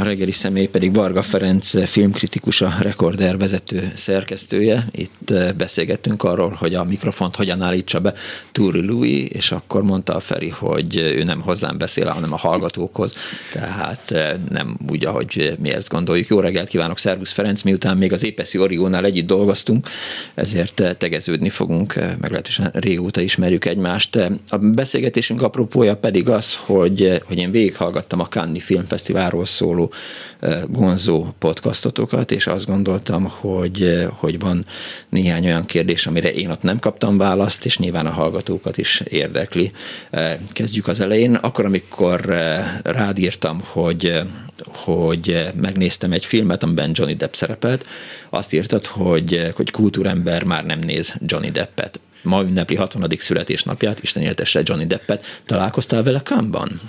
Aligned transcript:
A 0.00 0.02
reggeli 0.02 0.30
személy 0.30 0.66
pedig 0.66 0.94
Varga 0.94 1.22
Ferenc 1.22 1.88
filmkritikus, 1.88 2.60
a 2.60 2.74
Rekorder 2.80 3.38
vezető 3.38 3.92
szerkesztője. 3.94 4.84
Itt 4.90 5.30
eh, 5.30 5.52
beszélgettünk 5.52 6.22
arról, 6.22 6.56
hogy 6.58 6.74
a 6.74 6.84
mikrofont 6.84 7.36
hogyan 7.36 7.62
állítsa 7.62 8.00
be 8.00 8.14
Túri 8.52 8.86
Louis, 8.86 9.28
és 9.28 9.52
akkor 9.52 9.82
mondta 9.82 10.14
a 10.14 10.20
Feri, 10.20 10.48
hogy 10.48 10.96
ő 10.96 11.22
nem 11.22 11.40
hozzám 11.40 11.78
beszél, 11.78 12.06
hanem 12.06 12.32
a 12.32 12.36
hallgatókhoz. 12.36 13.14
Tehát 13.52 14.10
eh, 14.10 14.34
nem 14.50 14.78
úgy, 14.90 15.04
ahogy 15.04 15.56
mi 15.58 15.70
ezt 15.70 15.88
gondoljuk. 15.88 16.26
Jó 16.26 16.40
reggelt 16.40 16.68
kívánok, 16.68 16.98
Szervusz 16.98 17.32
Ferenc, 17.32 17.62
miután 17.62 17.96
még 17.96 18.12
az 18.12 18.24
Épeszi 18.24 18.58
Origónál 18.58 19.04
együtt 19.04 19.26
dolgoztunk, 19.26 19.88
ezért 20.34 20.80
eh, 20.80 20.92
tegeződni 20.92 21.48
fogunk, 21.48 21.94
meglehetősen 22.20 22.70
régóta 22.74 23.20
ismerjük 23.20 23.64
egymást. 23.64 24.16
A 24.48 24.56
beszélgetésünk 24.56 25.42
apropója 25.42 25.96
pedig 25.96 26.28
az, 26.28 26.56
hogy, 26.56 27.22
hogy 27.24 27.38
én 27.38 27.50
végighallgattam 27.50 28.20
a 28.20 28.28
Cannes 28.28 28.64
Filmfesztiválról 28.64 29.44
szóló 29.44 29.89
gonzó 30.66 31.26
podcastotokat, 31.38 32.30
és 32.30 32.46
azt 32.46 32.66
gondoltam, 32.66 33.28
hogy, 33.30 34.08
hogy 34.12 34.38
van 34.38 34.66
néhány 35.08 35.44
olyan 35.46 35.66
kérdés, 35.66 36.06
amire 36.06 36.32
én 36.32 36.50
ott 36.50 36.62
nem 36.62 36.78
kaptam 36.78 37.18
választ, 37.18 37.64
és 37.64 37.78
nyilván 37.78 38.06
a 38.06 38.10
hallgatókat 38.10 38.78
is 38.78 39.02
érdekli. 39.08 39.72
Kezdjük 40.52 40.88
az 40.88 41.00
elején. 41.00 41.34
Akkor, 41.34 41.64
amikor 41.64 42.20
rád 42.82 43.18
írtam, 43.18 43.60
hogy 43.64 44.22
hogy 44.74 45.48
megnéztem 45.60 46.12
egy 46.12 46.24
filmet, 46.24 46.62
amiben 46.62 46.90
Johnny 46.94 47.14
Depp 47.14 47.32
szerepelt, 47.32 47.88
azt 48.30 48.52
írtad, 48.52 48.86
hogy, 48.86 49.50
hogy 49.54 49.70
kultúrember 49.70 50.44
már 50.44 50.64
nem 50.64 50.78
néz 50.78 51.14
Johnny 51.26 51.50
Deppet. 51.50 52.00
Ma 52.22 52.42
ünnepli 52.42 52.76
60. 52.76 53.10
születésnapját, 53.18 54.02
Isten 54.02 54.22
éltesse 54.22 54.60
Johnny 54.64 54.84
Deppet. 54.84 55.42
Találkoztál 55.46 56.02
vele 56.02 56.20
Kámban? 56.20 56.80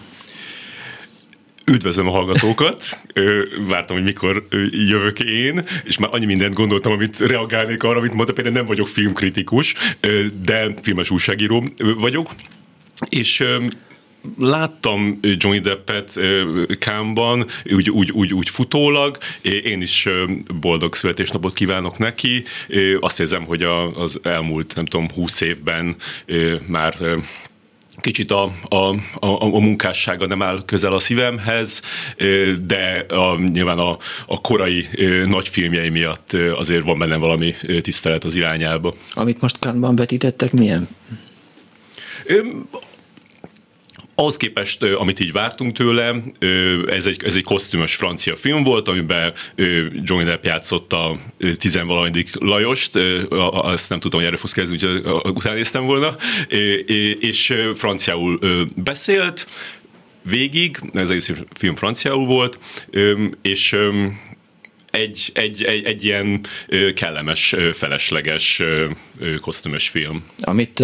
Üdvözlöm 1.72 2.08
a 2.08 2.12
hallgatókat, 2.12 3.00
vártam, 3.68 3.96
hogy 3.96 4.06
mikor 4.06 4.48
jövök 4.72 5.20
én, 5.20 5.64
és 5.84 5.98
már 5.98 6.10
annyi 6.14 6.26
mindent 6.26 6.54
gondoltam, 6.54 6.92
amit 6.92 7.20
reagálnék 7.20 7.84
arra, 7.84 7.98
amit 7.98 8.14
mondta, 8.14 8.34
például 8.34 8.56
nem 8.56 8.66
vagyok 8.66 8.88
filmkritikus, 8.88 9.74
de 10.44 10.74
filmes 10.82 11.10
újságíró 11.10 11.64
vagyok, 11.98 12.30
és 13.10 13.44
láttam 14.38 15.20
Johnny 15.22 15.60
Deppet 15.60 16.20
Kámban, 16.80 17.46
úgy, 17.74 17.90
úgy, 17.90 18.12
úgy, 18.12 18.34
úgy 18.34 18.50
futólag, 18.50 19.18
én 19.42 19.82
is 19.82 20.10
boldog 20.60 20.96
születésnapot 20.96 21.54
kívánok 21.54 21.98
neki, 21.98 22.44
azt 23.00 23.20
érzem, 23.20 23.44
hogy 23.44 23.64
az 23.96 24.20
elmúlt, 24.24 24.76
nem 24.76 24.86
tudom, 24.86 25.08
húsz 25.14 25.42
évben 25.42 25.96
már 26.68 26.96
kicsit 28.02 28.32
a, 28.32 28.52
a, 28.70 28.76
a, 28.76 28.96
a 29.20 29.60
munkássága 29.60 30.26
nem 30.26 30.42
áll 30.42 30.62
közel 30.66 30.94
a 30.94 31.00
szívemhez, 31.00 31.82
de 32.66 33.06
a, 33.10 33.40
nyilván 33.40 33.78
a, 33.78 33.98
a 34.28 34.42
korai 34.42 34.88
nagy 35.26 35.50
filmjei 35.50 35.90
miatt 35.90 36.34
azért 36.56 36.84
van 36.84 37.00
benne 37.00 37.16
valami 37.16 37.56
tisztelet 37.82 38.24
az 38.24 38.36
irányába. 38.36 38.96
Amit 39.14 39.42
most 39.42 39.60
Kánban 39.60 39.96
vetítettek, 39.96 40.52
milyen? 40.52 40.88
Ahhoz 44.22 44.38
képest, 44.38 44.84
amit 44.84 45.20
így 45.20 45.32
vártunk 45.32 45.74
tőle, 45.74 46.16
ez 46.88 47.06
egy, 47.06 47.24
ez 47.24 47.36
egy 47.36 47.44
kosztümös 47.44 47.96
francia 47.96 48.36
film 48.36 48.64
volt, 48.64 48.88
amiben 48.88 49.34
Johnny 50.04 50.24
Depp 50.24 50.46
játszott 50.46 50.94
a 50.94 51.18
tizenvalanyadik 51.58 52.30
Lajost, 52.40 53.00
azt 53.52 53.90
nem 53.90 54.00
tudom, 54.00 54.20
hogy 54.20 54.30
erre 54.30 54.38
fogsz 54.38 54.54
kezdeni, 54.54 54.78
úgyhogy 54.84 55.14
utána 55.34 55.56
néztem 55.56 55.86
volna, 55.86 56.16
és 57.20 57.54
franciául 57.74 58.40
beszélt, 58.76 59.48
végig, 60.22 60.78
ez 60.94 61.10
egész 61.10 61.32
film 61.54 61.76
franciául 61.76 62.26
volt, 62.26 62.60
és 63.42 63.76
egy, 64.92 65.32
egy, 65.34 65.64
egy, 65.64 65.86
egy 65.86 66.04
ilyen 66.06 66.40
kellemes, 66.96 67.56
felesleges 67.74 68.62
kosztümös 69.42 69.90
film. 69.90 70.24
Amit 70.42 70.84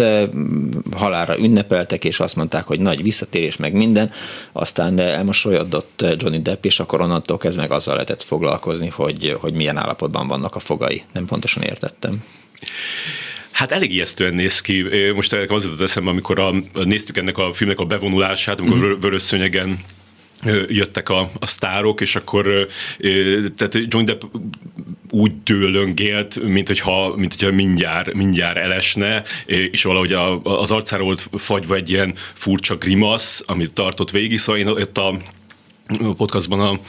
halára 0.96 1.38
ünnepeltek, 1.38 2.04
és 2.04 2.20
azt 2.20 2.36
mondták, 2.36 2.64
hogy 2.64 2.80
nagy 2.80 3.02
visszatérés, 3.02 3.56
meg 3.56 3.72
minden, 3.72 4.10
aztán 4.52 4.98
elmosolyodott 4.98 6.04
Johnny 6.16 6.42
Depp, 6.42 6.64
és 6.64 6.80
akkor 6.80 7.00
onnantól 7.00 7.36
kezdve 7.36 7.62
meg 7.62 7.70
azzal 7.70 7.94
lehetett 7.94 8.22
foglalkozni, 8.22 8.88
hogy, 8.88 9.36
hogy 9.40 9.52
milyen 9.52 9.76
állapotban 9.76 10.28
vannak 10.28 10.54
a 10.54 10.58
fogai. 10.58 11.02
Nem 11.12 11.24
pontosan 11.26 11.62
értettem. 11.62 12.22
Hát 13.50 13.72
elég 13.72 13.92
ijesztően 13.92 14.34
néz 14.34 14.60
ki. 14.60 14.84
Most 15.14 15.32
az 15.32 15.64
jutott 15.64 15.80
eszembe, 15.80 16.10
amikor 16.10 16.38
a, 16.38 16.54
néztük 16.84 17.16
ennek 17.16 17.38
a 17.38 17.52
filmnek 17.52 17.78
a 17.78 17.84
bevonulását, 17.84 18.60
amikor 18.60 18.78
mm. 18.78 19.00
vörös 19.00 19.22
szőnyegen 19.22 19.78
jöttek 20.68 21.08
a, 21.08 21.30
a 21.38 21.46
sztárok, 21.46 22.00
és 22.00 22.16
akkor 22.16 22.68
tehát 23.56 23.74
Johnny 23.74 24.04
Depp 24.04 24.22
úgy 25.10 25.32
dőlöngélt, 25.42 26.42
mint 26.42 26.66
hogyha, 26.66 27.14
mint 27.16 27.34
hogyha 27.34 27.54
mindjárt, 27.54 28.14
mindjárt 28.14 28.56
elesne, 28.56 29.22
és 29.46 29.82
valahogy 29.82 30.12
a, 30.12 30.42
az 30.42 30.70
arcára 30.70 31.02
volt 31.02 31.28
fagyva 31.32 31.74
egy 31.74 31.90
ilyen 31.90 32.14
furcsa 32.34 32.76
grimasz, 32.76 33.42
amit 33.46 33.72
tartott 33.72 34.10
végig, 34.10 34.38
szóval 34.38 34.60
én 34.60 34.66
ott 34.66 34.98
a 34.98 35.16
podcastban 36.16 36.60
a 36.60 36.80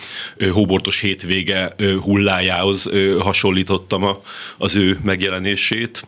hóbortos 0.52 1.00
hétvége 1.00 1.76
hullájához 2.02 2.90
hasonlítottam 3.20 4.04
a, 4.04 4.18
az 4.58 4.76
ő 4.76 4.98
megjelenését, 5.04 6.08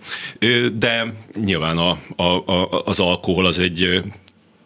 de 0.73 1.13
nyilván 1.43 1.77
a, 1.77 1.97
a, 2.15 2.51
a, 2.51 2.83
az 2.85 2.99
alkohol 2.99 3.45
az 3.45 3.59
egy 3.59 4.01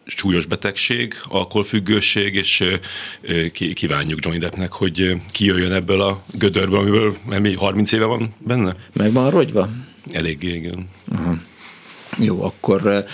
súlyos 0.06 0.46
betegség, 0.46 1.14
alkoholfüggőség, 1.24 2.34
és 2.34 2.64
kívánjuk 3.74 4.24
Johnny 4.24 4.38
Deppnek, 4.40 4.72
hogy 4.72 5.16
kijöjjön 5.30 5.72
ebből 5.72 6.00
a 6.00 6.22
gödörből, 6.38 6.78
amiből 6.78 7.14
mi 7.40 7.54
30 7.54 7.92
éve 7.92 8.04
van 8.04 8.34
benne. 8.38 8.74
Meg 8.92 9.12
van 9.12 9.30
rogyva? 9.30 9.68
Eléggé, 10.12 10.54
igen. 10.54 10.88
Aha. 11.08 11.34
Jó, 12.18 12.42
akkor, 12.42 13.04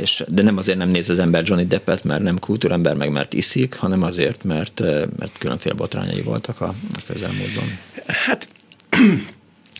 és, 0.00 0.24
de 0.28 0.42
nem 0.42 0.56
azért 0.56 0.78
nem 0.78 0.88
néz 0.88 1.08
az 1.08 1.18
ember 1.18 1.42
Johnny 1.46 1.66
Deppet, 1.66 2.04
mert 2.04 2.22
nem 2.22 2.38
kultúrember, 2.38 2.94
meg 2.94 3.10
mert 3.10 3.34
iszik, 3.34 3.74
hanem 3.74 4.02
azért, 4.02 4.44
mert, 4.44 4.80
mert 5.18 5.38
különféle 5.38 5.74
botrányai 5.74 6.22
voltak 6.22 6.60
a, 6.60 6.74
a 6.94 7.00
közelmúltban. 7.06 7.78
Hát 8.06 8.48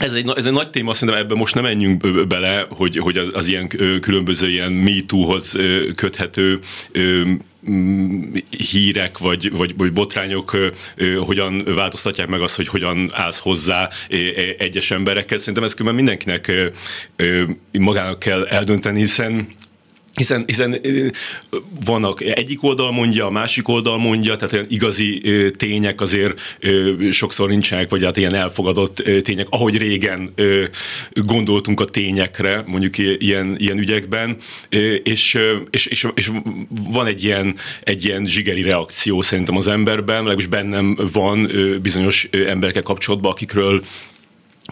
ez 0.00 0.12
egy, 0.12 0.32
ez 0.36 0.46
egy 0.46 0.52
nagy 0.52 0.70
téma, 0.70 0.94
szerintem 0.94 1.24
ebben 1.24 1.36
most 1.36 1.54
nem 1.54 1.64
menjünk 1.64 2.26
bele, 2.26 2.66
hogy, 2.68 2.96
hogy 2.96 3.16
az, 3.16 3.28
az 3.32 3.48
ilyen 3.48 3.68
különböző 4.00 4.48
ilyen 4.48 4.72
MeToo-hoz 4.72 5.58
köthető 5.94 6.58
hírek 8.70 9.18
vagy, 9.18 9.50
vagy, 9.50 9.76
vagy 9.76 9.92
botrányok 9.92 10.56
hogyan 11.18 11.62
változtatják 11.64 12.28
meg 12.28 12.40
azt, 12.40 12.56
hogy 12.56 12.68
hogyan 12.68 13.10
állsz 13.12 13.38
hozzá 13.38 13.88
egyes 14.58 14.90
emberekhez. 14.90 15.40
Szerintem 15.40 15.64
ezt 15.64 15.76
különben 15.76 16.04
mindenkinek 16.04 16.52
magának 17.72 18.18
kell 18.18 18.46
eldönteni, 18.46 18.98
hiszen 18.98 19.48
hiszen, 20.20 20.44
hiszen 20.46 20.80
vannak 21.84 22.20
egyik 22.20 22.62
oldal 22.62 22.92
mondja, 22.92 23.26
a 23.26 23.30
másik 23.30 23.68
oldal 23.68 23.98
mondja, 23.98 24.36
tehát 24.36 24.52
olyan 24.52 24.66
igazi 24.68 25.22
tények 25.56 26.00
azért 26.00 26.40
sokszor 27.10 27.48
nincsenek, 27.48 27.90
vagy 27.90 28.04
hát 28.04 28.16
ilyen 28.16 28.34
elfogadott 28.34 29.02
tények, 29.22 29.46
ahogy 29.50 29.76
régen 29.76 30.34
gondoltunk 31.12 31.80
a 31.80 31.84
tényekre, 31.84 32.64
mondjuk 32.66 32.98
ilyen, 32.98 33.54
ilyen 33.58 33.78
ügyekben, 33.78 34.36
és, 35.02 35.38
és, 35.70 35.86
és, 35.86 36.06
és 36.14 36.30
van 36.90 37.06
egy 37.06 37.24
ilyen, 37.24 37.54
egy 37.80 38.04
ilyen 38.04 38.24
zsigeri 38.24 38.62
reakció 38.62 39.22
szerintem 39.22 39.56
az 39.56 39.66
emberben, 39.66 40.16
legalábbis 40.16 40.46
bennem 40.46 40.98
van 41.12 41.50
bizonyos 41.82 42.28
emberekkel 42.46 42.82
kapcsolatban, 42.82 43.32
akikről 43.32 43.82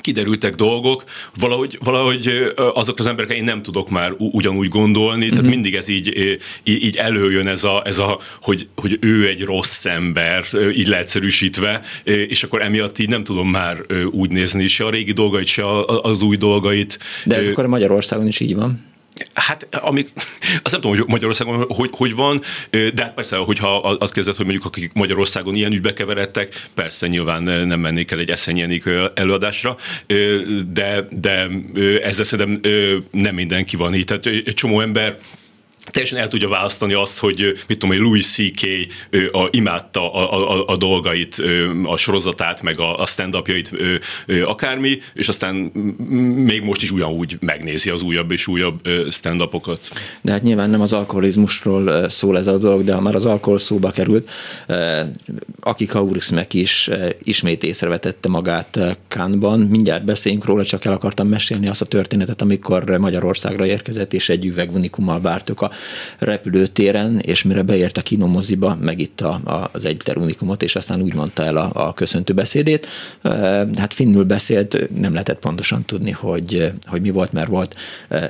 kiderültek 0.01 0.55
dolgok, 0.55 1.05
valahogy, 1.39 1.79
valahogy 1.85 2.53
azok 2.75 2.99
az 2.99 3.07
emberek 3.07 3.37
én 3.37 3.45
nem 3.45 3.63
tudok 3.63 3.91
már 3.91 4.13
ugyanúgy 4.19 4.69
gondolni, 4.69 5.21
tehát 5.21 5.35
uh-huh. 5.35 5.51
mindig 5.51 5.75
ez 5.75 5.89
így, 5.89 6.39
így 6.65 6.97
előjön 6.97 7.47
ez 7.47 7.65
a, 7.65 7.83
ez 7.85 7.99
a 7.99 8.19
hogy, 8.41 8.69
hogy 8.75 8.99
ő 9.01 9.27
egy 9.27 9.45
rossz 9.45 9.85
ember, 9.85 10.45
így 10.77 10.89
leegyszerűsítve, 10.89 11.81
és 12.05 12.43
akkor 12.43 12.63
emiatt 12.63 12.99
így 12.99 13.09
nem 13.09 13.25
tudom 13.25 13.51
már 13.51 13.77
úgy 14.11 14.31
nézni 14.31 14.67
se 14.67 14.85
a 14.85 14.91
régi 14.91 15.13
dolgait, 15.13 15.47
se 15.47 15.83
az 16.03 16.23
új 16.23 16.37
dolgait. 16.37 16.99
De 17.25 17.37
ez 17.37 17.49
akkor 17.49 17.67
Magyarországon 17.67 18.27
is 18.27 18.41
így 18.41 18.55
van. 18.55 18.88
Hát, 19.35 19.69
amik, 19.71 20.09
azt 20.63 20.73
nem 20.73 20.81
tudom, 20.81 20.97
hogy 20.97 21.07
Magyarországon 21.07 21.65
hogy, 21.69 21.91
hogy 21.93 22.15
van, 22.15 22.41
de 22.71 23.03
hát 23.03 23.15
persze, 23.15 23.37
hogyha 23.37 23.79
azt 23.79 24.13
kezdett, 24.13 24.37
hogy 24.37 24.47
mondjuk 24.47 24.67
akik 24.67 24.93
Magyarországon 24.93 25.55
ilyen 25.55 25.73
ügybe 25.73 25.93
keveredtek, 25.93 26.69
persze 26.75 27.07
nyilván 27.07 27.43
nem 27.43 27.81
mennék 27.81 28.11
el 28.11 28.19
egy 28.19 28.31
eszenyi 28.31 28.83
előadásra, 29.15 29.77
de, 30.73 31.05
de 31.11 31.49
ezzel 32.03 32.25
szerintem 32.25 32.61
nem 33.11 33.35
mindenki 33.35 33.77
van 33.77 33.95
így. 33.95 34.05
Tehát 34.05 34.27
egy 34.27 34.55
csomó 34.55 34.81
ember 34.81 35.19
teljesen 35.91 36.19
el 36.19 36.29
tudja 36.29 36.49
választani 36.49 36.93
azt, 36.93 37.19
hogy 37.19 37.59
mit 37.67 37.79
tudom, 37.79 37.97
hogy 37.97 38.05
Louis 38.05 38.27
C.K. 38.27 38.67
A, 39.33 39.49
imádta 39.51 40.13
a, 40.13 40.51
a, 40.51 40.65
a 40.67 40.77
dolgait, 40.77 41.43
a 41.85 41.97
sorozatát, 41.97 42.63
meg 42.63 42.81
a, 42.81 42.99
a 42.99 43.07
stand-upjait, 43.07 43.71
akármi, 44.45 44.99
és 45.15 45.29
aztán 45.29 45.55
még 46.35 46.63
most 46.63 46.83
is 46.83 46.91
ugyanúgy 46.91 47.37
megnézi 47.41 47.91
az 47.91 48.03
újabb 48.03 48.31
és 48.31 48.47
újabb 48.47 48.81
stand-upokat. 49.11 49.89
De 50.21 50.33
hát 50.33 50.43
nyilván 50.43 50.71
nem 50.71 50.81
az 50.81 50.93
alkoholizmusról 50.93 52.09
szól 52.09 52.39
ez 52.39 52.47
a 52.47 52.59
dolog, 52.59 52.85
de 52.85 52.95
ha 52.95 53.01
már 53.01 53.15
az 53.15 53.25
alkohol 53.25 53.59
szóba 53.59 53.91
került, 53.91 54.31
aki 55.61 55.87
Kauris 55.87 56.31
meg 56.31 56.55
is 56.55 56.91
ismét 57.23 57.63
észrevetette 57.63 58.29
magát 58.29 58.79
Kánban, 59.09 59.61
mindjárt 59.61 60.05
beszéljünk 60.05 60.45
róla, 60.45 60.65
csak 60.65 60.85
el 60.85 60.93
akartam 60.93 61.29
mesélni 61.29 61.69
azt 61.69 61.83
a 61.83 61.87
történetet, 61.87 62.43
amikor 62.43 62.99
Magyarországra 62.99 63.67
érkezett, 63.67 64.13
és 64.13 64.29
egy 64.29 64.47
üveg 64.47 64.75
unikummal 64.75 65.21
vártuk 65.21 65.61
a 65.61 65.71
repülőtéren, 66.19 67.19
és 67.19 67.43
mire 67.43 67.63
beért 67.63 67.97
a 67.97 68.03
kinomoziba, 68.03 68.77
megitta 68.81 69.31
az 69.73 69.85
egy 69.85 70.03
unikumot, 70.17 70.63
és 70.63 70.77
aztán 70.77 71.01
úgy 71.01 71.15
mondta 71.15 71.45
el 71.45 71.57
a, 71.57 71.71
a 71.73 71.95
köszöntő 71.95 72.33
beszédét. 72.33 72.87
Hát 73.77 73.95
finnül 73.95 74.25
beszélt, 74.25 75.01
nem 75.01 75.13
lehetett 75.13 75.39
pontosan 75.39 75.85
tudni, 75.85 76.11
hogy, 76.11 76.73
hogy 76.85 77.01
mi 77.01 77.11
volt, 77.11 77.33
mert 77.33 77.49
volt 77.49 77.77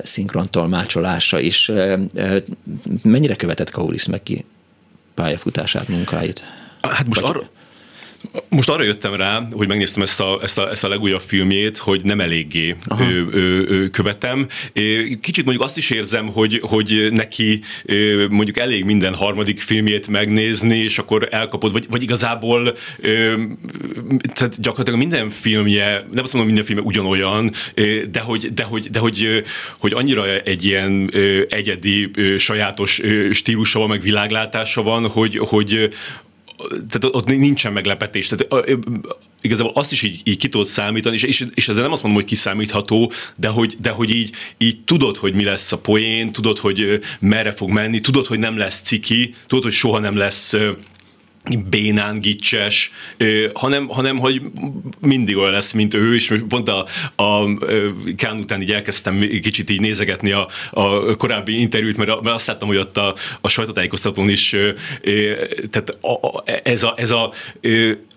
szinkrontolmácsolása 0.02 1.38
is. 1.38 1.70
Mennyire 3.02 3.34
követett 3.34 3.70
Kaulis 3.70 4.06
meg 4.06 4.22
ki 4.22 4.44
pályafutását, 5.14 5.88
munkáit? 5.88 6.44
Hát 6.80 7.06
most 7.06 7.20
Vagy... 7.20 7.30
arra, 7.30 7.50
most 8.48 8.68
arra 8.68 8.82
jöttem 8.82 9.14
rá, 9.14 9.48
hogy 9.52 9.68
megnéztem 9.68 10.02
ezt 10.02 10.20
a, 10.20 10.38
ezt 10.42 10.58
a, 10.58 10.70
ezt 10.70 10.84
a 10.84 10.88
legújabb 10.88 11.20
filmjét, 11.20 11.76
hogy 11.76 12.04
nem 12.04 12.20
eléggé 12.20 12.76
ö, 12.98 13.22
ö, 13.30 13.62
ö, 13.66 13.88
követem. 13.90 14.46
Kicsit 15.20 15.44
mondjuk 15.44 15.64
azt 15.64 15.76
is 15.76 15.90
érzem, 15.90 16.26
hogy, 16.26 16.60
hogy 16.62 17.08
neki 17.10 17.60
mondjuk 18.30 18.58
elég 18.58 18.84
minden 18.84 19.14
harmadik 19.14 19.60
filmjét 19.60 20.08
megnézni, 20.08 20.76
és 20.76 20.98
akkor 20.98 21.28
elkapod, 21.30 21.72
vagy, 21.72 21.86
vagy 21.90 22.02
igazából 22.02 22.76
tehát 24.34 24.60
gyakorlatilag 24.60 24.98
minden 24.98 25.30
filmje, 25.30 26.06
nem 26.12 26.22
azt 26.22 26.32
mondom, 26.32 26.46
minden 26.46 26.64
filmje 26.64 26.84
ugyanolyan, 26.84 27.52
de 28.10 28.20
hogy, 28.20 28.54
de 28.54 28.62
hogy, 28.62 28.90
de 28.90 28.98
hogy, 28.98 29.42
hogy 29.78 29.92
annyira 29.92 30.40
egy 30.40 30.64
ilyen 30.64 31.10
egyedi, 31.48 32.10
sajátos 32.38 33.00
stílusa 33.32 33.78
van, 33.78 33.88
meg 33.88 34.00
világlátása 34.00 34.82
van, 34.82 35.08
hogy, 35.08 35.38
hogy, 35.38 35.90
tehát 36.88 37.16
ott 37.16 37.26
nincsen 37.26 37.72
meglepetés. 37.72 38.28
Tehát 38.28 38.78
igazából 39.40 39.72
azt 39.74 39.92
is 39.92 40.02
így, 40.02 40.20
így 40.24 40.36
ki 40.36 40.48
tudod 40.48 40.66
számítani, 40.66 41.14
és, 41.14 41.22
és, 41.22 41.46
és 41.54 41.68
ezzel 41.68 41.82
nem 41.82 41.92
azt 41.92 42.02
mondom, 42.02 42.20
hogy 42.20 42.30
kiszámítható, 42.30 43.12
de 43.36 43.48
hogy, 43.48 43.76
de 43.80 43.90
hogy 43.90 44.10
így, 44.10 44.30
így 44.58 44.80
tudod, 44.84 45.16
hogy 45.16 45.34
mi 45.34 45.44
lesz 45.44 45.72
a 45.72 45.78
poén, 45.78 46.32
tudod, 46.32 46.58
hogy 46.58 47.00
merre 47.20 47.52
fog 47.52 47.70
menni, 47.70 48.00
tudod, 48.00 48.26
hogy 48.26 48.38
nem 48.38 48.56
lesz 48.56 48.80
ciki, 48.80 49.34
tudod, 49.46 49.64
hogy 49.64 49.72
soha 49.72 49.98
nem 49.98 50.16
lesz 50.16 50.54
bénán, 51.68 52.20
gicses, 52.20 52.92
hanem, 53.52 53.88
hanem 53.88 54.18
hogy 54.18 54.42
mindig 55.00 55.36
olyan 55.36 55.52
lesz, 55.52 55.72
mint 55.72 55.94
ő, 55.94 56.14
és 56.14 56.32
pont 56.48 56.68
a, 56.68 56.86
a 57.22 57.54
Kán 58.16 58.38
után 58.38 58.62
így 58.62 58.72
elkezdtem 58.72 59.20
kicsit 59.42 59.70
így 59.70 59.80
nézegetni 59.80 60.30
a, 60.30 60.48
a 60.70 61.16
korábbi 61.16 61.60
interjút, 61.60 61.96
mert, 61.96 62.22
mert 62.22 62.34
azt 62.34 62.46
láttam, 62.46 62.68
hogy 62.68 62.76
ott 62.76 62.96
a, 62.96 63.14
a 63.40 63.48
sajtótájékoztatón 63.48 64.28
is 64.28 64.56
tehát 65.70 65.98
a, 66.00 66.12
a, 66.12 66.42
ez 66.62 66.82
a, 66.82 66.94
ez 66.96 67.10
a 67.10 67.32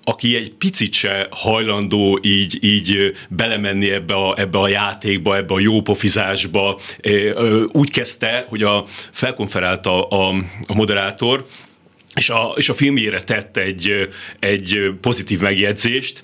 aki 0.03 0.35
egy 0.35 0.51
picit 0.51 0.93
se 0.93 1.27
hajlandó 1.29 2.19
így, 2.21 2.63
így 2.63 3.15
belemenni 3.29 3.91
ebbe 3.91 4.15
a, 4.15 4.39
ebbe 4.39 4.59
a 4.59 4.67
játékba, 4.67 5.35
ebbe 5.35 5.53
a 5.53 5.59
jópofizásba, 5.59 6.79
úgy 7.71 7.91
kezdte, 7.91 8.45
hogy 8.49 8.63
a 8.63 8.85
felkonferálta 9.11 10.07
a, 10.07 10.35
a 10.67 10.73
moderátor, 10.73 11.45
és 12.15 12.29
a, 12.29 12.53
és 12.55 12.69
a 12.69 12.73
filmjére 12.73 13.21
tett 13.23 13.57
egy, 13.57 14.09
egy 14.39 14.91
pozitív 15.01 15.39
megjegyzést, 15.39 16.23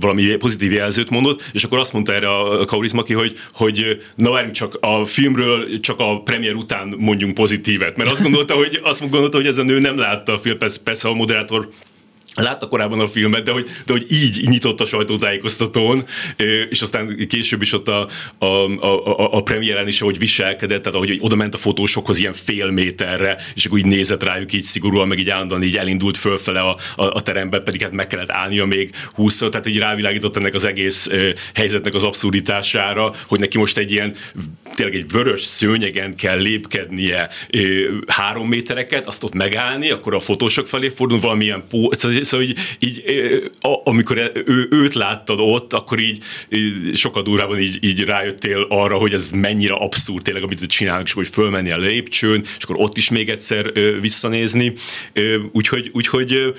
valami 0.00 0.36
pozitív 0.36 0.72
jelzőt 0.72 1.10
mondott, 1.10 1.50
és 1.52 1.64
akkor 1.64 1.78
azt 1.78 1.92
mondta 1.92 2.14
erre 2.14 2.28
a 2.28 2.64
Kaurismaki, 2.64 3.12
hogy, 3.12 3.38
hogy 3.52 4.02
na 4.14 4.30
várjunk 4.30 4.54
csak 4.54 4.78
a 4.80 5.04
filmről 5.04 5.80
csak 5.80 5.98
a 5.98 6.20
premier 6.22 6.54
után 6.54 6.94
mondjunk 6.98 7.34
pozitívet, 7.34 7.96
mert 7.96 8.10
azt 8.10 8.22
gondolta, 8.22 8.54
hogy, 8.54 8.80
azt 8.82 9.00
gondolta, 9.00 9.36
hogy 9.36 9.46
ez 9.46 9.58
a 9.58 9.62
nő 9.62 9.78
nem 9.78 9.98
látta 9.98 10.32
a 10.32 10.38
film, 10.38 10.58
persze, 10.58 10.80
persze 10.84 11.08
a 11.08 11.14
moderátor 11.14 11.68
Látta 12.34 12.68
korábban 12.68 13.00
a 13.00 13.08
filmet, 13.08 13.42
de 13.42 13.50
hogy, 13.50 13.66
de 13.86 13.92
hogy 13.92 14.06
így 14.10 14.48
nyitott 14.48 14.80
a 14.80 14.86
sajtótájékoztatón, 14.86 16.04
és 16.70 16.82
aztán 16.82 17.26
később 17.28 17.62
is 17.62 17.72
ott 17.72 17.88
a, 17.88 18.08
a, 18.38 18.44
a, 18.44 19.36
a 19.36 19.42
premiéren 19.42 19.88
is, 19.88 20.00
ahogy 20.00 20.18
viselkedett, 20.18 20.82
tehát 20.82 20.96
ahogy 20.96 21.18
oda 21.20 21.36
ment 21.36 21.54
a 21.54 21.58
fotósokhoz 21.58 22.18
ilyen 22.18 22.32
fél 22.32 22.70
méterre, 22.70 23.36
és 23.54 23.64
akkor 23.66 23.78
így 23.78 23.84
nézett 23.84 24.22
rájuk 24.22 24.52
így 24.52 24.62
szigorúan, 24.62 25.08
meg 25.08 25.18
így 25.18 25.30
állandóan 25.30 25.62
így 25.62 25.76
elindult 25.76 26.16
fölfele 26.16 26.60
a, 26.60 26.76
a, 26.96 27.04
a 27.04 27.22
terembe, 27.22 27.60
pedig 27.60 27.82
hát 27.82 27.92
meg 27.92 28.06
kellett 28.06 28.30
állnia 28.30 28.64
még 28.64 28.90
húszszor, 29.12 29.48
tehát 29.48 29.66
így 29.66 29.78
rávilágított 29.78 30.36
ennek 30.36 30.54
az 30.54 30.64
egész 30.64 31.10
helyzetnek 31.54 31.94
az 31.94 32.02
abszurditására, 32.02 33.14
hogy 33.26 33.38
neki 33.38 33.58
most 33.58 33.78
egy 33.78 33.92
ilyen, 33.92 34.14
tényleg 34.74 34.94
egy 34.94 35.10
vörös 35.12 35.42
szőnyegen 35.42 36.16
kell 36.16 36.38
lépkednie 36.38 37.30
három 38.06 38.48
métereket, 38.48 39.06
azt 39.06 39.24
ott 39.24 39.34
megállni, 39.34 39.90
akkor 39.90 40.14
a 40.14 40.20
fotósok 40.20 40.66
felé 40.66 40.88
fordul 40.88 41.18
valamilyen 41.20 41.64
pó, 41.68 41.88
szóval 42.24 42.46
így, 42.46 42.58
így 42.78 43.02
amikor 43.84 44.32
ő, 44.46 44.68
őt 44.70 44.94
láttad 44.94 45.38
ott, 45.40 45.72
akkor 45.72 45.98
így, 45.98 46.22
így 46.50 46.96
sokkal 46.96 47.22
durrában 47.22 47.58
így, 47.58 47.78
így 47.80 48.00
rájöttél 48.00 48.66
arra, 48.68 48.96
hogy 48.96 49.12
ez 49.12 49.30
mennyire 49.30 49.74
abszurd 49.74 50.22
tényleg, 50.22 50.42
amit 50.42 50.66
csinálnak, 50.66 51.06
és 51.06 51.12
hogy 51.12 51.28
fölmenni 51.28 51.70
a 51.70 51.78
lépcsőn, 51.78 52.44
és 52.58 52.64
akkor 52.64 52.76
ott 52.78 52.96
is 52.96 53.10
még 53.10 53.28
egyszer 53.28 53.72
visszanézni. 54.00 54.72
Úgyhogy, 55.52 55.90
úgyhogy 55.92 56.54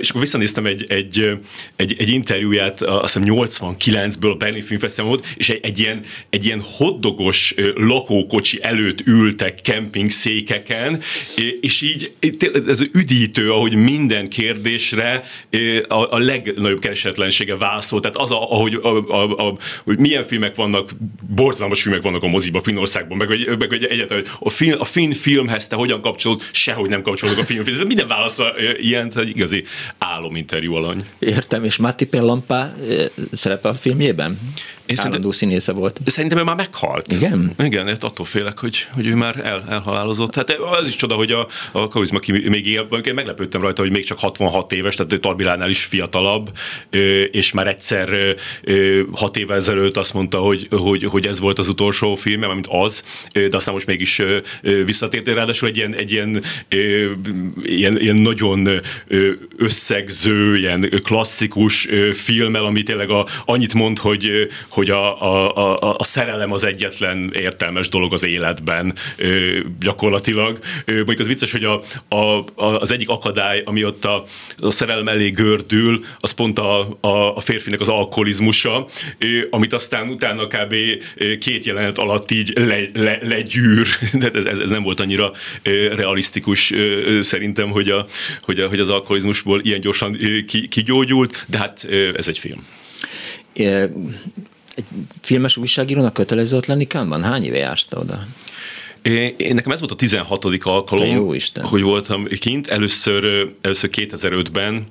és 0.00 0.08
akkor 0.08 0.20
visszanéztem 0.20 0.66
egy, 0.66 0.84
egy, 0.88 1.30
egy, 1.76 1.96
egy 1.98 2.08
interjúját, 2.08 2.82
azt 2.82 3.14
hiszem 3.14 3.34
89-ből 3.34 4.30
a 4.30 4.34
Berlin 4.34 4.62
Film 4.62 4.80
volt, 4.96 5.26
és 5.36 5.48
egy, 5.48 5.60
egy 5.62 5.78
ilyen, 5.78 6.00
egy 6.30 6.44
ilyen 6.44 6.60
hoddogos 6.64 7.54
lakókocsi 7.74 8.58
előtt 8.62 9.06
ültek 9.06 9.60
kemping 9.62 10.10
székeken, 10.10 11.00
és 11.60 11.80
így 11.80 12.12
ez 12.66 12.80
üdítő, 12.92 13.52
ahogy 13.52 13.74
minden 13.74 14.28
kérdésre 14.28 14.91
filmre 14.92 15.22
a, 15.88 16.14
a 16.14 16.18
legnagyobb 16.18 16.80
keresetlensége 16.80 17.56
vászol. 17.56 18.00
Tehát 18.00 18.16
az, 18.16 18.30
a, 18.30 18.50
ahogy 18.50 18.74
a, 18.74 18.88
a, 18.88 19.48
a, 19.48 19.56
hogy 19.84 19.98
milyen 19.98 20.24
filmek 20.24 20.54
vannak, 20.54 20.90
borzalmas 21.34 21.82
filmek 21.82 22.02
vannak 22.02 22.22
a 22.22 22.26
moziba 22.26 22.60
Finnországban, 22.60 23.16
meg 23.16 23.26
hogy, 23.26 23.58
meg, 23.58 23.68
hogy 23.68 24.06
a, 24.38 24.50
film, 24.50 24.80
a 24.80 24.84
finn 24.84 25.10
filmhez 25.10 25.66
te 25.66 25.76
hogyan 25.76 26.00
kapcsolód, 26.00 26.42
sehogy 26.50 26.88
nem 26.88 27.02
kapcsolódok 27.02 27.42
a 27.42 27.46
filmhez. 27.46 27.78
Ez 27.78 27.86
minden 27.86 28.08
válasz 28.08 28.38
ilyen, 28.80 29.10
tehát 29.10 29.28
igazi 29.28 29.64
álominterjú 29.98 30.74
alany. 30.74 31.04
Értem, 31.18 31.64
és 31.64 31.76
Matti 31.76 32.06
Pellampa 32.06 32.74
szerepel 33.32 33.70
a 33.70 33.74
filmjében? 33.74 34.38
Én 34.98 35.06
Állandó 35.06 35.30
színésze 35.30 35.72
volt. 35.72 36.00
Szerintem 36.06 36.38
ő 36.38 36.42
már 36.42 36.56
meghalt. 36.56 37.12
Igen? 37.12 37.52
Igen, 37.58 37.86
hát 37.86 38.04
attól 38.04 38.26
félek, 38.26 38.58
hogy, 38.58 38.86
hogy 38.94 39.08
ő 39.08 39.14
már 39.14 39.40
el, 39.44 39.64
elhalálozott. 39.68 40.34
Hát 40.34 40.50
az 40.80 40.86
is 40.86 40.96
csoda, 40.96 41.14
hogy 41.14 41.30
a, 41.30 41.46
a 41.72 41.88
karizma 41.88 42.18
ki 42.18 42.32
még 42.32 42.66
él, 42.66 42.88
én 43.02 43.14
meglepődtem 43.14 43.60
rajta, 43.60 43.82
hogy 43.82 43.90
még 43.90 44.04
csak 44.04 44.18
66 44.18 44.72
éves, 44.72 44.94
tehát 44.94 45.20
Tarbilánál 45.20 45.68
is 45.70 45.84
fiatalabb, 45.84 46.50
és 47.30 47.52
már 47.52 47.66
egyszer 47.66 48.36
hat 49.12 49.36
évvel 49.36 49.56
ezelőtt 49.56 49.96
azt 49.96 50.14
mondta, 50.14 50.38
hogy, 50.38 50.66
hogy, 50.70 51.04
hogy 51.04 51.26
ez 51.26 51.40
volt 51.40 51.58
az 51.58 51.68
utolsó 51.68 52.14
filmem, 52.14 52.50
mint 52.50 52.66
az, 52.70 53.04
de 53.32 53.56
aztán 53.56 53.74
most 53.74 53.86
mégis 53.86 54.22
visszatért, 54.84 55.26
ráadásul 55.26 55.68
egy 55.68 55.76
ilyen, 55.76 55.94
egy 55.94 56.12
ilyen, 56.12 56.44
ilyen, 57.62 58.00
ilyen 58.00 58.16
nagyon 58.16 58.68
összegző, 59.56 60.56
ilyen 60.56 61.00
klasszikus 61.02 61.88
filmmel, 62.12 62.64
ami 62.64 62.82
tényleg 62.82 63.10
a, 63.10 63.26
annyit 63.44 63.74
mond, 63.74 63.98
hogy, 63.98 64.48
hogy 64.68 64.81
a, 64.90 65.22
a, 65.22 65.56
a, 65.56 65.94
a 65.98 66.04
szerelem 66.04 66.52
az 66.52 66.64
egyetlen 66.64 67.32
értelmes 67.34 67.88
dolog 67.88 68.12
az 68.12 68.24
életben 68.24 68.94
ö, 69.16 69.58
gyakorlatilag. 69.80 70.58
Ö, 70.84 70.94
mondjuk 70.94 71.18
az 71.18 71.26
vicces, 71.26 71.52
hogy 71.52 71.64
a, 71.64 71.82
a, 72.08 72.44
az 72.56 72.92
egyik 72.92 73.08
akadály, 73.08 73.62
ami 73.64 73.84
ott 73.84 74.04
a, 74.04 74.24
a 74.58 74.70
szerelem 74.70 75.08
elé 75.08 75.28
gördül, 75.28 76.04
az 76.20 76.30
pont 76.30 76.58
a, 76.58 76.98
a, 77.00 77.36
a 77.36 77.40
férfinek 77.40 77.80
az 77.80 77.88
alkoholizmusa, 77.88 78.86
ö, 79.18 79.26
amit 79.50 79.72
aztán 79.72 80.08
utána 80.08 80.46
kb. 80.46 80.74
két 81.40 81.64
jelenet 81.64 81.98
alatt 81.98 82.30
így 82.30 82.52
le, 82.54 82.78
le, 82.94 83.18
legyűr. 83.22 83.86
De 84.12 84.30
ez, 84.34 84.44
ez, 84.44 84.70
nem 84.70 84.82
volt 84.82 85.00
annyira 85.00 85.32
ö, 85.62 85.94
realisztikus 85.94 86.72
szerintem, 87.20 87.70
hogy, 87.70 87.90
a, 87.90 88.06
hogy, 88.40 88.60
a, 88.60 88.68
hogy 88.68 88.80
az 88.80 88.88
alkoholizmusból 88.88 89.60
ilyen 89.62 89.80
gyorsan 89.80 90.16
ki, 90.46 90.68
kigyógyult, 90.68 91.44
de 91.48 91.58
hát 91.58 91.86
ez 92.16 92.28
egy 92.28 92.38
film 92.38 92.66
egy 94.74 94.84
filmes 95.20 95.56
újságírónak 95.56 96.12
kötelező 96.12 96.56
ott 96.56 96.66
lenni 96.66 96.86
Kánban? 96.86 97.22
Hány 97.22 97.44
éve 97.44 97.56
jársz 97.56 97.86
oda? 97.90 98.26
Én, 99.02 99.54
nekem 99.54 99.72
ez 99.72 99.78
volt 99.78 99.92
a 99.92 99.94
16. 99.94 100.44
alkalom, 100.62 101.06
jó 101.06 101.32
Isten. 101.32 101.64
hogy 101.64 101.82
voltam 101.82 102.26
kint. 102.40 102.68
Először, 102.68 103.48
először 103.60 103.90
2005-ben 103.92 104.86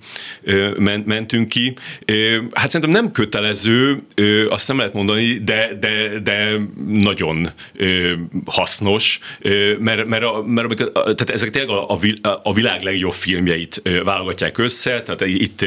mentünk 1.06 1.50
ki. 1.50 1.74
Hát 2.52 2.70
szerintem 2.70 3.02
nem 3.02 3.12
kötelező, 3.12 4.04
azt 4.50 4.68
nem 4.68 4.78
lehet 4.78 4.94
mondani, 4.94 5.34
de, 5.44 5.78
de, 5.80 6.20
de 6.20 6.60
nagyon 6.88 7.50
hasznos, 8.46 9.20
mert, 9.80 10.06
mert, 10.06 10.24
a, 10.24 10.44
mert 10.48 10.76
tehát 10.94 11.30
ezek 11.30 11.50
tényleg 11.50 11.70
a, 11.70 12.00
a 12.44 12.54
világ 12.54 12.82
legjobb 12.82 13.14
filmjeit 13.14 13.82
válogatják 14.04 14.58
össze, 14.58 15.02
tehát 15.02 15.22
itt 15.26 15.66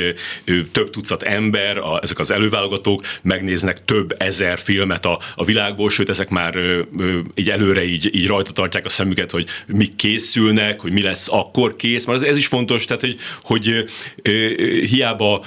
több 0.72 0.90
tucat 0.90 1.22
ember, 1.22 1.78
a, 1.78 2.00
ezek 2.02 2.18
az 2.18 2.30
előválogatók 2.30 3.02
megnéznek 3.22 3.84
több 3.84 4.14
ezer 4.18 4.58
filmet 4.58 5.04
a, 5.06 5.20
a 5.34 5.44
világból, 5.44 5.90
sőt 5.90 6.08
ezek 6.08 6.28
már 6.28 6.58
így 7.34 7.50
előre 7.50 7.84
így, 7.84 8.14
így 8.14 8.26
rajta 8.34 8.52
tartják 8.52 8.84
a 8.84 8.88
szemüket, 8.88 9.30
hogy 9.30 9.46
mik 9.66 9.96
készülnek, 9.96 10.80
hogy 10.80 10.92
mi 10.92 11.02
lesz 11.02 11.28
akkor 11.30 11.76
kész, 11.76 12.06
mert 12.06 12.22
ez, 12.22 12.36
is 12.36 12.46
fontos, 12.46 12.84
tehát 12.84 13.02
hogy, 13.02 13.16
hogy 13.42 13.84
hiába 14.90 15.44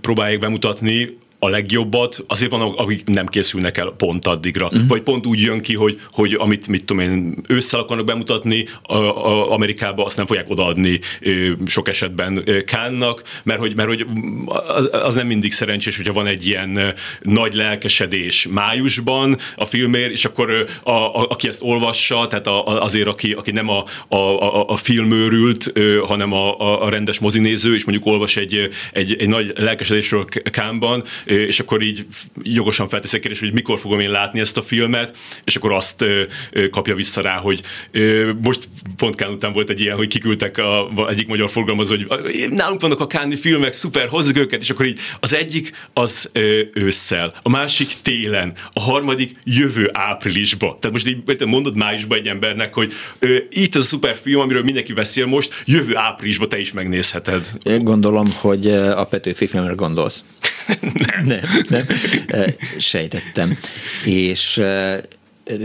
próbálják 0.00 0.38
bemutatni 0.38 1.18
a 1.38 1.48
legjobbat, 1.48 2.24
azért 2.26 2.50
van, 2.50 2.60
akik 2.60 3.06
nem 3.06 3.26
készülnek 3.26 3.76
el 3.78 3.94
pont 3.96 4.26
addigra. 4.26 4.64
Uh-huh. 4.64 4.86
Vagy 4.88 5.02
pont 5.02 5.26
úgy 5.26 5.40
jön 5.40 5.60
ki, 5.60 5.74
hogy, 5.74 6.00
hogy 6.12 6.34
amit 6.38 6.68
mit 6.68 6.84
tudom 6.84 7.02
én, 7.02 7.34
ősszel 7.48 7.80
akarnak 7.80 8.06
bemutatni, 8.06 8.66
a, 8.82 8.96
a 8.96 9.52
Amerikába 9.52 10.04
azt 10.04 10.16
nem 10.16 10.26
fogják 10.26 10.50
odaadni 10.50 11.00
sok 11.66 11.88
esetben 11.88 12.44
Kánnak, 12.66 13.22
mert 13.42 13.58
hogy, 13.58 13.76
mert 13.76 13.88
hogy 13.88 14.06
az, 14.46 14.88
az 14.92 15.14
nem 15.14 15.26
mindig 15.26 15.52
szerencsés, 15.52 15.96
hogyha 15.96 16.12
van 16.12 16.26
egy 16.26 16.46
ilyen 16.46 16.94
nagy 17.20 17.54
lelkesedés 17.54 18.48
májusban 18.50 19.38
a 19.56 19.64
filmért, 19.64 20.10
és 20.10 20.24
akkor 20.24 20.66
a, 20.82 20.90
a, 20.90 21.26
aki 21.28 21.48
ezt 21.48 21.62
olvassa, 21.62 22.26
tehát 22.26 22.46
a, 22.46 22.82
azért, 22.82 23.08
aki, 23.08 23.32
aki 23.32 23.50
nem 23.50 23.68
a, 23.68 23.84
a, 24.08 24.16
a, 24.16 24.68
a 24.68 24.76
filmőrült, 24.76 25.72
hanem 26.06 26.32
a, 26.32 26.60
a, 26.60 26.84
a 26.84 26.88
rendes 26.88 27.18
mozinéző, 27.18 27.74
és 27.74 27.84
mondjuk 27.84 28.06
olvas 28.06 28.36
egy, 28.36 28.68
egy, 28.92 29.16
egy 29.18 29.28
nagy 29.28 29.52
lelkesedésről 29.56 30.24
Kánban, 30.50 31.04
és 31.26 31.60
akkor 31.60 31.82
így 31.82 32.06
jogosan 32.42 32.88
felteszek 32.88 33.20
kérdést, 33.20 33.42
hogy 33.42 33.52
mikor 33.52 33.78
fogom 33.78 34.00
én 34.00 34.10
látni 34.10 34.40
ezt 34.40 34.56
a 34.56 34.62
filmet, 34.62 35.16
és 35.44 35.56
akkor 35.56 35.72
azt 35.72 36.04
kapja 36.70 36.94
vissza 36.94 37.20
rá, 37.20 37.36
hogy 37.36 37.62
most 38.42 38.68
pont 38.96 39.14
Kán 39.14 39.30
után 39.30 39.52
volt 39.52 39.70
egy 39.70 39.80
ilyen, 39.80 39.96
hogy 39.96 40.08
kiküldtek 40.08 40.58
a, 40.58 40.90
egyik 41.08 41.26
magyar 41.26 41.50
forgalmazó, 41.50 41.94
hogy 41.94 42.46
nálunk 42.50 42.80
vannak 42.80 43.00
a 43.00 43.06
Káni 43.06 43.36
filmek, 43.36 43.72
szuper, 43.72 44.08
hozzuk 44.08 44.36
őket, 44.36 44.62
és 44.62 44.70
akkor 44.70 44.86
így 44.86 44.98
az 45.20 45.34
egyik 45.34 45.72
az 45.92 46.30
ősszel, 46.72 47.34
a 47.42 47.48
másik 47.48 47.88
télen, 48.02 48.52
a 48.72 48.80
harmadik 48.80 49.30
jövő 49.44 49.90
áprilisba. 49.92 50.76
Tehát 50.80 50.92
most 50.92 51.06
így 51.06 51.46
mondod 51.46 51.76
májusban 51.76 52.18
egy 52.18 52.28
embernek, 52.28 52.74
hogy 52.74 52.92
itt 53.50 53.74
az 53.74 53.82
a 53.82 53.84
szuper 53.84 54.16
film, 54.22 54.40
amiről 54.40 54.62
mindenki 54.62 54.92
beszél 54.92 55.26
most, 55.26 55.62
jövő 55.64 55.96
áprilisba 55.96 56.46
te 56.46 56.58
is 56.58 56.72
megnézheted. 56.72 57.50
Én 57.62 57.84
gondolom, 57.84 58.30
hogy 58.34 58.66
a 58.70 59.04
Petőfi 59.04 59.46
filmre 59.46 59.72
gondolsz. 59.72 60.24
nem. 61.24 61.40
nem. 61.68 61.86
Sejtettem. 62.78 63.58
És 64.04 64.62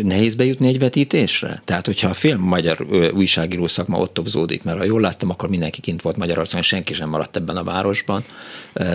nehéz 0.03 0.35
bejutni 0.35 0.67
egy 0.67 0.79
vetítésre? 0.79 1.61
Tehát, 1.65 1.85
hogyha 1.85 2.09
a 2.09 2.13
film 2.13 2.41
magyar 2.41 2.85
újságíró 3.13 3.67
szakma 3.67 3.97
ott 3.97 4.13
topzódik, 4.13 4.63
mert 4.63 4.77
ha 4.77 4.83
jól 4.83 5.01
láttam, 5.01 5.29
akkor 5.29 5.49
mindenki 5.49 5.81
kint 5.81 6.01
volt 6.01 6.17
Magyarországon, 6.17 6.63
senki 6.63 6.93
sem 6.93 7.09
maradt 7.09 7.35
ebben 7.35 7.57
a 7.57 7.63
városban. 7.63 8.23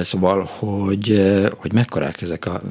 Szóval, 0.00 0.42
hogy, 0.42 1.22
hogy 1.56 1.72
mekkorák 1.72 2.22
ezek 2.22 2.46
a 2.46 2.62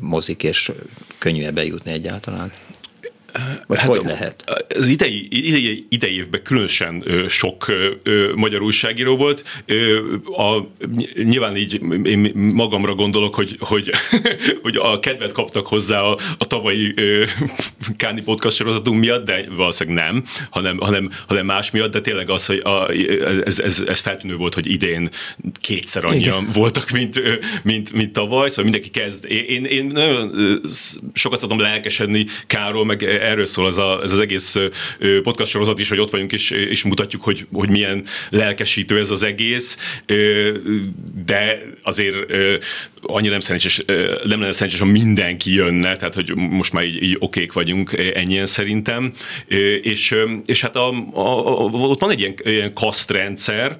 mozik, 0.00 0.42
és 0.42 0.72
könnyű 1.18 1.50
bejutni 1.50 1.92
egyáltalán? 1.92 2.50
Vagy 3.66 3.78
hát, 3.78 3.88
hogy 3.88 4.04
lehet? 4.04 4.44
Az 4.76 4.88
idei, 4.88 5.28
idei, 5.30 5.86
idei 5.88 6.16
évben 6.16 6.42
különösen 6.42 7.04
sok 7.28 7.72
magyar 8.34 8.62
újságíró 8.62 9.16
volt. 9.16 9.44
A, 10.24 10.60
nyilván 11.22 11.56
így 11.56 11.80
én 12.04 12.32
magamra 12.54 12.94
gondolok, 12.94 13.34
hogy, 13.34 13.56
hogy, 13.58 13.90
hogy 14.62 14.76
a 14.76 14.98
kedvet 14.98 15.32
kaptak 15.32 15.66
hozzá 15.66 16.00
a, 16.00 16.18
a 16.38 16.46
tavalyi 16.46 16.94
Káni 17.96 18.22
podcast 18.22 18.56
sorozatunk 18.56 19.00
miatt, 19.00 19.24
de 19.24 19.44
valószínűleg 19.56 20.04
nem, 20.04 20.24
hanem, 20.50 20.78
hanem, 20.78 21.10
hanem 21.26 21.46
más 21.46 21.70
miatt, 21.70 21.92
de 21.92 22.00
tényleg 22.00 22.30
az, 22.30 22.46
hogy 22.46 22.58
a, 22.64 22.90
ez, 23.44 23.58
ez, 23.58 23.84
ez 23.86 24.00
feltűnő 24.00 24.36
volt, 24.36 24.54
hogy 24.54 24.70
idén 24.70 25.10
kétszer 25.60 26.04
annyian 26.04 26.42
Igen. 26.42 26.52
voltak, 26.60 26.90
mint, 26.90 27.22
mint, 27.62 27.92
mint 27.92 28.12
tavaly, 28.12 28.48
szóval 28.48 28.64
mindenki 28.64 28.90
kezd. 28.90 29.24
Én, 29.30 29.64
én 29.64 29.84
nagyon 29.84 30.32
sokat 31.14 31.38
szoktam 31.38 31.60
lelkesedni 31.60 32.26
Káról, 32.46 32.84
meg 32.84 33.02
erről 33.28 33.46
szól 33.46 33.66
ez, 33.66 33.76
a, 33.76 34.00
ez 34.02 34.12
az 34.12 34.18
egész 34.18 34.56
podcast 35.22 35.50
sorozat 35.50 35.78
is, 35.78 35.88
hogy 35.88 36.00
ott 36.00 36.10
vagyunk 36.10 36.32
és, 36.32 36.50
és 36.50 36.84
mutatjuk, 36.84 37.22
hogy, 37.22 37.46
hogy 37.52 37.70
milyen 37.70 38.04
lelkesítő 38.30 38.98
ez 38.98 39.10
az 39.10 39.22
egész, 39.22 39.78
de 41.24 41.62
azért 41.82 42.16
annyira 43.02 43.30
nem 43.30 43.40
szerencsés, 43.40 43.82
nem 44.24 44.40
lenne 44.40 44.52
szerencsés, 44.52 44.80
ha 44.80 44.86
mindenki 44.86 45.54
jönne, 45.54 45.96
tehát 45.96 46.14
hogy 46.14 46.34
most 46.34 46.72
már 46.72 46.84
így, 46.84 47.02
így 47.02 47.16
okék 47.18 47.52
vagyunk 47.52 47.92
ennyien 48.14 48.46
szerintem, 48.46 49.12
és, 49.82 50.14
és 50.44 50.60
hát 50.60 50.76
a, 50.76 50.90
a, 51.12 51.48
a, 51.48 51.70
ott 51.70 52.00
van 52.00 52.10
egy 52.10 52.20
ilyen, 52.20 52.34
ilyen 52.44 52.72
kasztrendszer 52.72 53.76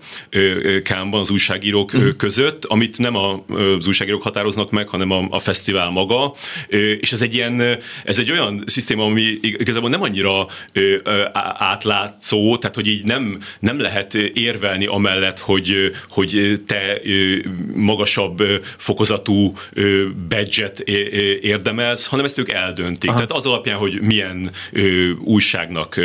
Kámban 0.82 1.20
az 1.20 1.30
újságírók 1.30 1.96
mm. 1.96 2.08
között, 2.16 2.64
amit 2.64 2.98
nem 2.98 3.16
a, 3.16 3.44
az 3.48 3.86
újságírók 3.86 4.22
határoznak 4.22 4.70
meg, 4.70 4.88
hanem 4.88 5.10
a, 5.10 5.26
a 5.30 5.38
fesztivál 5.38 5.90
maga, 5.90 6.34
és 7.00 7.12
ez 7.12 7.22
egy 7.22 7.34
ilyen, 7.34 7.78
ez 8.04 8.18
egy 8.18 8.30
olyan 8.30 8.64
szisztéma, 8.66 9.04
ami 9.04 9.27
igazából 9.42 9.90
nem 9.90 10.02
annyira 10.02 10.46
átlátszó, 11.58 12.58
tehát 12.58 12.74
hogy 12.74 12.86
így 12.86 13.04
nem, 13.04 13.38
nem 13.60 13.80
lehet 13.80 14.14
érvelni 14.14 14.86
amellett, 14.86 15.38
hogy, 15.38 15.90
hogy 16.08 16.60
te 16.66 17.00
magasabb 17.74 18.42
fokozatú 18.76 19.52
badge 20.28 20.72
érdemelsz, 21.40 22.06
hanem 22.06 22.24
ezt 22.24 22.38
ők 22.38 22.50
eldöntik. 22.50 23.10
Aha. 23.10 23.18
Tehát 23.18 23.32
az 23.36 23.46
alapján, 23.46 23.78
hogy 23.78 24.00
milyen 24.00 24.50
újságnak 25.20 26.00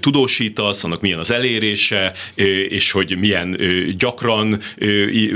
tudósítasz, 0.00 0.84
annak 0.84 1.00
milyen 1.00 1.18
az 1.18 1.30
elérése, 1.30 2.12
és 2.68 2.90
hogy 2.90 3.16
milyen 3.18 3.58
gyakran 3.98 4.60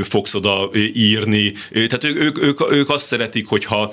fogsz 0.02 0.35
oda 0.35 0.70
írni. 0.94 1.52
Tehát 1.73 2.04
ők, 2.04 2.42
ők, 2.42 2.73
ők 2.73 2.90
azt 2.90 3.06
szeretik, 3.06 3.47
hogyha 3.47 3.92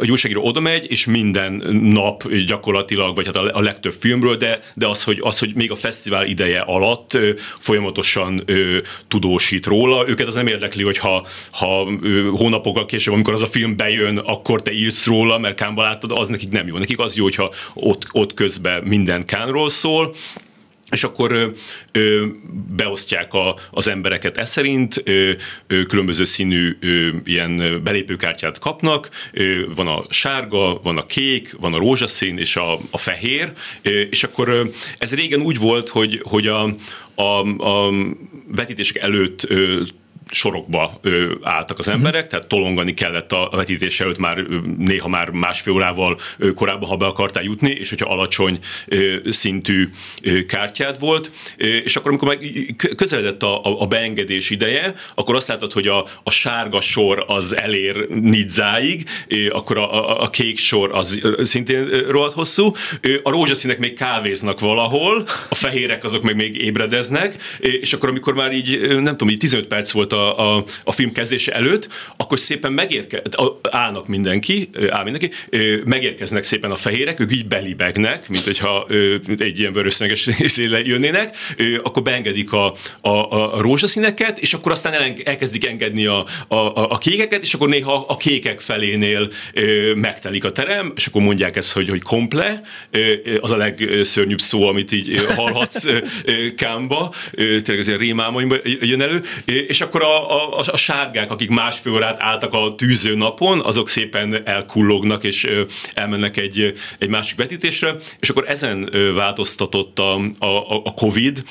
egy 0.00 0.10
újságíró 0.10 0.42
oda 0.44 0.60
megy, 0.60 0.90
és 0.90 1.06
minden 1.06 1.52
nap 1.82 2.05
gyakorlatilag, 2.46 3.14
vagy 3.14 3.26
hát 3.26 3.36
a, 3.36 3.60
legtöbb 3.60 3.92
filmről, 3.92 4.36
de, 4.36 4.60
de 4.74 4.86
az, 4.86 5.02
hogy, 5.02 5.18
az, 5.22 5.38
hogy 5.38 5.54
még 5.54 5.70
a 5.70 5.76
fesztivál 5.76 6.26
ideje 6.26 6.60
alatt 6.60 7.18
folyamatosan 7.58 8.44
tudósít 9.08 9.66
róla. 9.66 10.08
Őket 10.08 10.26
az 10.26 10.34
nem 10.34 10.46
érdekli, 10.46 10.82
hogy 10.82 10.98
ha, 10.98 11.26
ha 11.50 11.88
hónapokkal 12.30 12.86
később, 12.86 13.14
amikor 13.14 13.32
az 13.32 13.42
a 13.42 13.46
film 13.46 13.76
bejön, 13.76 14.18
akkor 14.18 14.62
te 14.62 14.72
írsz 14.72 15.06
róla, 15.06 15.38
mert 15.38 15.56
Kánba 15.56 15.82
láttad, 15.82 16.10
az 16.14 16.28
nekik 16.28 16.50
nem 16.50 16.66
jó. 16.66 16.78
Nekik 16.78 16.98
az 16.98 17.16
jó, 17.16 17.24
hogyha 17.24 17.52
ott, 17.74 18.06
ott 18.12 18.34
közben 18.34 18.82
minden 18.82 19.24
Kánról 19.24 19.70
szól, 19.70 20.14
és 20.90 21.04
akkor 21.04 21.32
ö, 21.32 21.48
ö, 21.92 22.26
beosztják 22.76 23.34
a, 23.34 23.56
az 23.70 23.88
embereket. 23.88 24.36
E 24.36 24.44
szerint, 24.44 25.02
ö, 25.04 25.32
ö, 25.66 25.82
különböző 25.82 26.24
színű 26.24 26.76
ö, 26.80 27.08
ilyen 27.24 27.80
belépőkártyát 27.84 28.58
kapnak, 28.58 29.08
ö, 29.32 29.74
van 29.74 29.86
a 29.86 30.04
sárga, 30.08 30.80
van 30.82 30.98
a 30.98 31.06
kék, 31.06 31.56
van 31.60 31.74
a 31.74 31.78
rózsaszín 31.78 32.38
és 32.38 32.56
a, 32.56 32.78
a 32.90 32.98
fehér, 32.98 33.52
ö, 33.82 34.00
és 34.00 34.24
akkor 34.24 34.48
ö, 34.48 34.64
ez 34.98 35.14
régen 35.14 35.40
úgy 35.40 35.58
volt, 35.58 35.88
hogy, 35.88 36.20
hogy 36.24 36.46
a, 36.46 36.74
a, 37.14 37.62
a 37.68 37.92
vetítések 38.46 39.02
előtt 39.02 39.44
ö, 39.48 39.82
sorokba 40.30 40.98
ö, 41.02 41.34
álltak 41.42 41.78
az 41.78 41.88
emberek, 41.88 42.14
uh-huh. 42.14 42.30
tehát 42.30 42.46
tolongani 42.46 42.94
kellett 42.94 43.32
a 43.32 43.48
vetítés 43.52 44.00
előtt 44.00 44.18
már 44.18 44.36
néha 44.78 45.08
már 45.08 45.30
másfél 45.30 45.72
órával 45.72 46.18
ö, 46.38 46.52
korábban, 46.52 46.88
ha 46.88 46.96
be 46.96 47.06
akartál 47.06 47.42
jutni, 47.42 47.70
és 47.70 47.88
hogyha 47.88 48.10
alacsony 48.10 48.58
ö, 48.86 49.16
szintű 49.28 49.88
ö, 50.22 50.44
kártyád 50.44 50.98
volt, 50.98 51.30
ö, 51.56 51.64
és 51.66 51.96
akkor 51.96 52.10
amikor 52.10 52.28
meg 52.28 52.74
közeledett 52.96 53.42
a, 53.42 53.64
a, 53.64 53.80
a 53.80 53.86
beengedés 53.86 54.50
ideje, 54.50 54.94
akkor 55.14 55.34
azt 55.34 55.48
látod, 55.48 55.72
hogy 55.72 55.86
a, 55.86 56.06
a 56.22 56.30
sárga 56.30 56.80
sor 56.80 57.24
az 57.26 57.56
elér 57.56 58.08
Nidzáig, 58.08 59.08
ö, 59.28 59.48
akkor 59.48 59.78
a, 59.78 60.10
a, 60.10 60.22
a 60.22 60.30
kék 60.30 60.58
sor 60.58 60.94
az 60.94 61.20
szintén 61.42 61.88
rohadt 62.08 62.34
hosszú, 62.34 62.72
ö, 63.00 63.14
a 63.22 63.30
rózsaszínek 63.30 63.78
még 63.78 63.94
kávéznak 63.94 64.60
valahol, 64.60 65.24
a 65.50 65.54
fehérek 65.54 66.04
azok 66.04 66.22
meg 66.22 66.36
még 66.36 66.56
ébredeznek, 66.56 67.36
és 67.58 67.92
akkor 67.92 68.08
amikor 68.08 68.34
már 68.34 68.52
így, 68.52 68.78
nem 68.88 69.16
tudom, 69.16 69.28
így 69.28 69.38
15 69.38 69.66
perc 69.66 69.90
volt 69.90 70.14
a, 70.16 70.56
a, 70.56 70.64
a 70.84 70.92
film 70.92 71.12
kezdése 71.12 71.52
előtt, 71.52 71.88
akkor 72.16 72.38
szépen 72.38 72.72
megérke, 72.72 73.22
állnak 73.70 74.06
mindenki, 74.06 74.70
áll 74.88 75.04
mindenki, 75.04 75.30
megérkeznek 75.84 76.42
szépen 76.42 76.70
a 76.70 76.76
fehérek, 76.76 77.20
ők 77.20 77.32
így 77.32 77.46
belibegnek, 77.46 78.28
mint 78.28 78.44
hogyha 78.44 78.86
mint 79.26 79.40
egy 79.40 79.58
ilyen 79.58 79.72
vörösszöveges 79.72 80.28
jönnének, 80.84 81.36
akkor 81.82 82.02
beengedik 82.02 82.52
a, 82.52 82.74
a, 83.00 83.08
a 83.54 83.60
rózsaszíneket, 83.60 84.38
és 84.38 84.54
akkor 84.54 84.72
aztán 84.72 85.14
elkezdik 85.24 85.66
engedni 85.66 86.06
a, 86.06 86.26
a, 86.48 86.56
a 86.74 86.98
kékeket, 86.98 87.42
és 87.42 87.54
akkor 87.54 87.68
néha 87.68 88.04
a 88.08 88.16
kékek 88.16 88.60
felénél 88.60 89.30
megtelik 89.94 90.44
a 90.44 90.52
terem, 90.52 90.92
és 90.96 91.06
akkor 91.06 91.22
mondják 91.22 91.56
ezt, 91.56 91.72
hogy, 91.72 91.88
hogy 91.88 92.02
komple, 92.02 92.62
az 93.40 93.50
a 93.50 93.56
legszörnyűbb 93.56 94.40
szó, 94.40 94.68
amit 94.68 94.92
így 94.92 95.24
hallhatsz 95.36 95.84
kámba, 96.56 97.14
tényleg 97.34 97.78
ez 97.78 97.86
ilyen 97.86 97.98
rémámaimba 97.98 98.56
jön 98.80 99.00
elő, 99.00 99.22
és 99.44 99.80
akkor 99.80 100.02
a, 100.06 100.58
a, 100.58 100.62
a 100.72 100.76
sárgák, 100.76 101.30
akik 101.30 101.50
másfél 101.50 101.92
órát 101.92 102.22
álltak 102.22 102.52
a 102.52 102.74
tűző 102.74 103.16
napon, 103.16 103.60
azok 103.60 103.88
szépen 103.88 104.46
elkullognak, 104.46 105.24
és 105.24 105.50
elmennek 105.94 106.36
egy, 106.36 106.74
egy 106.98 107.08
másik 107.08 107.36
vetítésre, 107.36 107.96
és 108.20 108.28
akkor 108.28 108.44
ezen 108.48 108.90
változtatott 109.14 109.98
a, 109.98 110.14
a, 110.38 110.80
a 110.84 110.94
Covid, 110.94 111.42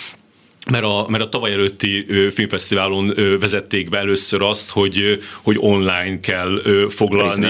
mert 0.72 0.84
a, 0.84 1.06
mert 1.10 1.24
a 1.24 1.30
tavaly 1.30 1.52
előtti 1.52 2.06
filmfesztiválon 2.32 3.14
vezették 3.40 3.90
be 3.90 3.98
először 3.98 4.42
azt, 4.42 4.70
hogy, 4.70 5.20
hogy 5.42 5.56
online 5.60 6.20
kell 6.20 6.62
foglalni. 6.90 7.48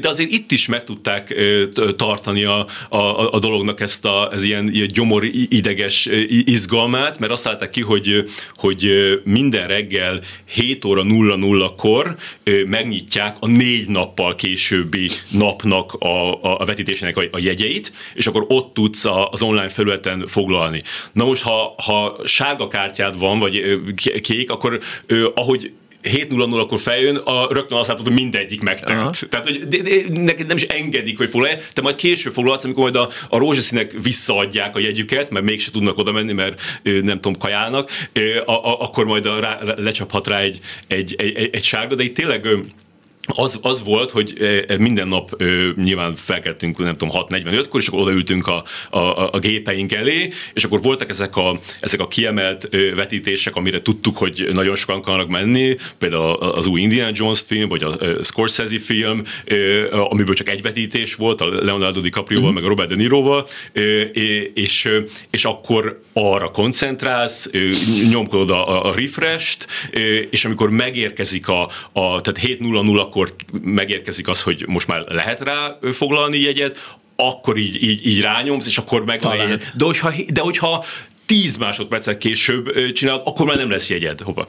De 0.00 0.08
azért 0.08 0.30
itt 0.30 0.52
is 0.52 0.66
meg 0.66 0.84
tudták 0.84 1.34
tartani 1.96 2.44
a, 2.44 2.66
a, 2.88 3.32
a 3.32 3.38
dolognak 3.38 3.80
ezt 3.80 4.04
a 4.04 4.30
ez 4.32 4.42
ilyen, 4.42 4.72
ilyen 4.72 4.86
gyomor 4.86 5.24
ideges 5.48 6.08
izgalmát, 6.44 7.18
mert 7.18 7.32
azt 7.32 7.44
látták 7.44 7.70
ki, 7.70 7.80
hogy, 7.80 8.30
hogy 8.56 8.90
minden 9.24 9.66
reggel 9.66 10.20
7 10.44 10.84
óra 10.84 11.02
00-kor 11.04 12.16
megnyitják 12.66 13.36
a 13.40 13.46
négy 13.46 13.88
nappal 13.88 14.34
későbbi 14.34 15.08
napnak 15.30 15.92
a, 15.92 16.42
a 16.60 16.64
vetítésének 16.64 17.16
a, 17.16 17.24
a 17.30 17.38
jegyeit, 17.38 17.92
és 18.14 18.26
akkor 18.26 18.44
ott 18.48 18.74
tudsz 18.74 19.04
az 19.30 19.42
online 19.42 19.68
felületen 19.68 20.26
foglalni. 20.26 20.82
Na 21.12 21.24
most, 21.24 21.42
ha, 21.42 21.74
ha 21.76 22.18
sárga 22.36 22.68
kártyád 22.68 23.18
van, 23.18 23.38
vagy 23.38 23.80
kék, 24.20 24.50
akkor 24.50 24.80
ahogy 25.34 25.72
7-0-0 26.02 26.60
akkor 26.60 26.80
feljön, 26.80 27.16
a, 27.16 27.52
rögtön 27.52 27.78
azt 27.78 27.88
látod, 27.88 28.06
hogy 28.06 28.14
mindegyik 28.14 28.62
megtelt. 28.62 28.98
Aha. 28.98 29.12
Tehát, 29.28 29.46
hogy 29.46 29.58
de, 29.58 29.78
de, 29.78 30.20
neked 30.20 30.46
nem 30.46 30.56
is 30.56 30.62
engedik, 30.62 31.18
hogy 31.18 31.28
foglalj, 31.28 31.54
te 31.72 31.80
majd 31.80 31.94
később 31.94 32.32
foglalsz, 32.32 32.64
amikor 32.64 32.82
majd 32.82 32.96
a, 32.96 33.08
a 33.28 33.38
rózsaszínek 33.38 33.92
visszaadják 34.02 34.76
a 34.76 34.78
jegyüket, 34.78 35.30
mert 35.30 35.44
mégse 35.44 35.70
tudnak 35.70 35.98
oda 35.98 36.12
menni, 36.12 36.32
mert 36.32 36.60
nem 36.82 37.20
tudom, 37.20 37.38
kajálnak, 37.38 37.90
a, 38.44 38.52
a, 38.52 38.80
akkor 38.80 39.04
majd 39.04 39.26
a, 39.26 39.40
rá, 39.40 39.58
lecsaphat 39.76 40.26
rá 40.26 40.40
egy, 40.40 40.60
egy, 40.86 41.14
egy, 41.18 41.48
egy 41.52 41.64
sárga, 41.64 41.94
de 41.94 42.02
itt 42.02 42.14
tényleg 42.14 42.48
az, 43.26 43.58
az 43.62 43.82
volt, 43.84 44.10
hogy 44.10 44.34
minden 44.78 45.08
nap 45.08 45.42
nyilván 45.76 46.14
felkeltünk, 46.14 46.78
nem 46.78 46.96
tudom, 46.96 47.24
6.45-kor, 47.28 47.80
és 47.80 47.86
akkor 47.86 48.00
odaültünk 48.00 48.46
a, 48.46 48.64
a, 48.90 48.98
a 49.32 49.38
gépeink 49.38 49.92
elé, 49.92 50.32
és 50.52 50.64
akkor 50.64 50.82
voltak 50.82 51.08
ezek 51.08 51.36
a, 51.36 51.60
ezek 51.80 52.00
a 52.00 52.08
kiemelt 52.08 52.68
vetítések, 52.94 53.56
amire 53.56 53.82
tudtuk, 53.82 54.16
hogy 54.16 54.48
nagyon 54.52 54.74
sokan 54.74 54.96
akarnak 54.96 55.28
menni, 55.28 55.76
például 55.98 56.32
az 56.32 56.66
új 56.66 56.80
Indiana 56.80 57.10
Jones 57.14 57.40
film, 57.46 57.68
vagy 57.68 57.82
a 57.82 57.98
Scorsese 58.22 58.78
film, 58.78 59.22
amiből 59.90 60.34
csak 60.34 60.48
egy 60.48 60.62
vetítés 60.62 61.14
volt, 61.14 61.40
a 61.40 61.46
Leonardo 61.46 62.00
DiCaprio-val, 62.00 62.50
mm. 62.50 62.54
meg 62.54 62.64
a 62.64 62.68
Robert 62.68 62.88
De 62.88 62.94
Niro-val, 62.94 63.46
és, 64.54 64.90
és 65.30 65.44
akkor 65.44 65.98
arra 66.12 66.50
koncentrálsz, 66.50 67.50
nyomkodod 68.10 68.50
a, 68.50 68.84
a 68.84 68.94
refresh-t, 68.94 69.66
és 70.30 70.44
amikor 70.44 70.70
megérkezik 70.70 71.48
a, 71.48 71.62
a 71.92 72.20
tehát 72.20 72.40
7.00 72.42 72.84
akkor 73.16 73.34
megérkezik 73.62 74.28
az, 74.28 74.42
hogy 74.42 74.64
most 74.66 74.86
már 74.86 75.04
lehet 75.08 75.40
rá 75.40 75.78
foglalni 75.92 76.38
jegyet, 76.38 76.96
akkor 77.16 77.56
így, 77.56 77.82
így, 77.82 78.06
így 78.06 78.20
rányomsz, 78.20 78.66
és 78.66 78.78
akkor 78.78 79.04
meg 79.04 79.18
De 79.76 79.84
hogyha, 79.84 80.12
de 80.28 80.40
hogyha 80.40 80.84
10 81.26 81.56
másodperccel 81.56 82.16
később 82.16 82.92
csinálod, 82.92 83.22
akkor 83.24 83.46
már 83.46 83.56
nem 83.56 83.70
lesz 83.70 83.90
jegyed, 83.90 84.20
hova. 84.20 84.46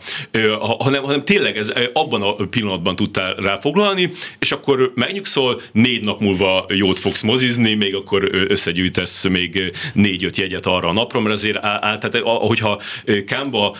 Hanem, 0.79 1.03
hanem 1.03 1.23
tényleg 1.23 1.57
ez 1.57 1.73
abban 1.93 2.21
a 2.21 2.33
pillanatban 2.33 2.95
tudtál 2.95 3.33
ráfoglalni, 3.33 4.11
és 4.39 4.51
akkor 4.51 4.91
megnyugszol, 4.95 5.61
négy 5.71 6.03
nap 6.03 6.19
múlva 6.19 6.65
jót 6.69 6.97
fogsz 6.97 7.21
mozizni, 7.21 7.73
még 7.73 7.95
akkor 7.95 8.29
összegyűjtesz 8.47 9.27
még 9.27 9.71
négy-öt 9.93 10.37
jegyet 10.37 10.65
arra 10.65 10.87
a 10.87 10.93
napra, 10.93 11.19
mert 11.19 11.33
azért 11.33 11.57
áll, 11.61 11.97
tehát 11.97 12.15
ahogyha 12.15 12.81
Kámba 13.25 13.75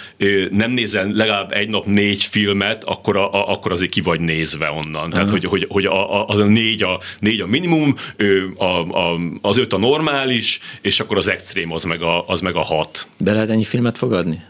nem 0.49 0.71
nézel 0.71 1.11
legalább 1.11 1.51
egy 1.51 1.67
nap 1.67 1.85
négy 1.85 2.23
filmet, 2.23 2.83
akkor, 2.83 3.17
a, 3.17 3.51
akkor 3.51 3.71
azért 3.71 3.91
ki 3.91 4.01
vagy 4.01 4.19
nézve 4.19 4.71
onnan. 4.71 5.09
Tehát, 5.09 5.29
hogy, 5.29 5.45
hogy, 5.45 5.65
hogy 5.69 5.85
a, 5.85 6.21
a, 6.21 6.25
a 6.27 6.43
négy, 6.43 6.83
a 6.83 6.99
négy 7.19 7.41
a 7.41 7.47
minimum, 7.47 7.95
a, 8.57 8.63
a, 8.63 9.19
az 9.41 9.57
öt 9.57 9.73
a 9.73 9.77
normális, 9.77 10.59
és 10.81 10.99
akkor 10.99 11.17
az 11.17 11.27
extrém 11.27 11.71
az 11.71 11.83
meg 11.83 12.01
a, 12.01 12.27
az 12.27 12.41
meg 12.41 12.55
a 12.55 12.61
hat 12.61 12.86
hat. 12.87 13.07
Be 13.17 13.31
lehet 13.31 13.49
ennyi 13.49 13.63
filmet 13.63 13.97
fogadni? 13.97 14.41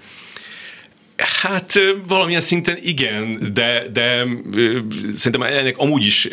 Hát 1.17 1.79
valamilyen 2.07 2.41
szinten 2.41 2.77
igen, 2.81 3.51
de, 3.53 3.87
de 3.93 4.25
szerintem 5.11 5.43
ennek 5.43 5.77
amúgy 5.77 6.05
is 6.05 6.27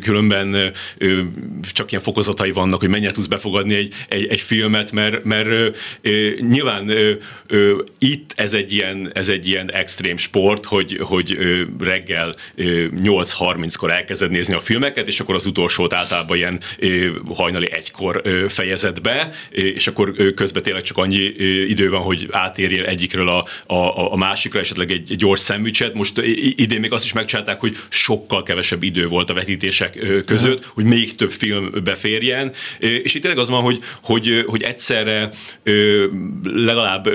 különben 0.00 0.72
csak 1.72 1.90
ilyen 1.90 2.02
fokozatai 2.02 2.50
vannak, 2.50 2.80
hogy 2.80 2.88
mennyire 2.88 3.12
tudsz 3.12 3.26
befogadni 3.26 3.74
egy, 3.74 3.94
egy, 4.08 4.26
egy 4.26 4.40
filmet, 4.40 4.92
mert, 4.92 5.24
mert 5.24 5.78
nyilván 6.40 6.92
itt 7.98 8.32
ez 8.36 8.54
egy 8.54 8.72
ilyen, 8.72 9.10
ez 9.14 9.28
egy 9.28 9.48
ilyen 9.48 9.72
extrém 9.72 10.16
sport, 10.16 10.64
hogy, 10.64 10.98
hogy 11.02 11.38
reggel 11.80 12.34
8.30-kor 12.56 13.90
elkezded 13.90 14.30
nézni 14.30 14.54
a 14.54 14.60
filmeket, 14.60 15.08
és 15.08 15.20
akkor 15.20 15.34
az 15.34 15.46
utolsót 15.46 15.92
általában 15.92 16.36
ilyen 16.36 16.60
hajnali 17.34 17.72
egykor 17.72 18.22
fejezed 18.48 19.00
be, 19.00 19.32
és 19.50 19.86
akkor 19.86 20.34
közben 20.34 20.62
tényleg 20.62 20.82
csak 20.82 20.96
annyi 20.96 21.22
idő 21.68 21.90
van, 21.90 22.02
hogy 22.02 22.28
átérjél 22.30 22.84
egyikről 22.84 23.28
a, 23.28 23.46
a, 23.66 24.12
a 24.12 24.16
másikra 24.30 24.60
esetleg 24.60 24.90
egy, 24.90 25.16
gyors 25.16 25.40
szendvicset. 25.40 25.94
Most 25.94 26.18
idén 26.56 26.80
még 26.80 26.92
azt 26.92 27.04
is 27.04 27.12
megcsinálták, 27.12 27.60
hogy 27.60 27.76
sokkal 27.88 28.42
kevesebb 28.42 28.82
idő 28.82 29.06
volt 29.06 29.30
a 29.30 29.34
vetítések 29.34 29.98
között, 30.26 30.64
hogy 30.64 30.84
még 30.84 31.14
több 31.14 31.30
film 31.30 31.70
beférjen. 31.84 32.52
És 32.78 33.14
itt 33.14 33.22
tényleg 33.22 33.40
az 33.40 33.48
van, 33.48 33.62
hogy, 33.62 33.78
hogy, 34.02 34.44
hogy 34.46 34.62
egyszerre 34.62 35.30
legalább 36.42 37.08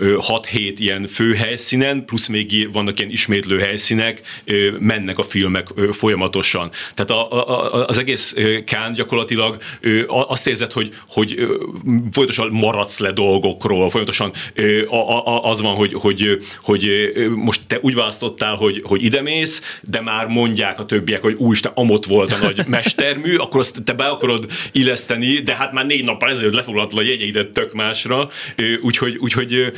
6-7 0.00 0.74
ilyen 0.76 1.06
fő 1.06 1.34
helyszínen, 1.34 2.04
plusz 2.04 2.26
még 2.26 2.72
vannak 2.72 2.98
ilyen 2.98 3.10
ismétlő 3.10 3.58
helyszínek, 3.58 4.42
mennek 4.78 5.18
a 5.18 5.22
filmek 5.22 5.66
folyamatosan. 5.92 6.70
Tehát 6.94 7.10
a, 7.10 7.48
a, 7.48 7.86
az 7.86 7.98
egész 7.98 8.36
Kán 8.64 8.92
gyakorlatilag 8.92 9.56
azt 10.08 10.46
érzed, 10.46 10.72
hogy, 10.72 10.94
hogy 11.08 11.34
folyamatosan 12.12 12.48
maradsz 12.50 12.98
le 12.98 13.10
dolgokról, 13.10 13.90
folyamatosan 13.90 14.32
az 15.42 15.60
van, 15.60 15.74
hogy, 15.74 15.92
hogy, 15.92 16.38
hogy 16.62 17.12
most 17.34 17.66
te 17.66 17.78
úgy 17.80 17.94
választottál, 17.94 18.54
hogy, 18.54 18.82
hogy 18.84 19.04
ide 19.04 19.22
mész, 19.22 19.78
de 19.82 20.00
már 20.00 20.26
mondják 20.26 20.80
a 20.80 20.84
többiek, 20.84 21.22
hogy 21.22 21.34
úristen, 21.34 21.72
amott 21.74 22.06
volt 22.06 22.32
a 22.32 22.38
nagy 22.42 22.60
mestermű, 22.66 23.36
akkor 23.36 23.60
azt 23.60 23.84
te 23.84 23.92
be 23.92 24.04
akarod 24.04 24.46
illeszteni, 24.72 25.38
de 25.38 25.54
hát 25.54 25.72
már 25.72 25.86
négy 25.86 26.04
nappal 26.04 26.28
ezelőtt 26.28 26.54
lefoglaltad 26.54 26.98
a 26.98 27.02
jegyeidet 27.02 27.48
tök 27.48 27.72
másra, 27.72 28.28
úgyhogy, 28.82 29.16
úgyhogy 29.16 29.72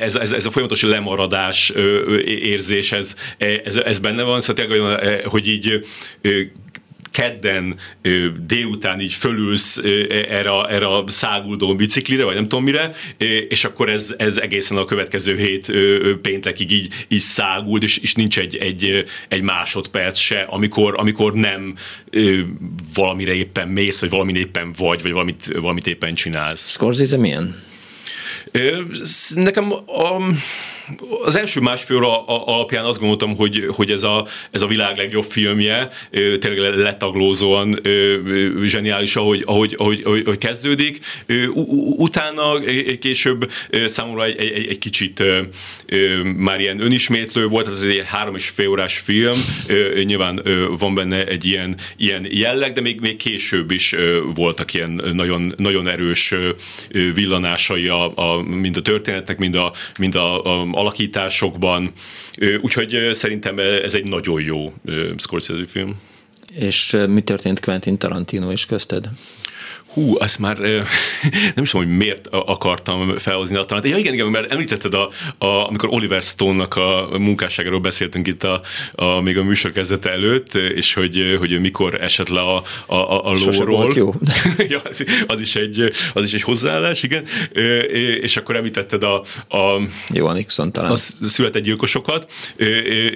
ez, 0.00 0.14
ez, 0.14 0.32
ez 0.32 0.46
a 0.46 0.50
folyamatos 0.50 0.82
lemaradás 0.82 1.72
érzés, 2.26 2.92
ez, 2.92 3.14
ez, 3.64 3.76
ez 3.76 3.98
benne 3.98 4.22
van, 4.22 4.40
szóval 4.40 5.22
hogy 5.24 5.48
így 5.48 5.80
kedden 7.10 7.78
délután 8.46 9.00
így 9.00 9.12
fölülsz 9.12 9.76
erre, 10.10 10.50
a, 10.50 10.72
erre 10.72 10.86
a 10.86 11.04
száguldó 11.06 11.76
biciklire, 11.76 12.24
vagy 12.24 12.34
nem 12.34 12.48
tudom 12.48 12.64
mire, 12.64 12.92
és 13.48 13.64
akkor 13.64 13.88
ez, 13.88 14.14
ez 14.18 14.38
egészen 14.38 14.76
a 14.76 14.84
következő 14.84 15.36
hét 15.36 15.72
péntekig 16.22 16.72
így, 16.72 16.92
így 17.08 17.20
száguld, 17.20 17.82
és, 17.82 17.96
és 17.96 18.14
nincs 18.14 18.38
egy, 18.38 18.56
egy, 18.56 19.04
egy 19.28 19.42
másodperc 19.42 20.18
se, 20.18 20.40
amikor, 20.40 20.94
amikor 20.96 21.34
nem 21.34 21.74
valamire 22.94 23.34
éppen 23.34 23.68
mész, 23.68 24.00
vagy 24.00 24.10
valamit 24.10 24.36
éppen 24.36 24.72
vagy, 24.76 25.02
vagy 25.02 25.12
valamit, 25.12 25.50
valamit 25.60 25.86
éppen 25.86 26.14
csinálsz. 26.14 26.70
Scorsese 26.70 27.16
milyen? 27.16 27.54
Nekem 29.34 29.72
a, 29.72 30.16
az 31.22 31.36
első 31.36 31.60
másfél 31.60 31.96
óra 31.96 32.24
alapján 32.24 32.84
azt 32.84 32.98
gondoltam, 32.98 33.36
hogy, 33.36 33.64
hogy 33.68 33.90
ez, 33.90 34.02
a, 34.02 34.26
ez 34.50 34.62
a 34.62 34.66
világ 34.66 34.96
legjobb 34.96 35.24
filmje, 35.24 35.88
tényleg 36.10 36.58
letaglózóan 36.76 37.80
zseniális, 38.64 39.16
ahogy, 39.16 39.42
ahogy, 39.46 39.74
ahogy, 39.78 40.02
ahogy 40.04 40.38
kezdődik. 40.38 40.98
Utána 41.96 42.58
később 42.98 43.50
számomra 43.86 44.24
egy, 44.24 44.36
egy, 44.36 44.66
egy 44.66 44.78
kicsit 44.78 45.22
már 46.36 46.60
ilyen 46.60 46.80
önismétlő 46.80 47.46
volt, 47.46 47.66
ez 47.66 47.82
egy 47.82 48.02
három 48.06 48.34
és 48.34 48.48
fél 48.48 48.68
órás 48.68 48.98
film, 48.98 49.36
nyilván 50.04 50.42
van 50.78 50.94
benne 50.94 51.24
egy 51.26 51.44
ilyen, 51.44 51.76
ilyen 51.96 52.26
jelleg, 52.30 52.72
de 52.72 52.80
még, 52.80 53.00
még 53.00 53.16
később 53.16 53.70
is 53.70 53.94
voltak 54.34 54.74
ilyen 54.74 55.02
nagyon, 55.14 55.52
nagyon 55.56 55.88
erős 55.88 56.34
villanásai 57.14 57.88
a, 57.88 58.12
a, 58.14 58.42
mind 58.42 58.76
a 58.76 58.82
történetnek, 58.82 59.38
mind 59.38 59.54
a, 59.54 59.72
mind 59.98 60.14
a, 60.14 60.60
a 60.60 60.64
alakításokban, 60.74 61.92
úgyhogy 62.60 63.08
szerintem 63.12 63.58
ez 63.58 63.94
egy 63.94 64.08
nagyon 64.08 64.40
jó 64.40 64.72
Scorsese 65.16 65.66
film. 65.66 66.00
És 66.54 66.96
mi 67.08 67.20
történt 67.20 67.60
Quentin 67.60 67.98
Tarantino 67.98 68.50
is 68.50 68.66
közted? 68.66 69.08
Hú, 69.92 70.16
azt 70.18 70.38
már 70.38 70.58
nem 71.54 71.62
is 71.62 71.70
tudom, 71.70 71.86
hogy 71.86 71.96
miért 71.96 72.26
akartam 72.30 73.18
felhozni 73.18 73.56
a 73.56 73.64
tanárt. 73.64 73.86
Ja, 73.86 73.96
igen, 73.96 74.12
igen, 74.12 74.26
mert 74.26 74.52
említetted, 74.52 74.94
a, 74.94 75.10
a, 75.38 75.46
amikor 75.46 75.88
Oliver 75.92 76.22
Stone-nak 76.22 76.76
a 76.76 77.08
munkásságáról 77.18 77.80
beszéltünk 77.80 78.26
itt 78.26 78.44
a, 78.44 78.60
a, 78.92 79.20
még 79.20 79.38
a 79.38 79.42
műsor 79.42 79.72
kezdete 79.72 80.10
előtt, 80.10 80.54
és 80.54 80.94
hogy, 80.94 81.36
hogy 81.38 81.60
mikor 81.60 82.00
esett 82.02 82.28
le 82.28 82.40
a, 82.40 82.62
a, 82.86 83.30
a 83.30 83.32
lóról. 83.44 83.92
jó. 83.94 84.12
ja, 84.68 84.78
az, 84.84 85.04
az, 85.26 85.40
is 85.40 85.56
egy, 85.56 85.92
az 86.14 86.24
is 86.24 86.32
egy 86.32 86.42
hozzáállás, 86.42 87.02
igen. 87.02 87.24
És 88.22 88.36
akkor 88.36 88.56
említetted 88.56 89.02
a, 89.02 89.22
a 89.48 89.80
jó, 90.12 90.32
Nixon 90.32 90.72
talán. 90.72 90.90
A 90.90 90.96
született 90.96 91.62
gyilkosokat, 91.62 92.32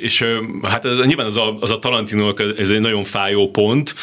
és 0.00 0.24
hát 0.62 0.84
ez, 0.84 0.98
nyilván 1.06 1.26
az 1.26 1.36
a, 1.36 1.56
az 1.60 1.70
a 1.70 1.78
Tarantino, 1.78 2.34
ez 2.58 2.70
egy 2.70 2.80
nagyon 2.80 3.04
fájó 3.04 3.50
pont, 3.50 3.94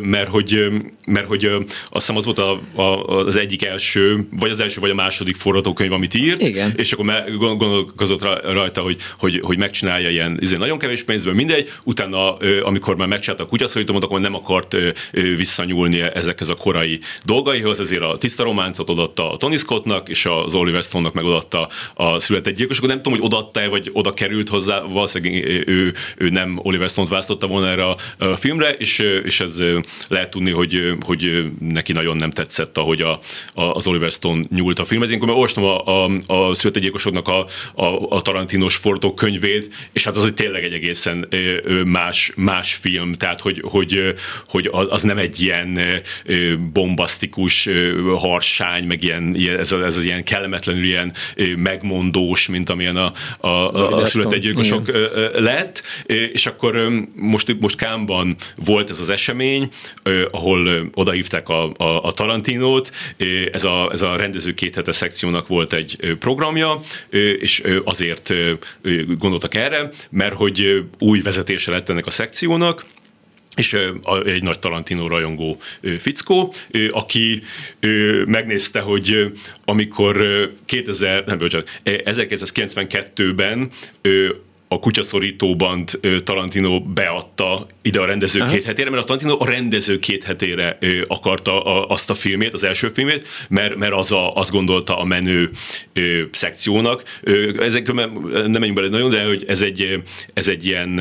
mert 0.00 0.28
hogy, 0.28 0.66
mert 1.06 1.26
hogy 1.26 1.50
a 1.90 2.00
hiszem 2.06 2.16
az 2.16 2.24
volt 2.24 2.38
a, 2.38 2.60
a, 2.82 3.16
az 3.16 3.36
egyik 3.36 3.64
első, 3.64 4.26
vagy 4.30 4.50
az 4.50 4.60
első, 4.60 4.80
vagy 4.80 4.90
a 4.90 4.94
második 4.94 5.36
forgatókönyv, 5.36 5.92
amit 5.92 6.14
írt, 6.14 6.42
Igen. 6.42 6.72
és 6.76 6.92
akkor 6.92 7.24
gondolkozott 7.38 8.22
rajta, 8.52 8.80
hogy, 8.80 8.96
hogy, 9.18 9.40
hogy 9.42 9.58
megcsinálja 9.58 10.10
ilyen 10.10 10.36
izé, 10.40 10.56
nagyon 10.56 10.78
kevés 10.78 11.02
pénzből, 11.02 11.34
mindegy, 11.34 11.70
utána, 11.84 12.36
amikor 12.62 12.96
már 12.96 13.08
megcsinálta 13.08 13.44
a 13.44 13.46
kutyaszorítomot, 13.46 14.04
akkor 14.04 14.20
nem 14.20 14.34
akart 14.34 14.76
visszanyúlni 15.12 16.00
ezekhez 16.00 16.48
a 16.48 16.54
korai 16.54 17.00
dolgaihoz, 17.24 17.80
ezért 17.80 18.02
a 18.02 18.18
tiszta 18.18 18.42
románcot 18.42 18.90
odatta 18.90 19.32
a 19.32 19.36
Tony 19.36 19.56
Scottnak, 19.56 20.08
és 20.08 20.26
az 20.26 20.54
Oliver 20.54 20.82
Stone-nak 20.82 21.12
meg 21.12 21.24
a 21.94 22.18
született 22.18 22.54
gyilkosok. 22.54 22.86
Nem 22.86 23.02
tudom, 23.02 23.18
hogy 23.18 23.28
odatta-e, 23.32 23.68
vagy 23.68 23.90
oda 23.92 24.12
került 24.12 24.48
hozzá, 24.48 24.80
valószínűleg 24.80 25.44
ő, 25.66 25.94
ő 26.16 26.28
nem 26.28 26.60
Oliver 26.62 26.88
Stone-t 26.88 27.10
választotta 27.10 27.46
volna 27.46 27.68
erre 27.68 27.84
a 27.84 28.36
filmre, 28.36 28.72
és, 28.72 28.98
és 29.24 29.40
ez 29.40 29.62
lehet 30.08 30.30
tudni, 30.30 30.50
hogy, 30.50 30.92
hogy 31.04 31.52
neki 31.60 31.92
nagyon 31.94 32.16
nem 32.16 32.30
tetszett, 32.30 32.78
ahogy 32.78 33.00
a, 33.00 33.20
a, 33.54 33.62
az 33.64 33.86
Oliver 33.86 34.10
Stone 34.10 34.44
nyúlt 34.50 34.78
a 34.78 34.84
filmhez. 34.84 35.10
Én 35.10 35.16
akkor 35.16 35.30
olvastam 35.30 35.64
a, 35.64 36.04
a, 36.04 36.10
a 36.26 36.54
születegyilkosoknak 36.54 37.28
a, 37.28 37.46
a, 37.74 37.86
a 38.08 38.20
Tarantinos 38.20 38.80
könyvét, 39.14 39.74
és 39.92 40.04
hát 40.04 40.16
az 40.16 40.24
egy 40.24 40.34
tényleg 40.34 40.64
egy 40.64 40.72
egészen 40.72 41.28
más, 41.84 42.32
más 42.36 42.74
film, 42.74 43.12
tehát 43.12 43.40
hogy, 43.40 43.62
hogy, 43.68 44.14
hogy 44.48 44.68
az, 44.72 44.86
az 44.90 45.02
nem 45.02 45.18
egy 45.18 45.40
ilyen 45.40 45.78
bombasztikus 46.72 47.68
harsány, 48.18 48.84
meg 48.84 49.02
ilyen, 49.02 49.36
ez, 49.58 49.72
az, 49.72 49.82
ez 49.82 49.96
az 49.96 50.04
ilyen 50.04 50.24
kellemetlenül 50.24 50.84
ilyen 50.84 51.12
megmondós, 51.56 52.48
mint 52.48 52.70
amilyen 52.70 52.96
a, 52.96 53.12
a, 53.38 53.48
a, 53.48 53.96
a 53.96 54.06
születegyilkosok 54.06 54.90
lett, 55.32 55.82
és 56.32 56.46
akkor 56.46 56.90
most, 57.14 57.60
most 57.60 57.76
Kámban 57.76 58.36
volt 58.56 58.90
ez 58.90 59.00
az 59.00 59.10
esemény, 59.10 59.68
ahol 60.30 60.90
odahívták 60.94 61.48
a, 61.48 61.72
a 61.76 61.83
a, 61.84 62.04
a 62.04 62.12
Tarantinót. 62.12 62.90
Ez 63.52 63.64
a, 63.64 63.88
ez 63.92 64.02
a 64.02 64.16
rendező 64.16 64.54
két 64.54 64.74
hete 64.74 64.92
szekciónak 64.92 65.48
volt 65.48 65.72
egy 65.72 66.16
programja, 66.18 66.80
és 67.38 67.62
azért 67.84 68.32
gondoltak 69.18 69.54
erre, 69.54 69.88
mert 70.10 70.34
hogy 70.34 70.84
új 70.98 71.20
vezetése 71.20 71.70
lett 71.70 71.88
ennek 71.88 72.06
a 72.06 72.10
szekciónak, 72.10 72.84
és 73.56 73.78
egy 74.24 74.42
nagy 74.42 74.58
Tarantino 74.58 75.06
rajongó 75.06 75.60
fickó, 75.98 76.54
aki 76.90 77.42
megnézte, 78.26 78.80
hogy 78.80 79.32
amikor 79.64 80.26
2000, 80.66 81.24
nem, 81.24 81.38
bocsánat, 81.38 81.80
1992-ben 81.84 83.70
a 84.74 84.78
kutyaszorítóban 84.78 85.84
Tarantino 86.24 86.80
beadta 86.80 87.66
ide 87.82 88.00
a 88.00 88.06
rendező 88.06 88.40
Aha. 88.40 88.50
két 88.50 88.64
hetére, 88.64 88.90
mert 88.90 89.02
a 89.02 89.04
Tarantino 89.04 89.36
a 89.38 89.46
rendező 89.46 89.98
két 89.98 90.24
hetére 90.24 90.78
akarta 91.06 91.62
azt 91.86 92.10
a 92.10 92.14
filmét, 92.14 92.52
az 92.52 92.64
első 92.64 92.88
filmét, 92.88 93.28
mert, 93.48 93.76
mert 93.76 93.92
az 93.92 94.12
a, 94.12 94.34
azt 94.34 94.50
gondolta 94.50 94.98
a 94.98 95.04
menő 95.04 95.50
szekciónak. 96.30 97.02
Ezek 97.58 97.92
nem 97.92 98.10
menjünk 98.34 98.74
bele 98.74 98.88
nagyon, 98.88 99.10
de 99.10 99.24
hogy 99.24 99.44
ez 99.46 99.62
egy, 99.62 100.02
ez 100.32 100.48
egy 100.48 100.66
ilyen 100.66 101.00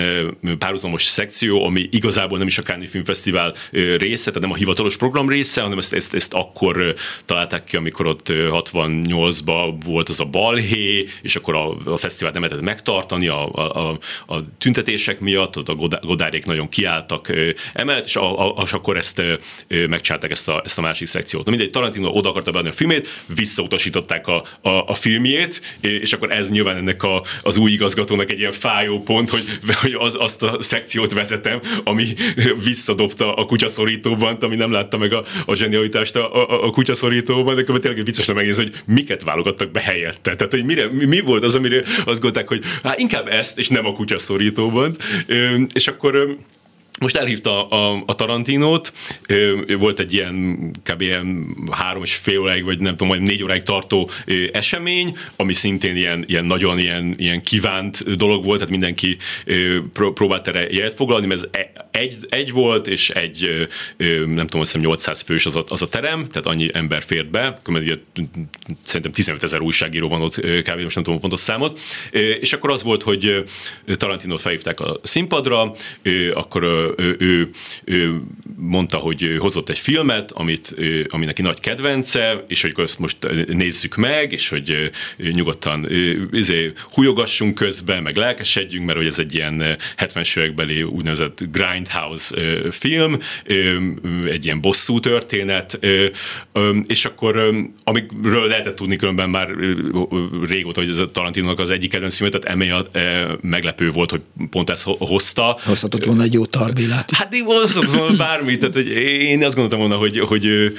párhuzamos 0.59 1.03
szekció, 1.03 1.65
ami 1.65 1.87
igazából 1.91 2.37
nem 2.37 2.47
is 2.47 2.57
a 2.57 2.61
Cannes 2.61 2.89
Filmfesztivál 2.89 3.55
része, 3.97 4.25
tehát 4.25 4.41
nem 4.41 4.51
a 4.51 4.55
hivatalos 4.55 4.97
program 4.97 5.29
része, 5.29 5.61
hanem 5.61 5.77
ezt, 5.77 5.93
ezt, 5.93 6.13
ezt 6.13 6.33
akkor 6.33 6.93
találták 7.25 7.63
ki, 7.63 7.75
amikor 7.75 8.07
ott 8.07 8.27
68-ban 8.29 9.73
volt 9.85 10.09
az 10.09 10.19
a 10.19 10.25
balhé, 10.25 11.07
és 11.21 11.35
akkor 11.35 11.55
a, 11.55 11.91
a 11.91 11.97
fesztivál 11.97 12.31
nem 12.31 12.41
lehetett 12.41 12.63
megtartani, 12.63 13.27
a, 13.27 13.49
a, 13.53 13.62
a, 13.67 13.99
a 14.27 14.57
tüntetések 14.57 15.19
miatt, 15.19 15.57
ott 15.57 15.69
a 15.69 15.99
godárék 16.01 16.45
nagyon 16.45 16.69
kiálltak 16.69 17.31
emellett, 17.73 18.05
és, 18.05 18.15
a, 18.15 18.57
a, 18.57 18.63
és 18.63 18.73
akkor 18.73 18.97
ezt 18.97 19.21
megcsálták 19.67 20.31
ezt 20.31 20.47
a, 20.47 20.61
ezt 20.65 20.77
a 20.77 20.81
másik 20.81 21.07
szekciót. 21.07 21.45
Na 21.45 21.51
mindegy, 21.51 21.69
Tarantino 21.69 22.09
oda 22.09 22.29
akarta 22.29 22.51
beadni 22.51 22.69
a 22.69 22.73
filmét, 22.73 23.07
visszautasították 23.35 24.27
a, 24.27 24.45
a, 24.61 24.69
a 24.69 24.93
filmjét, 24.93 25.77
és 25.81 26.13
akkor 26.13 26.31
ez 26.31 26.49
nyilván 26.49 26.75
ennek 26.75 27.03
a, 27.03 27.23
az 27.41 27.57
új 27.57 27.71
igazgatónak 27.71 28.31
egy 28.31 28.39
ilyen 28.39 28.51
fájó 28.51 29.01
pont, 29.03 29.29
hogy, 29.29 29.43
hogy 29.81 29.95
az, 29.99 30.17
azt 30.19 30.43
a 30.43 30.57
szekciót 30.59 31.13
vezetem, 31.13 31.59
ami 31.83 32.13
visszadobta 32.63 33.33
a 33.33 33.45
kutyaszorítóban, 33.45 34.37
ami 34.39 34.55
nem 34.55 34.71
látta 34.71 34.97
meg 34.97 35.13
a, 35.13 35.23
a 35.45 35.55
zsenialitást 35.55 36.15
a, 36.15 36.35
a, 36.35 36.65
a 36.65 36.69
kutyaszorítóban, 36.69 37.55
de 37.55 37.63
tényleg 37.63 38.05
viccesre 38.05 38.33
megnézni, 38.33 38.63
hogy 38.63 38.73
miket 38.85 39.23
válogattak 39.23 39.71
be 39.71 39.81
helyette. 39.81 40.35
Tehát, 40.35 40.53
hogy 40.53 40.65
mire, 40.65 40.87
mi, 40.91 41.05
mi 41.05 41.19
volt 41.19 41.43
az, 41.43 41.55
amire 41.55 41.83
azt 42.05 42.21
gondolták, 42.21 42.47
hogy 42.47 42.63
hát 42.83 42.99
inkább 42.99 43.27
ez 43.27 43.52
ezt, 43.53 43.69
és 43.69 43.75
nem 43.75 43.85
a 43.85 43.93
kutyaszorítóban. 43.93 44.95
És 45.73 45.87
akkor 45.87 46.35
most 46.99 47.15
elhívta 47.15 47.67
a, 47.67 48.03
a 48.05 48.15
Tarantinót, 48.15 48.93
volt 49.77 49.99
egy 49.99 50.13
ilyen 50.13 50.57
kb. 50.83 51.01
ilyen 51.01 51.55
három 51.71 52.03
és 52.03 52.15
fél 52.15 52.39
óráig, 52.39 52.63
vagy 52.63 52.79
nem 52.79 52.91
tudom, 52.91 53.07
majd 53.07 53.21
négy 53.21 53.43
óráig 53.43 53.63
tartó 53.63 54.09
esemény, 54.51 55.17
ami 55.35 55.53
szintén 55.53 55.95
ilyen, 55.95 56.23
ilyen 56.27 56.45
nagyon 56.45 56.79
ilyen, 56.79 57.13
ilyen 57.17 57.43
kívánt 57.43 58.15
dolog 58.15 58.43
volt, 58.43 58.57
tehát 58.57 58.73
mindenki 58.73 59.17
próbált 59.93 60.47
erre 60.47 60.67
jelet 60.69 60.93
foglalni, 60.93 61.25
mert 61.25 61.41
ez 61.41 61.47
e, 61.51 61.82
egy, 61.93 62.17
egy 62.29 62.51
volt, 62.51 62.87
és 62.87 63.09
egy, 63.09 63.67
nem 63.97 64.35
tudom, 64.35 64.61
azt 64.61 64.71
hiszem 64.71 64.81
800 64.81 65.21
fős 65.21 65.45
az 65.45 65.55
a, 65.55 65.63
az 65.67 65.81
a 65.81 65.89
terem, 65.89 66.25
tehát 66.25 66.47
annyi 66.47 66.69
ember 66.73 67.03
fért 67.03 67.29
be, 67.29 67.59
ugye, 67.67 67.95
szerintem 68.83 69.11
15 69.11 69.43
ezer 69.43 69.61
újságíró 69.61 70.07
van 70.07 70.21
ott 70.21 70.39
kb. 70.39 70.79
most 70.81 70.95
nem 70.95 71.03
tudom 71.03 71.15
a 71.15 71.19
pontos 71.19 71.39
számot, 71.39 71.79
és 72.39 72.53
akkor 72.53 72.71
az 72.71 72.83
volt, 72.83 73.03
hogy 73.03 73.43
Tarantinót 73.97 74.41
felhívták 74.41 74.79
a 74.79 74.99
színpadra, 75.03 75.75
akkor 76.33 76.63
ő, 76.97 77.15
ő, 77.19 77.49
ő 77.83 78.21
mondta, 78.55 78.97
hogy 78.97 79.35
hozott 79.37 79.69
egy 79.69 79.79
filmet, 79.79 80.31
amit, 80.31 80.75
ami 81.07 81.25
neki 81.25 81.41
nagy 81.41 81.59
kedvence, 81.59 82.43
és 82.47 82.61
hogy 82.61 82.73
ezt 82.75 82.99
most 82.99 83.17
nézzük 83.47 83.95
meg, 83.95 84.31
és 84.31 84.49
hogy 84.49 84.91
nyugodtan 85.17 85.87
izé, 86.31 86.71
hújogassunk 86.93 87.55
közben, 87.55 88.03
meg 88.03 88.15
lelkesedjünk, 88.15 88.85
mert 88.85 88.97
hogy 88.97 89.07
ez 89.07 89.19
egy 89.19 89.33
ilyen 89.33 89.77
70-es 89.97 90.37
évekbeli 90.37 90.83
úgynevezett 90.83 91.51
grindhouse 91.83 92.35
film, 92.71 93.19
egy 94.31 94.45
ilyen 94.45 94.61
bosszú 94.61 94.99
történet, 94.99 95.79
és 96.87 97.05
akkor 97.05 97.53
amikről 97.83 98.47
lehetett 98.47 98.75
tudni 98.75 98.95
különben 98.95 99.29
már 99.29 99.49
régóta, 100.47 100.79
hogy 100.79 100.89
ez 100.89 100.97
a 100.97 101.05
Tarantino 101.05 101.53
az 101.57 101.69
egyik 101.69 101.89
kedvenc 101.89 102.17
filmet, 102.17 102.41
tehát 102.41 102.55
emiatt 102.55 102.97
meglepő 103.41 103.89
volt, 103.89 104.11
hogy 104.11 104.21
pont 104.49 104.69
ezt 104.69 104.83
hozta. 104.83 105.57
Hozhatott 105.63 106.05
volna 106.05 106.23
egy 106.23 106.33
jó 106.33 106.45
tar 106.45 106.73
Bélát 106.73 107.11
is. 107.11 107.17
Hát 107.17 107.33
én 107.33 107.43
mondhatom 107.43 108.17
bármit, 108.17 108.59
tehát 108.59 108.73
hogy 108.73 108.87
én 109.21 109.43
azt 109.43 109.55
gondoltam 109.55 109.79
volna, 109.79 109.95
hogy, 109.95 110.19
hogy 110.19 110.73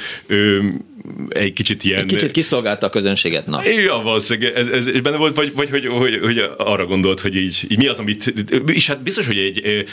egy 1.28 1.52
kicsit 1.52 1.84
ilyen... 1.84 2.00
Egy 2.00 2.06
kicsit 2.06 2.30
kiszolgálta 2.30 2.86
a 2.86 2.90
közönséget, 2.90 3.46
na. 3.46 3.68
Ja, 3.68 4.00
valószínűleg 4.04 4.54
ez, 4.54 4.68
ez 4.68 5.00
benne 5.00 5.16
volt, 5.16 5.36
vagy, 5.36 5.52
vagy 5.54 5.70
hogy, 5.70 5.86
hogy, 5.86 6.18
hogy, 6.22 6.42
arra 6.56 6.86
gondolt, 6.86 7.20
hogy 7.20 7.36
így, 7.36 7.66
így 7.68 7.78
mi 7.78 7.86
az, 7.86 7.98
amit... 7.98 8.34
És 8.66 8.86
hát 8.86 9.02
biztos, 9.02 9.26
hogy 9.26 9.38
egy, 9.38 9.84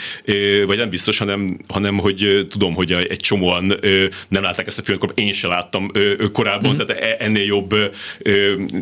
vagy 0.66 0.76
nem 0.76 0.88
biztos, 0.88 1.01
hanem, 1.18 1.58
hanem 1.68 1.98
hogy 1.98 2.46
tudom, 2.50 2.74
hogy 2.74 2.92
egy 2.92 3.20
csomóan 3.20 3.78
nem 4.28 4.42
látták 4.42 4.66
ezt 4.66 4.78
a 4.78 4.82
filmet, 4.82 5.02
akkor 5.02 5.14
én 5.16 5.32
sem 5.32 5.50
láttam 5.50 5.90
korábban, 6.32 6.74
mm-hmm. 6.74 6.86
tehát 6.86 7.02
e, 7.02 7.24
ennél 7.24 7.44
jobb 7.44 7.74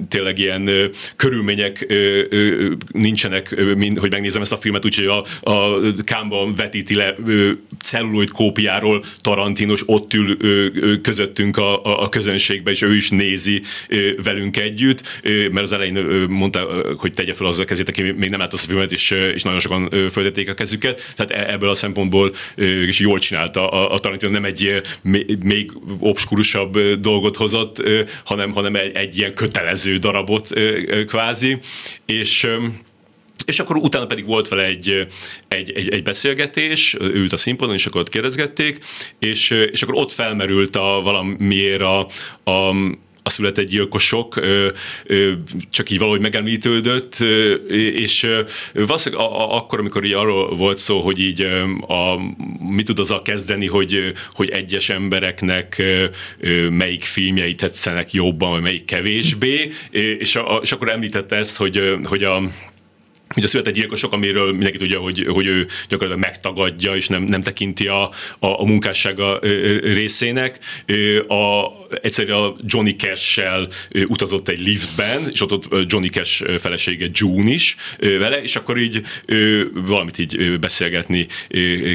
tényleg 0.08 0.38
ilyen 0.38 0.70
körülmények 1.16 1.94
nincsenek, 2.92 3.74
mint 3.76 3.98
hogy 3.98 4.10
megnézem 4.10 4.42
ezt 4.42 4.52
a 4.52 4.56
filmet, 4.56 4.84
úgyhogy 4.84 5.06
a, 5.06 5.50
a 5.50 5.80
Kámban 6.04 6.54
vetíti 6.54 6.94
le 6.94 7.14
celluloid 7.82 8.30
kópiáról 8.30 9.04
Tarantinos 9.20 9.82
ott 9.86 10.14
ül 10.14 10.36
közöttünk 11.00 11.56
a, 11.56 11.84
a, 11.84 12.02
a 12.02 12.08
közönségbe, 12.08 12.70
és 12.70 12.82
ő 12.82 12.96
is 12.96 13.10
nézi 13.10 13.62
velünk 14.22 14.56
együtt, 14.56 15.20
mert 15.22 15.60
az 15.60 15.72
elején 15.72 16.26
mondta, 16.28 16.68
hogy 16.96 17.12
tegye 17.12 17.34
fel 17.34 17.46
azzal 17.46 17.64
a 17.64 17.66
kezét, 17.66 17.88
aki 17.88 18.02
még 18.02 18.30
nem 18.30 18.40
látta 18.40 18.56
a 18.56 18.58
filmet, 18.58 18.92
és, 18.92 19.10
és 19.10 19.42
nagyon 19.42 19.60
sokan 19.60 19.88
föltették 20.10 20.48
a 20.48 20.54
kezüket, 20.54 21.12
tehát 21.16 21.30
e, 21.30 21.52
ebből 21.52 21.68
a 21.68 21.74
szempontból 21.74 22.09
is 22.86 23.00
jól 23.00 23.18
csinálta 23.18 23.68
a, 23.68 23.94
a 23.94 23.98
Tarantino, 23.98 24.32
nem 24.32 24.44
egy 24.44 24.80
még 25.42 25.72
obskurusabb 25.98 26.78
dolgot 27.00 27.36
hozott, 27.36 27.82
hanem, 28.24 28.52
hanem 28.52 28.74
egy, 28.74 28.96
egy 28.96 29.18
ilyen 29.18 29.34
kötelező 29.34 29.96
darabot 29.96 30.48
kvázi, 31.06 31.58
és 32.06 32.48
és 33.44 33.60
akkor 33.60 33.76
utána 33.76 34.06
pedig 34.06 34.26
volt 34.26 34.48
vele 34.48 34.64
egy, 34.64 35.06
egy, 35.48 35.70
egy, 35.70 35.88
egy 35.88 36.02
beszélgetés, 36.02 36.96
ült 37.00 37.32
a 37.32 37.36
színpadon, 37.36 37.74
és 37.74 37.86
akkor 37.86 38.00
ott 38.00 38.08
kérdezgették, 38.08 38.78
és, 39.18 39.50
és 39.50 39.82
akkor 39.82 39.94
ott 39.94 40.12
felmerült 40.12 40.76
a 40.76 41.00
valamiért 41.02 41.82
a, 41.82 42.06
a 42.50 42.74
a 43.22 43.30
született 43.30 43.66
gyilkosok 43.66 44.40
csak 45.70 45.90
így 45.90 45.98
valahogy 45.98 46.20
megemlítődött, 46.20 47.20
és 47.68 48.26
valószínűleg 48.72 49.26
akkor, 49.38 49.78
amikor 49.78 50.04
így 50.04 50.12
arról 50.12 50.54
volt 50.54 50.78
szó, 50.78 51.00
hogy 51.00 51.20
így 51.20 51.42
a, 51.86 52.16
mit 52.74 52.86
tud 52.86 52.98
azzal 52.98 53.22
kezdeni, 53.22 53.66
hogy, 53.66 54.12
hogy 54.32 54.48
egyes 54.48 54.88
embereknek 54.88 55.82
melyik 56.70 57.04
filmjei 57.04 57.54
tetszenek 57.54 58.12
jobban, 58.12 58.50
vagy 58.50 58.62
melyik 58.62 58.84
kevésbé, 58.84 59.70
és, 59.90 60.36
a, 60.36 60.60
és 60.62 60.72
akkor 60.72 60.90
említette 60.90 61.36
ezt, 61.36 61.56
hogy, 61.56 61.98
hogy 62.04 62.24
a 62.24 62.42
hogy 63.34 63.44
a 63.44 63.46
született 63.46 63.74
gyilkosok, 63.74 64.12
amiről 64.12 64.50
mindenki 64.50 64.78
tudja, 64.78 65.00
hogy, 65.00 65.26
hogy 65.28 65.46
ő 65.46 65.66
gyakorlatilag 65.88 66.30
megtagadja, 66.30 66.96
és 66.96 67.08
nem, 67.08 67.22
nem 67.22 67.42
tekinti 67.42 67.86
a, 67.86 68.02
a, 68.38 68.46
a 68.60 68.64
munkássága 68.64 69.38
részének. 69.82 70.58
A, 71.28 71.64
egyszerűen 72.02 72.38
a 72.38 72.52
Johnny 72.64 72.96
Cash-sel 72.96 73.68
utazott 74.06 74.48
egy 74.48 74.60
liftben, 74.60 75.20
és 75.32 75.42
ott, 75.42 75.52
ott 75.52 75.92
Johnny 75.92 76.08
Cash 76.08 76.58
felesége 76.58 77.08
June 77.12 77.50
is 77.50 77.76
vele, 77.98 78.42
és 78.42 78.56
akkor 78.56 78.78
így 78.78 79.02
valamit 79.72 80.18
így 80.18 80.58
beszélgetni 80.58 81.26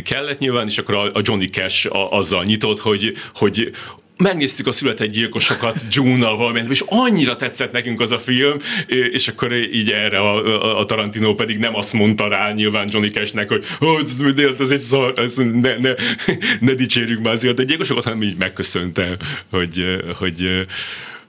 kellett 0.03 0.39
nyilván, 0.39 0.67
és 0.67 0.77
akkor 0.77 0.95
a 1.13 1.21
Johnny 1.23 1.47
Cash 1.47 1.87
azzal 1.91 2.43
nyitott, 2.43 2.79
hogy, 2.79 3.13
hogy 3.33 3.71
megnéztük 4.17 4.67
a 4.67 4.71
született 4.71 5.09
gyilkosokat 5.09 5.75
June-nal 5.91 6.37
valamint, 6.37 6.69
és 6.69 6.83
annyira 6.87 7.35
tetszett 7.35 7.71
nekünk 7.71 8.01
az 8.01 8.11
a 8.11 8.19
film, 8.19 8.57
és 8.87 9.27
akkor 9.27 9.53
így 9.53 9.91
erre 9.91 10.19
a, 10.19 10.45
a, 10.45 10.79
a 10.79 10.85
Tarantino 10.85 11.35
pedig 11.35 11.57
nem 11.57 11.75
azt 11.75 11.93
mondta 11.93 12.27
rá 12.27 12.51
nyilván 12.51 12.87
Johnny 12.91 13.09
Cashnek, 13.09 13.47
hogy 13.47 13.65
ez, 14.01 14.19
ez 14.59 14.71
egy 14.71 14.79
szar, 14.79 15.13
ez 15.15 15.35
ne, 15.35 15.77
ne, 15.77 15.93
ne 16.59 16.73
dicsérjük 16.73 17.23
már 17.23 17.33
a 17.33 17.37
született 17.37 17.67
gyilkosokat, 17.67 18.03
hanem 18.03 18.23
így 18.23 18.37
megköszönte, 18.37 19.17
hogy, 19.49 20.01
hogy 20.17 20.65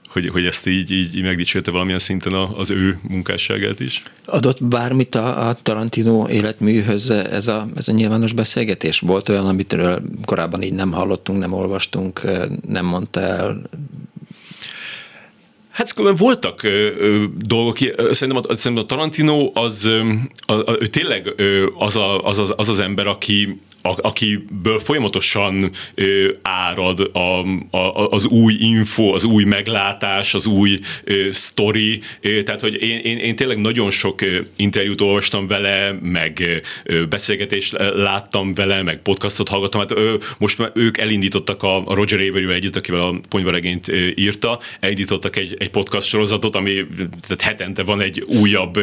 hogy, 0.07 0.29
hogy 0.29 0.45
ezt 0.45 0.67
így, 0.67 0.91
így, 0.91 1.15
így 1.15 1.23
megdicsérte 1.23 1.71
valamilyen 1.71 1.99
szinten 1.99 2.33
az 2.33 2.71
ő 2.71 2.99
munkásságát 3.07 3.79
is. 3.79 4.01
Adott 4.25 4.63
bármit 4.63 5.15
a, 5.15 5.47
a 5.47 5.53
Tarantino 5.53 6.27
életműhöz 6.29 7.09
ez 7.09 7.47
a, 7.47 7.67
ez 7.75 7.87
a 7.87 7.91
nyilvános 7.91 8.33
beszélgetés? 8.33 8.99
Volt 8.99 9.29
olyan, 9.29 9.45
amit 9.45 9.77
korábban 10.25 10.61
így 10.61 10.73
nem 10.73 10.91
hallottunk, 10.91 11.39
nem 11.39 11.53
olvastunk, 11.53 12.21
nem 12.67 12.85
mondta 12.85 13.19
el, 13.19 13.61
Hát 15.77 15.93
voltak 16.17 16.63
ö, 16.63 16.69
ö, 16.69 17.25
dolgok, 17.37 17.77
szerintem 18.11 18.43
a, 18.47 18.55
szerintem 18.55 18.83
a 18.83 18.87
Tarantino 18.87 19.51
az, 19.53 19.85
ö, 19.85 20.13
a, 20.45 20.53
a, 20.53 20.77
ő 20.79 20.85
tényleg 20.85 21.33
ö, 21.35 21.67
az, 21.77 21.95
a, 21.95 22.23
az, 22.23 22.37
az, 22.37 22.53
az 22.55 22.69
az 22.69 22.79
ember, 22.79 23.07
aki, 23.07 23.61
a, 23.89 23.95
akiből 24.01 24.79
folyamatosan 24.79 25.71
ö, 25.95 26.31
árad 26.41 27.09
a, 27.13 27.19
a, 27.77 28.07
az 28.09 28.25
új 28.25 28.55
info, 28.59 29.13
az 29.13 29.23
új 29.23 29.43
meglátás, 29.43 30.33
az 30.33 30.45
új 30.45 30.77
ö, 31.03 31.27
sztori, 31.31 32.01
ö, 32.21 32.43
tehát 32.43 32.61
hogy 32.61 32.83
én, 32.83 32.99
én, 32.99 33.17
én 33.17 33.35
tényleg 33.35 33.57
nagyon 33.57 33.89
sok 33.89 34.19
interjút 34.55 35.01
olvastam 35.01 35.47
vele, 35.47 35.91
meg 36.01 36.61
ö, 36.83 37.05
beszélgetést 37.05 37.77
láttam 37.95 38.53
vele, 38.53 38.83
meg 38.83 39.01
podcastot 39.01 39.49
hallgattam, 39.49 39.79
hát 39.79 39.91
ö, 39.91 40.15
most 40.37 40.57
már 40.57 40.71
ők 40.73 40.97
elindítottak 40.97 41.63
a, 41.63 41.83
Roger 41.87 42.19
Avery 42.19 42.53
együtt, 42.53 42.75
akivel 42.75 43.01
a 43.01 43.19
ponyvaregényt 43.29 43.91
írta, 44.15 44.59
elindítottak 44.79 45.35
egy, 45.35 45.55
egy 45.59 45.69
podcast 45.69 46.07
sorozatot, 46.07 46.55
ami 46.55 46.85
tehát 47.27 47.41
hetente 47.41 47.83
van 47.83 48.01
egy 48.01 48.25
újabb 48.41 48.79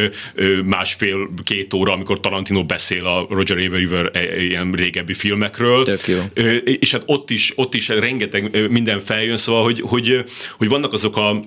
másfél-két 0.64 1.74
óra, 1.74 1.92
amikor 1.92 2.20
Tarantino 2.20 2.64
beszél 2.64 3.06
a 3.06 3.26
Roger 3.28 3.58
Avery-vel 3.58 4.06
e, 4.06 4.42
ilyen 4.42 4.70
régebbi 4.94 5.14
filmekről. 5.14 5.84
Tök 5.84 6.06
jó. 6.06 6.18
És 6.64 6.92
hát 6.92 7.02
ott 7.06 7.30
is, 7.30 7.52
ott 7.56 7.74
is 7.74 7.88
rengeteg 7.88 8.70
minden 8.70 9.00
feljön, 9.00 9.36
szóval, 9.36 9.62
hogy, 9.62 9.80
hogy, 9.80 10.24
hogy 10.58 10.68
vannak 10.68 10.92
azok 10.92 11.16
a 11.16 11.44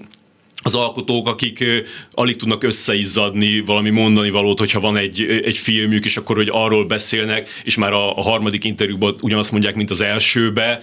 az 0.61 0.75
alkotók, 0.75 1.27
akik 1.27 1.63
alig 2.11 2.35
tudnak 2.35 2.63
összeizzadni 2.63 3.59
valami 3.59 3.89
mondani 3.89 4.29
valót, 4.29 4.59
hogyha 4.59 4.79
van 4.79 4.97
egy, 4.97 5.41
egy 5.43 5.57
filmjük, 5.57 6.05
és 6.05 6.17
akkor, 6.17 6.35
hogy 6.35 6.49
arról 6.51 6.85
beszélnek, 6.85 7.61
és 7.63 7.75
már 7.75 7.93
a, 7.93 8.17
a 8.17 8.21
harmadik 8.21 8.63
interjúban 8.63 9.15
ugyanazt 9.21 9.51
mondják, 9.51 9.75
mint 9.75 9.89
az 9.89 10.01
elsőbe. 10.01 10.79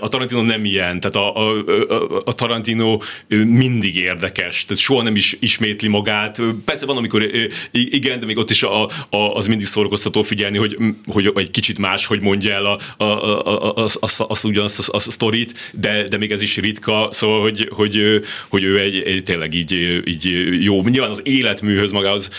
A 0.00 0.08
Tarantino 0.08 0.42
nem 0.42 0.64
ilyen, 0.64 1.00
tehát 1.00 1.16
a, 1.16 1.34
a, 1.34 1.64
a, 1.88 2.22
a 2.24 2.32
Tarantino 2.32 2.98
mindig 3.28 3.96
érdekes, 3.96 4.64
tehát 4.64 4.82
soha 4.82 5.02
nem 5.02 5.16
is 5.16 5.36
ismétli 5.40 5.88
magát. 5.88 6.42
Persze 6.64 6.86
van, 6.86 6.96
amikor 6.96 7.30
igen, 7.72 8.20
de 8.20 8.26
még 8.26 8.36
ott 8.36 8.50
is 8.50 8.62
a, 8.62 8.84
a, 9.10 9.16
az 9.34 9.46
mindig 9.46 9.66
szórakoztató 9.66 10.22
figyelni, 10.22 10.58
hogy, 10.58 10.76
hogy 11.06 11.32
egy 11.34 11.50
kicsit 11.50 11.78
más, 11.78 12.06
hogy 12.06 12.20
mondja 12.20 12.54
el 12.54 12.64
a, 12.64 12.78
a, 12.96 13.04
a, 13.04 13.76
a, 13.76 13.88
azt, 14.00 14.20
azt 14.20 14.44
ugyanazt 14.44 14.88
a, 14.88 14.96
a 14.96 15.00
sztorit, 15.00 15.72
de, 15.72 16.08
de 16.08 16.16
még 16.16 16.32
ez 16.32 16.42
is 16.42 16.56
ritka, 16.56 17.08
szóval, 17.10 17.40
hogy, 17.40 17.68
hogy, 17.72 18.22
hogy 18.48 18.62
ő 18.62 18.80
egy, 18.80 19.05
tényleg 19.24 19.54
így, 19.54 19.72
így 20.04 20.28
jó. 20.62 20.82
Nyilván 20.82 21.10
az 21.10 21.20
életműhöz 21.24 21.90
magához 21.90 22.30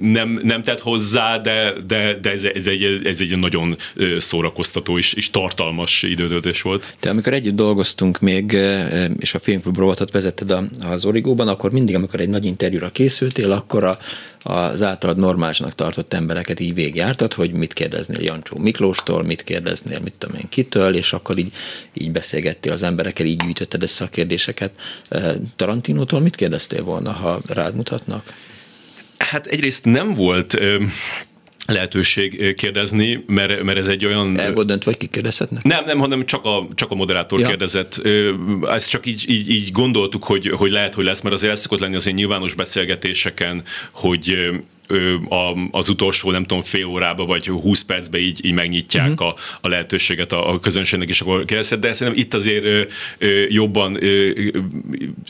nem, 0.00 0.40
nem 0.42 0.62
tett 0.62 0.80
hozzá, 0.80 1.38
de, 1.38 1.72
de, 1.86 2.18
de 2.22 2.30
ez, 2.30 2.44
ez, 2.44 2.66
egy, 2.66 3.00
ez 3.04 3.20
egy 3.20 3.38
nagyon 3.38 3.76
szórakoztató 4.18 4.98
és, 4.98 5.12
és 5.12 5.30
tartalmas 5.30 6.02
időtöltés 6.02 6.62
volt. 6.62 6.94
Te 7.00 7.10
amikor 7.10 7.32
együtt 7.32 7.54
dolgoztunk 7.54 8.20
még, 8.20 8.56
és 9.18 9.34
a 9.34 9.38
filmklub 9.38 9.76
rovatot 9.76 10.10
vezetted 10.10 10.54
az 10.82 11.04
Origóban, 11.04 11.48
akkor 11.48 11.72
mindig, 11.72 11.94
amikor 11.94 12.20
egy 12.20 12.28
nagy 12.28 12.44
interjúra 12.44 12.88
készültél, 12.88 13.52
akkor 13.52 13.84
a, 13.84 13.98
az 14.42 14.82
általad 14.82 15.18
normálisnak 15.18 15.74
tartott 15.74 16.14
embereket 16.14 16.60
így 16.60 16.74
végigjártad, 16.74 17.32
hogy 17.32 17.52
mit 17.52 17.72
kérdeznél 17.72 18.22
Jancsó 18.22 18.58
Miklóstól, 18.58 19.22
mit 19.22 19.42
kérdeznél, 19.42 19.98
mit 20.04 20.14
tudom 20.18 20.36
én 20.36 20.48
kitől, 20.48 20.94
és 20.94 21.12
akkor 21.12 21.38
így, 21.38 21.52
így 21.94 22.10
beszélgettél 22.10 22.72
az 22.72 22.82
emberekkel, 22.82 23.26
így 23.26 23.42
gyűjtötted 23.42 23.82
össze 23.82 24.04
a 24.04 24.08
kérdéseket. 24.08 24.70
Tarantinótól 25.62 26.20
mit 26.20 26.36
kérdeztél 26.36 26.82
volna, 26.84 27.12
ha 27.12 27.40
rád 27.46 27.74
mutatnak? 27.74 28.34
Hát 29.18 29.46
egyrészt 29.46 29.84
nem 29.84 30.14
volt 30.14 30.58
lehetőség 31.66 32.54
kérdezni, 32.54 33.24
mert, 33.26 33.62
mert 33.62 33.78
ez 33.78 33.86
egy 33.86 34.06
olyan... 34.06 34.38
El 34.38 34.52
volt 34.52 34.66
döntve, 34.66 34.90
vagy 34.90 35.00
kikérdezhetnek? 35.00 35.62
Nem, 35.62 35.84
nem, 35.84 35.98
hanem 35.98 36.26
csak 36.26 36.44
a, 36.44 36.68
csak 36.74 36.90
a 36.90 36.94
moderátor 36.94 37.40
ja. 37.40 37.46
kérdezett. 37.46 38.00
Ezt 38.62 38.90
csak 38.90 39.06
így, 39.06 39.24
így, 39.28 39.50
így 39.50 39.70
gondoltuk, 39.70 40.24
hogy, 40.24 40.48
hogy 40.48 40.70
lehet, 40.70 40.94
hogy 40.94 41.04
lesz, 41.04 41.20
mert 41.20 41.34
azért 41.34 41.50
el 41.50 41.56
szokott 41.56 41.80
lenni 41.80 41.94
az 41.94 42.06
én 42.06 42.14
nyilvános 42.14 42.54
beszélgetéseken, 42.54 43.62
hogy 43.90 44.50
az 45.70 45.88
utolsó, 45.88 46.30
nem 46.30 46.44
tudom, 46.44 46.62
fél 46.62 46.84
órába 46.84 47.24
vagy 47.24 47.46
20 47.46 47.82
percbe 47.82 48.18
így, 48.18 48.44
így 48.44 48.52
megnyitják 48.52 49.10
uh-huh. 49.10 49.26
a, 49.26 49.34
a 49.60 49.68
lehetőséget 49.68 50.32
a, 50.32 50.52
a 50.52 50.58
közönségnek, 50.58 51.08
és 51.08 51.20
akkor 51.20 51.44
kérdezhet, 51.44 51.78
de 51.78 51.92
szerintem 51.92 52.22
itt 52.22 52.34
azért 52.34 52.92
jobban, 53.48 53.92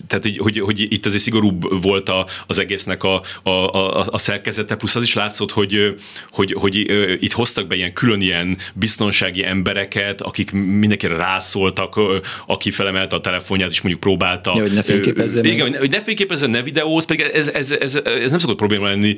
tehát 0.07 0.23
hogy, 0.23 0.39
hogy, 0.39 0.61
hogy 0.61 0.81
itt 0.81 1.07
azért 1.07 1.23
szigorúbb 1.23 1.83
volt 1.83 2.09
a, 2.09 2.27
az 2.47 2.59
egésznek 2.59 3.03
a, 3.03 3.23
a, 3.43 3.51
a, 3.51 4.07
a 4.07 4.19
szerkezete, 4.19 4.77
plusz 4.77 4.95
az 4.95 5.03
is 5.03 5.15
látszott, 5.15 5.51
hogy, 5.51 5.97
hogy, 6.31 6.53
hogy 6.59 6.77
itt 7.23 7.33
hoztak 7.33 7.67
be 7.67 7.75
ilyen 7.75 7.93
külön 7.93 8.21
ilyen 8.21 8.59
biztonsági 8.75 9.45
embereket, 9.45 10.21
akik 10.21 10.53
mindenkire 10.53 11.17
rászóltak, 11.17 12.01
aki 12.47 12.71
felemelte 12.71 13.17
a 13.17 13.21
telefonját, 13.21 13.71
és 13.71 13.81
mondjuk 13.81 14.03
próbálta. 14.03 14.53
Ja, 14.55 14.63
hogy 14.63 14.73
ne 14.73 14.83
fényképezzen. 14.83 15.45
Igen, 15.45 15.77
hogy 15.77 15.91
ne 15.91 16.01
fényképezzen, 16.01 16.51
ne 16.51 16.63
videóz, 16.63 17.05
pedig 17.05 17.21
ez, 17.21 17.49
ez, 17.49 17.71
ez, 17.71 17.95
ez 17.95 18.31
nem 18.31 18.39
szokott 18.39 18.57
probléma 18.57 18.87
lenni 18.87 19.17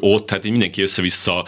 ott, 0.00 0.26
tehát 0.26 0.42
mindenki 0.42 0.82
össze-vissza 0.82 1.46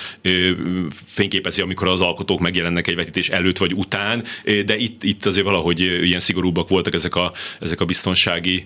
fényképezi, 1.07 1.61
amikor 1.61 1.89
az 1.89 2.01
alkotók 2.01 2.41
megjelennek 2.41 2.87
egy 2.87 2.97
vetítés 2.97 3.29
előtt 3.29 3.59
vagy 3.59 3.75
után, 3.75 4.25
de 4.45 4.77
itt, 4.77 5.03
itt 5.03 5.27
azért 5.27 5.45
valahogy 5.45 5.81
ilyen 5.81 6.21
szigorúbbak 6.21 6.69
voltak 6.69 6.95
ezek 6.95 7.15
a, 7.15 7.33
ezek 7.61 7.81
a 7.81 7.85
biztonsági 7.85 8.65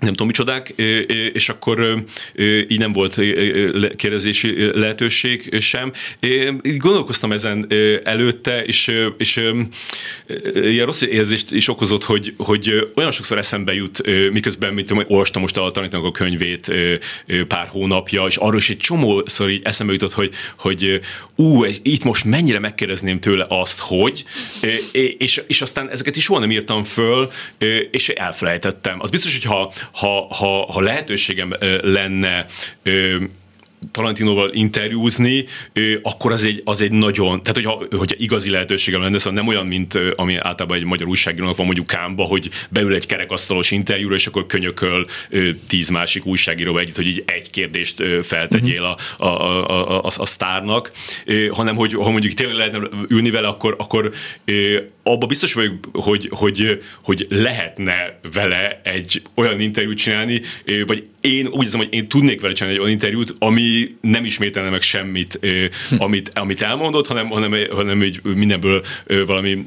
nem 0.00 0.12
tudom 0.12 0.26
micsodák, 0.26 0.68
és 1.32 1.48
akkor 1.48 2.04
így 2.68 2.78
nem 2.78 2.92
volt 2.92 3.20
kérdezési 3.96 4.78
lehetőség 4.78 5.56
sem. 5.60 5.92
Így 6.62 6.76
gondolkoztam 6.76 7.32
ezen 7.32 7.66
előtte, 8.04 8.64
és, 8.64 8.92
és 9.18 9.36
ilyen 10.54 10.86
rossz 10.86 11.02
érzést 11.02 11.52
is 11.52 11.68
okozott, 11.68 12.04
hogy, 12.04 12.34
hogy 12.36 12.90
olyan 12.94 13.10
sokszor 13.10 13.38
eszembe 13.38 13.74
jut, 13.74 14.02
miközben, 14.32 14.74
mit 14.74 14.86
tudom, 14.86 15.04
olvastam 15.08 15.42
most 15.42 15.56
a 15.56 15.70
tanítanak 15.70 16.06
a 16.06 16.10
könyvét 16.10 16.72
pár 17.48 17.66
hónapja, 17.66 18.24
és 18.24 18.36
arról 18.36 18.58
is 18.58 18.70
egy 18.70 18.76
csomószor 18.76 19.50
így 19.50 19.62
eszembe 19.64 19.92
jutott, 19.92 20.12
hogy, 20.12 20.34
hogy 20.58 21.00
ú, 21.34 21.64
itt 21.64 22.04
most 22.04 22.24
mennyire 22.24 22.58
megkérdezném 22.58 23.20
tőle 23.20 23.46
azt, 23.48 23.78
hogy, 23.78 24.24
és, 25.18 25.42
és 25.46 25.62
aztán 25.62 25.90
ezeket 25.90 26.16
is 26.16 26.24
soha 26.24 26.40
nem 26.40 26.50
írtam 26.50 26.82
föl, 26.82 27.30
és 27.90 28.08
elfelejtettem. 28.08 29.00
Az 29.00 29.10
biztos, 29.10 29.32
hogy 29.32 29.44
ha, 29.44 29.72
ha, 29.92 30.26
ha, 30.34 30.72
ha 30.72 30.80
lehetőségem 30.80 31.56
lenne 31.82 32.46
Talantinoval 33.92 34.50
interjúzni, 34.52 35.44
akkor 36.02 36.32
az 36.32 36.44
egy, 36.44 36.60
az 36.64 36.80
egy 36.80 36.92
nagyon, 36.92 37.42
tehát 37.42 37.54
hogyha, 37.54 37.96
hogyha 37.96 38.16
igazi 38.18 38.50
lehetőségem 38.50 39.00
lenne, 39.00 39.18
szóval 39.18 39.38
nem 39.38 39.48
olyan, 39.48 39.66
mint 39.66 39.98
ami 40.16 40.36
általában 40.36 40.76
egy 40.76 40.84
magyar 40.84 41.08
újságírónak 41.08 41.56
van 41.56 41.66
mondjuk 41.66 41.86
Kámba, 41.86 42.24
hogy 42.24 42.50
beül 42.70 42.94
egy 42.94 43.06
kerekasztalos 43.06 43.70
interjúra, 43.70 44.14
és 44.14 44.26
akkor 44.26 44.46
könyököl 44.46 45.06
tíz 45.68 45.88
másik 45.88 46.26
újságíróval 46.26 46.80
együtt, 46.80 46.96
hogy 46.96 47.06
így 47.06 47.22
egy 47.26 47.50
kérdést 47.50 48.02
feltegyél 48.22 48.82
a, 48.82 49.24
a, 49.24 49.26
a, 49.26 50.04
a, 50.04 50.10
a 50.16 50.26
sztárnak, 50.26 50.92
hanem 51.50 51.76
hogy 51.76 51.92
ha 51.92 52.10
mondjuk 52.10 52.32
tényleg 52.32 52.56
lehetne 52.56 52.88
ülni 53.08 53.30
vele, 53.30 53.48
akkor, 53.48 53.74
akkor 53.78 54.12
abba 55.02 55.26
biztos 55.26 55.52
vagyok, 55.52 55.74
hogy, 55.92 56.28
hogy, 56.30 56.82
hogy 57.02 57.26
lehetne 57.28 58.18
vele 58.32 58.80
egy 58.84 59.22
olyan 59.34 59.60
interjút 59.60 59.98
csinálni, 59.98 60.42
vagy 60.86 61.04
én 61.24 61.46
úgy 61.46 61.62
hiszem, 61.62 61.80
hogy 61.80 61.88
én 61.90 62.08
tudnék 62.08 62.40
vele 62.40 62.52
csinálni 62.52 62.76
egy 62.76 62.82
olyan 62.82 62.94
interjút, 62.94 63.34
ami 63.38 63.96
nem 64.00 64.24
ismételne 64.24 64.70
meg 64.70 64.82
semmit, 64.82 65.40
amit, 65.98 66.30
amit 66.34 66.62
elmondott, 66.62 67.06
hanem, 67.06 67.28
hanem, 67.28 67.54
hanem 67.70 68.02
így 68.02 68.20
mindenből 68.22 68.84
valami 69.26 69.66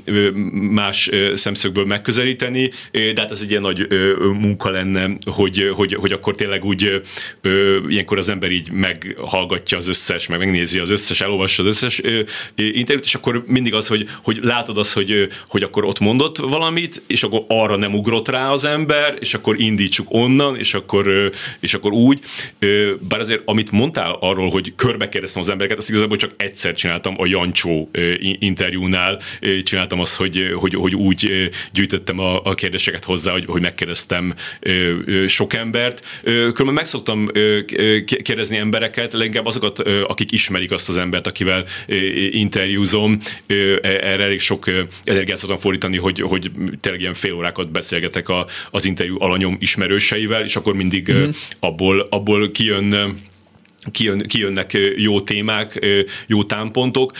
más 0.52 1.10
szemszögből 1.34 1.86
megközelíteni, 1.86 2.72
de 2.92 3.22
hát 3.22 3.32
ez 3.32 3.42
egy 3.42 3.50
ilyen 3.50 3.62
nagy 3.62 3.88
munka 4.40 4.70
lenne, 4.70 5.10
hogy, 5.26 5.72
hogy, 5.74 5.94
hogy 5.94 6.12
akkor 6.12 6.36
tényleg 6.36 6.66
úgy 6.66 7.02
ilyenkor 7.88 8.18
az 8.18 8.30
ember 8.30 8.52
így 8.52 8.72
meghallgatja 8.72 9.78
az 9.78 9.88
összes, 9.88 10.28
meg 10.28 10.40
megnézi 10.40 10.80
az 10.80 10.90
összes, 10.90 11.22
elolvassa 11.22 11.64
az 11.64 11.68
összes 11.70 12.02
interjút, 12.56 13.06
és 13.06 13.16
akkor 13.16 13.44
mindig 13.48 13.74
az, 13.74 13.88
hogy, 13.88 14.08
hogy 14.24 14.40
látod 14.42 14.78
azt, 14.78 14.94
hogy, 14.94 15.28
hogy 15.48 15.64
akkor 15.64 15.86
ott 15.86 16.00
mondott 16.00 16.38
valamit, 16.38 17.02
és 17.08 17.24
akkor 17.24 17.42
arra 17.48 17.76
nem 17.76 17.94
ugrott 17.94 18.28
rá 18.28 18.50
az 18.50 18.66
ember, 18.66 19.18
és 19.20 19.34
akkor 19.34 19.60
indítsuk 19.60 20.08
onnan, 20.10 20.58
és 20.58 20.74
akkor 20.74 21.32
és 21.60 21.74
akkor 21.74 21.92
úgy, 21.92 22.20
bár 23.00 23.20
azért 23.20 23.42
amit 23.46 23.72
mondtál 23.72 24.18
arról, 24.20 24.50
hogy 24.50 24.74
körbe 24.76 25.10
kérdeztem 25.10 25.42
az 25.42 25.50
embereket, 25.50 25.78
azt 25.78 25.90
igazából 25.90 26.18
csak 26.18 26.34
egyszer 26.38 26.74
csináltam 26.74 27.14
a 27.18 27.26
Jancsó 27.26 27.90
interjúnál, 28.40 29.22
csináltam 29.64 30.00
azt, 30.00 30.16
hogy, 30.16 30.54
hogy, 30.56 30.74
hogy 30.74 30.96
úgy 30.96 31.50
gyűjtöttem 31.72 32.20
a, 32.20 32.44
a 32.44 32.54
kérdéseket 32.54 33.04
hozzá, 33.04 33.32
hogy, 33.32 33.46
hogy 33.48 33.62
megkérdeztem 33.62 34.34
sok 35.28 35.54
embert. 35.54 36.04
Különben 36.24 36.74
meg 36.74 36.86
szoktam 36.86 37.28
kérdezni 38.24 38.58
embereket, 38.58 39.14
leginkább 39.14 39.46
azokat, 39.46 39.80
akik 40.08 40.32
ismerik 40.32 40.72
azt 40.72 40.90
az 40.90 40.98
embert, 40.98 41.28
akivel 41.28 41.66
interjúzom, 42.32 43.20
erre 43.82 44.24
elég 44.24 44.40
sok 44.40 44.66
energiát 45.04 45.38
szoktam 45.38 45.58
fordítani, 45.58 45.98
hogy, 45.98 46.22
hogy 46.22 46.52
tényleg 46.82 47.02
ilyen 47.02 47.14
fél 47.14 47.34
órákat 47.34 47.72
beszélgetek 47.72 48.30
a, 48.30 48.48
az 48.72 48.86
interjú 48.86 49.16
alanyom 49.20 49.58
ismerőseivel, 49.60 50.44
és 50.44 50.56
akkor 50.56 50.74
mindig 50.74 51.08
uh-huh 51.08 51.36
abból, 51.60 52.08
abból 52.10 52.52
kijön 52.52 53.20
kijön, 53.92 54.28
kijönnek 54.28 54.78
jó 54.96 55.22
témák, 55.22 55.88
jó 56.28 56.44
támpontok. 56.44 57.12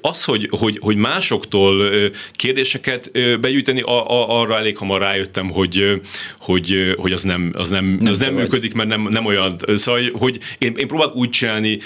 Az, 0.00 0.24
hogy, 0.24 0.48
hogy, 0.50 0.78
hogy 0.80 0.96
másoktól 0.96 1.90
kérdéseket 2.32 3.10
begyűjteni, 3.40 3.80
arra 4.28 4.58
elég 4.58 4.76
hamar 4.76 5.00
rájöttem, 5.00 5.50
hogy, 5.50 6.00
hogy, 6.38 6.94
hogy 6.96 7.12
az 7.12 7.22
nem, 7.22 7.52
az 7.56 7.68
nem, 7.68 7.96
nem, 8.00 8.10
az 8.10 8.18
nem 8.18 8.34
működik, 8.34 8.74
mert 8.74 8.88
nem, 8.88 9.08
nem 9.10 9.26
olyan. 9.26 9.56
Szóval, 9.74 10.02
hogy 10.12 10.38
én, 10.58 10.72
én 10.76 10.86
próbálok 10.86 11.14
úgy 11.16 11.30
csinálni 11.30 11.78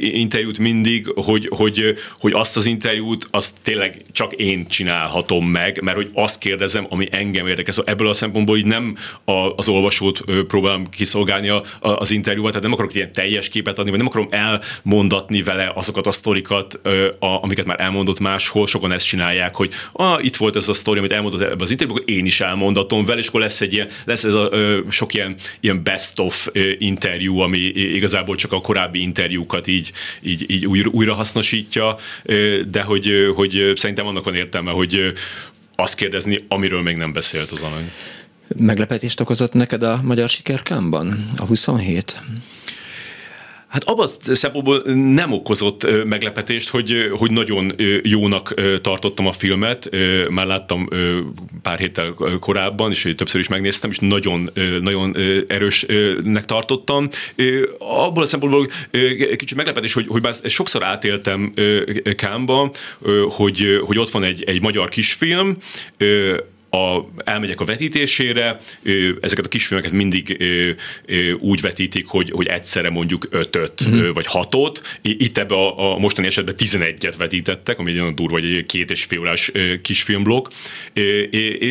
interjút 0.00 0.58
mindig, 0.58 1.06
hogy, 1.14 1.48
hogy, 1.50 1.94
hogy 2.18 2.32
azt 2.32 2.56
az 2.56 2.66
interjút, 2.66 3.28
azt 3.30 3.56
tényleg 3.62 3.96
csak 4.12 4.32
én 4.32 4.66
csinálhatom 4.66 5.46
meg, 5.46 5.80
mert 5.82 5.96
hogy 5.96 6.10
azt 6.12 6.38
kérdezem, 6.38 6.86
ami 6.88 7.06
engem 7.10 7.46
érdekel. 7.46 7.72
Szóval 7.72 7.92
ebből 7.92 8.08
a 8.08 8.12
szempontból 8.12 8.58
így 8.58 8.64
nem 8.64 8.96
az 9.56 9.68
olvasót 9.68 10.20
próbálom 10.46 10.88
kiszolgálni 10.88 11.50
az 11.80 12.10
interjúval, 12.10 12.50
tehát 12.50 12.64
nem 12.64 12.72
akarok 12.72 12.94
ilyen 12.94 13.12
teljes 13.12 13.48
kép 13.48 13.61
képet 13.62 13.78
adni, 13.78 13.90
vagy 13.90 13.98
nem 13.98 14.08
akarom 14.08 14.28
elmondatni 14.30 15.42
vele 15.42 15.72
azokat 15.74 16.06
a 16.06 16.12
sztorikat, 16.12 16.80
amiket 17.18 17.64
már 17.64 17.80
elmondott 17.80 18.18
máshol. 18.18 18.66
Sokan 18.66 18.92
ezt 18.92 19.06
csinálják, 19.06 19.54
hogy 19.54 19.72
ah, 19.92 20.24
itt 20.24 20.36
volt 20.36 20.56
ez 20.56 20.68
a 20.68 20.72
sztori, 20.72 20.98
amit 20.98 21.12
elmondott 21.12 21.40
ebbe 21.40 21.62
az 21.62 21.70
interjúban, 21.70 22.02
én 22.06 22.26
is 22.26 22.40
elmondatom 22.40 23.04
vele, 23.04 23.18
és 23.18 23.26
akkor 23.26 23.40
lesz 23.40 23.60
egy 23.60 23.72
ilyen, 23.72 23.88
lesz 24.04 24.24
ez 24.24 24.34
a 24.34 24.50
sok 24.88 25.14
ilyen, 25.14 25.34
ilyen 25.60 25.82
best 25.82 26.18
of 26.18 26.48
interjú, 26.78 27.38
ami 27.38 27.58
igazából 27.74 28.36
csak 28.36 28.52
a 28.52 28.60
korábbi 28.60 29.00
interjúkat 29.00 29.66
így, 29.66 29.92
így, 30.22 30.50
így 30.50 30.66
újra, 30.66 30.90
újra 30.92 31.14
hasznosítja, 31.14 31.96
de 32.70 32.82
hogy, 32.82 33.10
hogy 33.34 33.72
szerintem 33.74 34.06
annak 34.06 34.24
van 34.24 34.34
értelme, 34.34 34.70
hogy 34.70 35.12
azt 35.76 35.94
kérdezni, 35.94 36.44
amiről 36.48 36.82
még 36.82 36.96
nem 36.96 37.12
beszélt 37.12 37.50
az 37.50 37.62
alany. 37.62 37.90
Meglepetést 38.56 39.20
okozott 39.20 39.52
neked 39.52 39.82
a 39.82 40.00
magyar 40.02 40.28
sikerkámban, 40.28 41.26
a 41.36 41.44
27? 41.44 42.20
Hát 43.72 43.84
abban 43.84 44.08
szempontból 44.22 44.82
nem 44.94 45.32
okozott 45.32 46.04
meglepetést, 46.04 46.68
hogy, 46.68 47.10
hogy 47.18 47.30
nagyon 47.30 47.72
jónak 48.02 48.54
tartottam 48.80 49.26
a 49.26 49.32
filmet. 49.32 49.88
Már 50.28 50.46
láttam 50.46 50.88
pár 51.62 51.78
héttel 51.78 52.14
korábban, 52.40 52.90
és 52.90 53.12
többször 53.16 53.40
is 53.40 53.48
megnéztem, 53.48 53.90
és 53.90 53.98
nagyon, 53.98 54.50
nagyon 54.80 55.16
erősnek 55.48 56.44
tartottam. 56.44 57.08
Abból 57.78 58.22
a 58.22 58.26
szempontból 58.26 58.68
kicsit 59.36 59.56
meglepetés, 59.56 59.92
hogy, 59.92 60.06
hogy 60.08 60.20
bár 60.20 60.34
sokszor 60.44 60.84
átéltem 60.84 61.52
Kámba, 62.16 62.70
hogy, 63.28 63.80
hogy 63.84 63.98
ott 63.98 64.10
van 64.10 64.24
egy, 64.24 64.42
egy 64.42 64.60
magyar 64.60 64.88
kisfilm, 64.88 65.56
a, 66.76 67.08
elmegyek 67.24 67.60
a 67.60 67.64
vetítésére, 67.64 68.60
ezeket 69.20 69.44
a 69.44 69.48
kisfilmeket 69.48 69.92
mindig 69.92 70.44
úgy 71.38 71.60
vetítik, 71.60 72.06
hogy, 72.06 72.30
hogy 72.30 72.46
egyszerre 72.46 72.90
mondjuk 72.90 73.26
ötöt 73.30 73.88
mm. 73.88 74.10
vagy 74.12 74.26
hatot. 74.26 74.98
Itt 75.02 75.38
ebbe 75.38 75.54
a, 75.54 75.94
a 75.94 75.98
mostani 75.98 76.26
esetben 76.26 76.54
11-et 76.58 77.14
vetítettek, 77.18 77.78
ami 77.78 77.90
egy 77.90 77.98
olyan 77.98 78.14
durva, 78.14 78.32
vagy 78.32 78.44
egy 78.44 78.66
két 78.66 78.90
és 78.90 79.04
fél 79.04 79.18
órás 79.18 79.52
kisfilmblokk. 79.82 80.48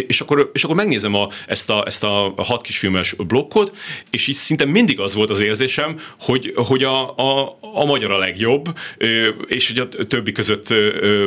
És 0.08 0.22
akkor, 0.22 0.50
és 0.54 0.64
akkor 0.64 0.76
megnézem 0.76 1.16
a, 1.16 1.30
ezt, 1.48 1.70
a, 1.70 1.84
ezt 1.86 2.04
a 2.04 2.34
hat 2.38 2.62
kisfilmes 2.62 3.16
blokkot, 3.28 3.78
és 4.10 4.28
így 4.28 4.36
szinte 4.36 4.66
mindig 4.66 5.00
az 5.00 5.16
volt 5.16 5.30
az 5.30 5.40
érzésem, 5.40 6.00
hogy, 6.20 6.52
hogy 6.56 6.84
a, 6.84 7.18
a, 7.18 7.58
a 7.74 7.86
magyar 7.86 8.12
a 8.12 8.18
legjobb, 8.18 8.66
és 9.48 9.68
hogy 9.68 9.80
a 10.00 10.06
többi 10.06 10.32
között 10.32 10.74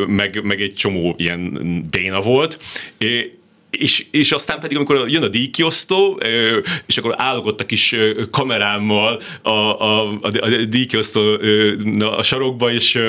meg, 0.06 0.42
meg 0.42 0.60
egy 0.60 0.74
csomó 0.74 1.14
ilyen 1.18 1.52
béna 1.90 2.20
volt 2.20 2.58
és, 3.78 4.06
és 4.10 4.32
aztán 4.32 4.60
pedig, 4.60 4.76
amikor 4.76 5.08
jön 5.08 5.22
a 5.22 5.28
díjkiosztó, 5.28 6.20
és 6.86 6.98
akkor 6.98 7.14
állok 7.16 7.46
a 7.60 7.64
kis 7.64 7.96
kamerámmal 8.30 9.20
a, 9.42 9.50
a, 9.50 10.08
a, 10.08 10.30
a 10.40 10.48
díjkiosztó 10.48 11.38
a 12.00 12.22
sarokba, 12.22 12.72
és 12.72 13.00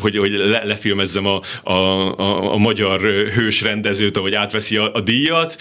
hogy, 0.00 0.16
hogy 0.16 0.30
le, 0.30 0.64
lefilmezzem 0.64 1.26
a, 1.26 1.40
a, 1.62 1.72
a, 1.72 2.52
a 2.52 2.56
magyar 2.56 3.00
hős 3.34 3.62
rendezőt, 3.62 4.16
ahogy 4.16 4.34
átveszi 4.34 4.76
a, 4.76 4.94
a 4.94 5.00
díjat, 5.00 5.56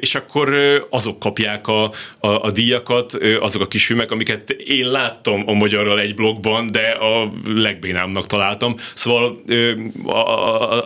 és 0.00 0.14
akkor 0.14 0.54
azok 0.90 1.18
kapják 1.18 1.66
a, 1.66 1.82
a, 2.18 2.28
a 2.28 2.50
díjakat, 2.50 3.18
azok 3.40 3.62
a 3.62 3.68
kis 3.68 3.86
filmek, 3.86 4.10
amiket 4.10 4.50
én 4.50 4.90
láttam 4.90 5.42
a 5.46 5.52
magyarral 5.52 6.00
egy 6.00 6.14
blogban, 6.14 6.70
de 6.70 6.88
a 6.88 7.32
legbénámnak 7.44 8.26
találtam. 8.26 8.74
Szóval 8.94 9.38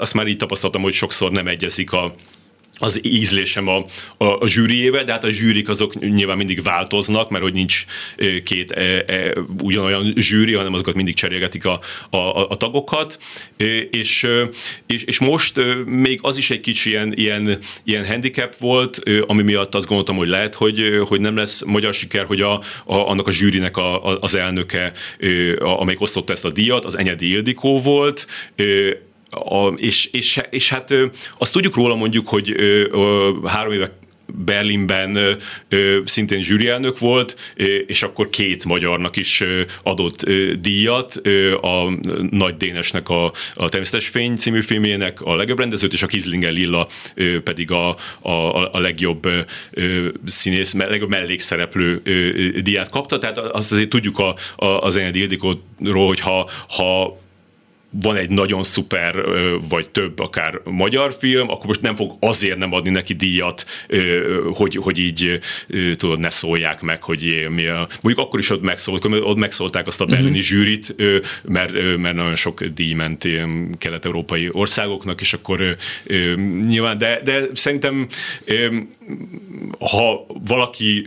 azt 0.00 0.14
már 0.14 0.26
így 0.26 0.36
tapasztaltam, 0.36 0.82
hogy 0.82 0.92
sokszor 0.92 1.30
nem 1.30 1.46
egyezik 1.46 1.92
a, 1.92 2.14
az 2.78 3.00
ízlésem 3.02 3.68
a, 3.68 3.84
a, 4.16 4.24
a 4.24 4.48
zsűriével, 4.48 5.04
de 5.04 5.12
hát 5.12 5.24
a 5.24 5.30
zsűrik 5.30 5.68
azok 5.68 5.98
nyilván 5.98 6.36
mindig 6.36 6.62
változnak, 6.62 7.30
mert 7.30 7.42
hogy 7.42 7.52
nincs 7.52 7.84
két 8.44 8.70
e, 8.70 9.04
e, 9.06 9.34
ugyanolyan 9.62 10.14
zsűri, 10.16 10.54
hanem 10.54 10.74
azokat 10.74 10.94
mindig 10.94 11.14
cserélgetik 11.14 11.64
a, 11.64 11.80
a, 12.10 12.50
a 12.50 12.56
tagokat, 12.56 13.18
és, 13.90 14.28
és, 14.86 15.02
és 15.02 15.18
most 15.18 15.60
még 15.84 16.18
az 16.22 16.36
is 16.36 16.50
egy 16.50 16.60
kicsi 16.60 16.90
ilyen, 16.90 17.12
ilyen, 17.16 17.58
ilyen 17.84 18.06
handicap 18.06 18.56
volt, 18.56 19.02
ami 19.26 19.42
miatt 19.42 19.74
azt 19.74 19.86
gondoltam, 19.86 20.16
hogy 20.16 20.28
lehet, 20.28 20.54
hogy, 20.54 21.00
hogy 21.08 21.20
nem 21.20 21.36
lesz 21.36 21.64
magyar 21.64 21.94
siker, 21.94 22.24
hogy 22.24 22.40
a, 22.40 22.52
a, 22.54 22.62
annak 22.84 23.26
a 23.26 23.30
zsűrinek 23.30 23.76
a, 23.76 24.06
a, 24.06 24.18
az 24.20 24.34
elnöke, 24.34 24.92
amelyik 25.58 26.00
osztotta 26.00 26.32
ezt 26.32 26.44
a 26.44 26.50
díjat, 26.50 26.84
az 26.84 26.98
Enyedi 26.98 27.30
Ildikó 27.30 27.80
volt, 27.80 28.26
a, 29.44 29.72
és, 29.76 30.06
és, 30.12 30.40
és 30.50 30.68
hát 30.68 30.94
azt 31.38 31.52
tudjuk 31.52 31.74
róla 31.74 31.94
mondjuk, 31.94 32.28
hogy 32.28 32.54
három 33.44 33.72
éve 33.72 33.90
Berlinben 34.44 35.38
szintén 36.04 36.42
zsűrielnök 36.42 36.98
volt, 36.98 37.54
és 37.86 38.02
akkor 38.02 38.30
két 38.30 38.64
magyarnak 38.64 39.16
is 39.16 39.42
adott 39.82 40.30
díjat, 40.60 41.20
a 41.60 41.90
Nagy 42.30 42.56
Dénesnek 42.56 43.08
a, 43.08 43.32
a 43.54 43.68
Természetes 43.68 44.08
Fény 44.08 44.36
című 44.36 44.62
filmjének 44.62 45.20
a 45.20 45.36
legjobb 45.36 45.58
rendezőt, 45.58 45.92
és 45.92 46.02
a 46.02 46.06
Kizlinger 46.06 46.52
Lilla 46.52 46.88
pedig 47.44 47.70
a, 47.70 47.96
a, 48.20 48.72
a 48.72 48.80
legjobb 48.80 49.28
színész, 50.26 50.74
legjobb 50.74 51.08
mellékszereplő 51.10 52.00
díját 52.62 52.88
kapta, 52.88 53.18
tehát 53.18 53.38
azt 53.38 53.72
azért 53.72 53.88
tudjuk 53.88 54.18
a, 54.18 54.36
a, 54.56 54.66
az 54.66 54.96
Enyedi 54.96 55.20
Ildikóról, 55.20 56.06
hogy 56.06 56.20
ha, 56.20 56.50
ha 56.68 57.24
van 58.00 58.16
egy 58.16 58.30
nagyon 58.30 58.62
szuper, 58.62 59.14
vagy 59.68 59.88
több 59.88 60.18
akár 60.18 60.60
magyar 60.64 61.16
film, 61.18 61.50
akkor 61.50 61.66
most 61.66 61.82
nem 61.82 61.94
fog 61.94 62.12
azért 62.20 62.58
nem 62.58 62.72
adni 62.72 62.90
neki 62.90 63.14
díjat, 63.14 63.66
hogy, 64.52 64.76
hogy 64.76 64.98
így 64.98 65.38
tudod, 65.96 66.18
ne 66.18 66.30
szólják 66.30 66.80
meg, 66.80 67.02
hogy 67.02 67.46
mi 67.50 67.66
a... 67.66 67.88
Mondjuk 68.00 68.26
akkor 68.26 68.38
is 68.38 68.50
ott 68.50 68.62
megszólt, 68.62 69.04
ott 69.04 69.36
megszólták 69.36 69.86
azt 69.86 70.00
a 70.00 70.04
berlini 70.04 70.28
uh-huh. 70.28 70.44
zsűrit, 70.44 70.94
mert, 71.42 71.72
mert 71.96 72.14
nagyon 72.14 72.34
sok 72.34 72.64
díj 72.64 72.92
ment 72.92 73.28
kelet-európai 73.78 74.48
országoknak, 74.52 75.20
és 75.20 75.32
akkor 75.32 75.76
nyilván, 76.66 76.98
de, 76.98 77.20
de 77.24 77.42
szerintem 77.52 78.08
ha 79.78 80.26
valaki 80.46 81.06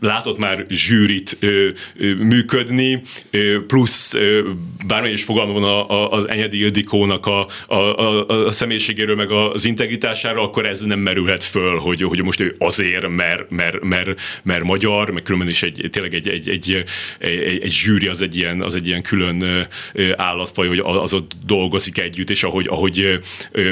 látott 0.00 0.38
már 0.38 0.66
zsűrit 0.68 1.36
ö, 1.40 1.68
ö, 1.96 2.14
működni, 2.14 3.02
ö, 3.30 3.66
plusz 3.66 4.14
ö, 4.14 4.50
bármilyen 4.86 5.14
is 5.14 5.22
fogalma 5.22 5.52
van 5.52 5.64
a, 5.64 5.90
a, 5.90 6.10
az 6.10 6.28
Enyedi 6.28 6.58
Ildikónak 6.58 7.26
a, 7.26 7.46
a, 7.66 7.74
a, 7.76 8.46
a 8.46 8.50
személyiségéről, 8.50 9.16
meg 9.16 9.30
az 9.30 9.64
integritására, 9.64 10.42
akkor 10.42 10.66
ez 10.66 10.80
nem 10.80 10.98
merülhet 10.98 11.44
föl, 11.44 11.78
hogy, 11.78 12.02
hogy 12.02 12.22
most 12.22 12.40
ő 12.40 12.54
azért, 12.58 13.08
mert, 13.08 13.50
mert, 13.50 13.82
mert, 13.82 14.20
mert 14.42 14.64
magyar, 14.64 15.10
meg 15.10 15.22
különben 15.22 15.48
is 15.48 15.62
egy, 15.62 15.88
tényleg 15.92 16.14
egy, 16.14 16.28
egy, 16.28 16.48
egy, 16.48 16.84
egy, 17.18 17.60
egy 17.62 17.72
zsűri 17.72 18.06
az 18.06 18.22
egy 18.22 18.36
ilyen, 18.36 18.62
az 18.62 18.74
egy 18.74 18.86
ilyen 18.86 19.02
külön 19.02 19.68
állatfaj, 20.16 20.68
hogy 20.68 20.82
az 20.82 21.14
ott 21.14 21.32
dolgozik 21.46 21.98
együtt, 21.98 22.30
és 22.30 22.42
ahogy, 22.42 22.66
ahogy, 22.68 23.20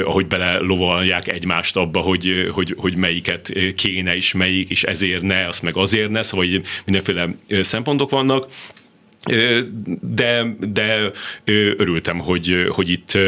ahogy 0.05 0.27
bele 0.27 0.59
lovalják 0.59 1.29
egymást 1.29 1.77
abba, 1.77 2.01
hogy, 2.01 2.49
hogy, 2.51 2.75
hogy 2.77 2.97
melyiket 2.97 3.53
kéne, 3.75 4.17
és 4.17 4.33
melyik, 4.33 4.71
és 4.71 4.83
ezért 4.83 5.23
ne, 5.23 5.47
azt 5.47 5.63
meg 5.63 5.77
azért 5.77 6.11
ne, 6.15 6.23
szóval 6.23 6.47
mindenféle 6.85 7.29
szempontok 7.63 8.11
vannak 8.11 8.49
de, 10.01 10.57
de 10.73 11.11
örültem, 11.55 12.19
hogy, 12.19 12.67
hogy 12.69 12.91
itt, 12.91 13.19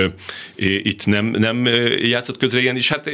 itt 0.57 1.07
nem, 1.07 1.27
nem 1.27 1.67
játszott 2.03 2.39
közre 2.39 2.61
ilyen, 2.61 2.77
és 2.77 2.89
hát 2.89 3.11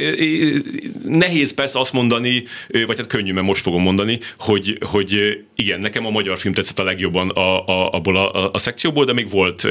nehéz 1.05 1.53
persze 1.53 1.79
azt 1.79 1.93
mondani, 1.93 2.43
vagy 2.85 2.97
hát 2.97 3.07
könnyű, 3.07 3.33
mert 3.33 3.45
most 3.45 3.61
fogom 3.61 3.81
mondani, 3.81 4.19
hogy, 4.37 4.77
hogy 4.85 5.43
igen, 5.55 5.79
nekem 5.79 6.05
a 6.05 6.09
magyar 6.09 6.37
film 6.37 6.53
tetszett 6.53 6.79
a 6.79 6.83
legjobban 6.83 7.29
a, 7.29 7.67
a, 7.67 7.91
abból 7.91 8.17
a, 8.17 8.51
a 8.51 8.57
szekcióból, 8.57 9.05
de 9.05 9.13
még 9.13 9.29
volt 9.29 9.67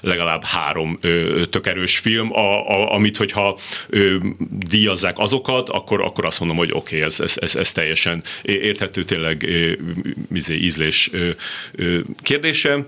legalább 0.00 0.44
három 0.44 0.98
tök 1.50 1.66
erős 1.66 1.98
film, 1.98 2.32
a, 2.32 2.68
a, 2.68 2.94
amit 2.94 3.16
hogyha 3.16 3.58
díjazzák 4.50 5.18
azokat, 5.18 5.68
akkor, 5.68 6.00
akkor 6.02 6.24
azt 6.24 6.38
mondom, 6.38 6.56
hogy 6.56 6.70
oké, 6.72 6.96
okay, 6.96 7.06
ez, 7.08 7.20
ez, 7.20 7.36
ez, 7.40 7.56
ez 7.56 7.72
teljesen 7.72 8.22
érthető, 8.42 9.04
tényleg 9.04 9.48
izé, 10.32 10.54
ízlés 10.54 11.10
kérdés 12.22 12.55
kérdése, 12.62 12.86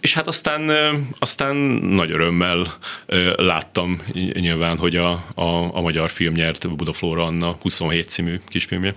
és 0.00 0.14
hát 0.14 0.26
aztán, 0.26 0.70
aztán 1.18 1.56
nagy 1.56 2.10
örömmel 2.10 2.74
láttam 3.36 4.02
nyilván, 4.32 4.78
hogy 4.78 4.96
a, 4.96 5.10
a, 5.34 5.76
a 5.76 5.80
magyar 5.80 6.10
film 6.10 6.34
nyert 6.34 6.76
Budaflóra 6.76 7.24
Anna 7.24 7.56
27 7.60 8.08
című 8.08 8.40
kisfilmje. 8.48 8.94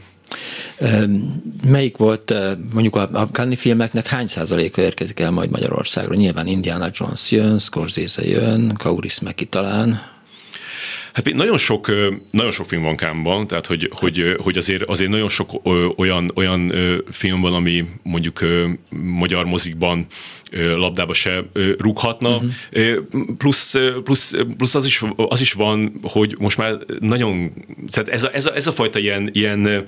Melyik 1.68 1.98
volt 1.98 2.34
mondjuk 2.74 2.96
a 2.96 3.28
Cannes 3.32 3.60
filmeknek 3.60 4.08
hány 4.08 4.28
százaléka 4.28 4.82
érkezik 4.82 5.20
el 5.20 5.32
majd 5.32 5.50
Magyarországra? 5.50 6.16
Nyilván 6.16 6.48
Indiana 6.48 6.90
Jones 6.94 7.32
jön, 7.32 7.60
Scorsese 7.60 8.28
jön, 8.28 8.74
Kaurismäki 8.78 9.46
talán. 9.46 10.14
Hát 11.16 11.34
nagyon 11.34 11.58
sok, 11.58 11.88
nagyon 12.32 12.52
sok 12.52 12.66
film 12.66 12.82
van 12.82 12.96
Kámban, 12.96 13.48
tehát 13.48 13.66
hogy, 13.66 13.90
hogy, 13.94 14.36
hogy 14.38 14.58
azért, 14.58 14.84
azért 14.84 15.10
nagyon 15.10 15.30
sok 15.30 15.50
olyan, 15.98 16.32
olyan 16.36 16.74
film 17.12 17.42
van, 17.42 17.54
ami 17.54 17.86
mondjuk 18.04 18.40
magyar 18.90 19.46
mozikban 19.46 20.06
labdába 20.52 21.14
se 21.14 21.44
rúghatna. 21.78 22.36
Uh-huh. 22.36 23.00
Plusz, 23.38 23.76
plusz, 24.04 24.34
plusz 24.58 24.76
az, 24.76 24.86
is, 24.86 25.04
az 25.16 25.42
is 25.42 25.54
van, 25.54 25.94
hogy 26.02 26.36
most 26.40 26.58
már 26.58 26.78
nagyon, 27.00 27.52
tehát 27.92 28.10
ez 28.10 28.24
a, 28.24 28.34
ez 28.34 28.46
a, 28.46 28.56
ez 28.56 28.68
a 28.68 28.72
fajta 28.72 29.00
ilyen, 29.00 29.30
ilyen 29.34 29.86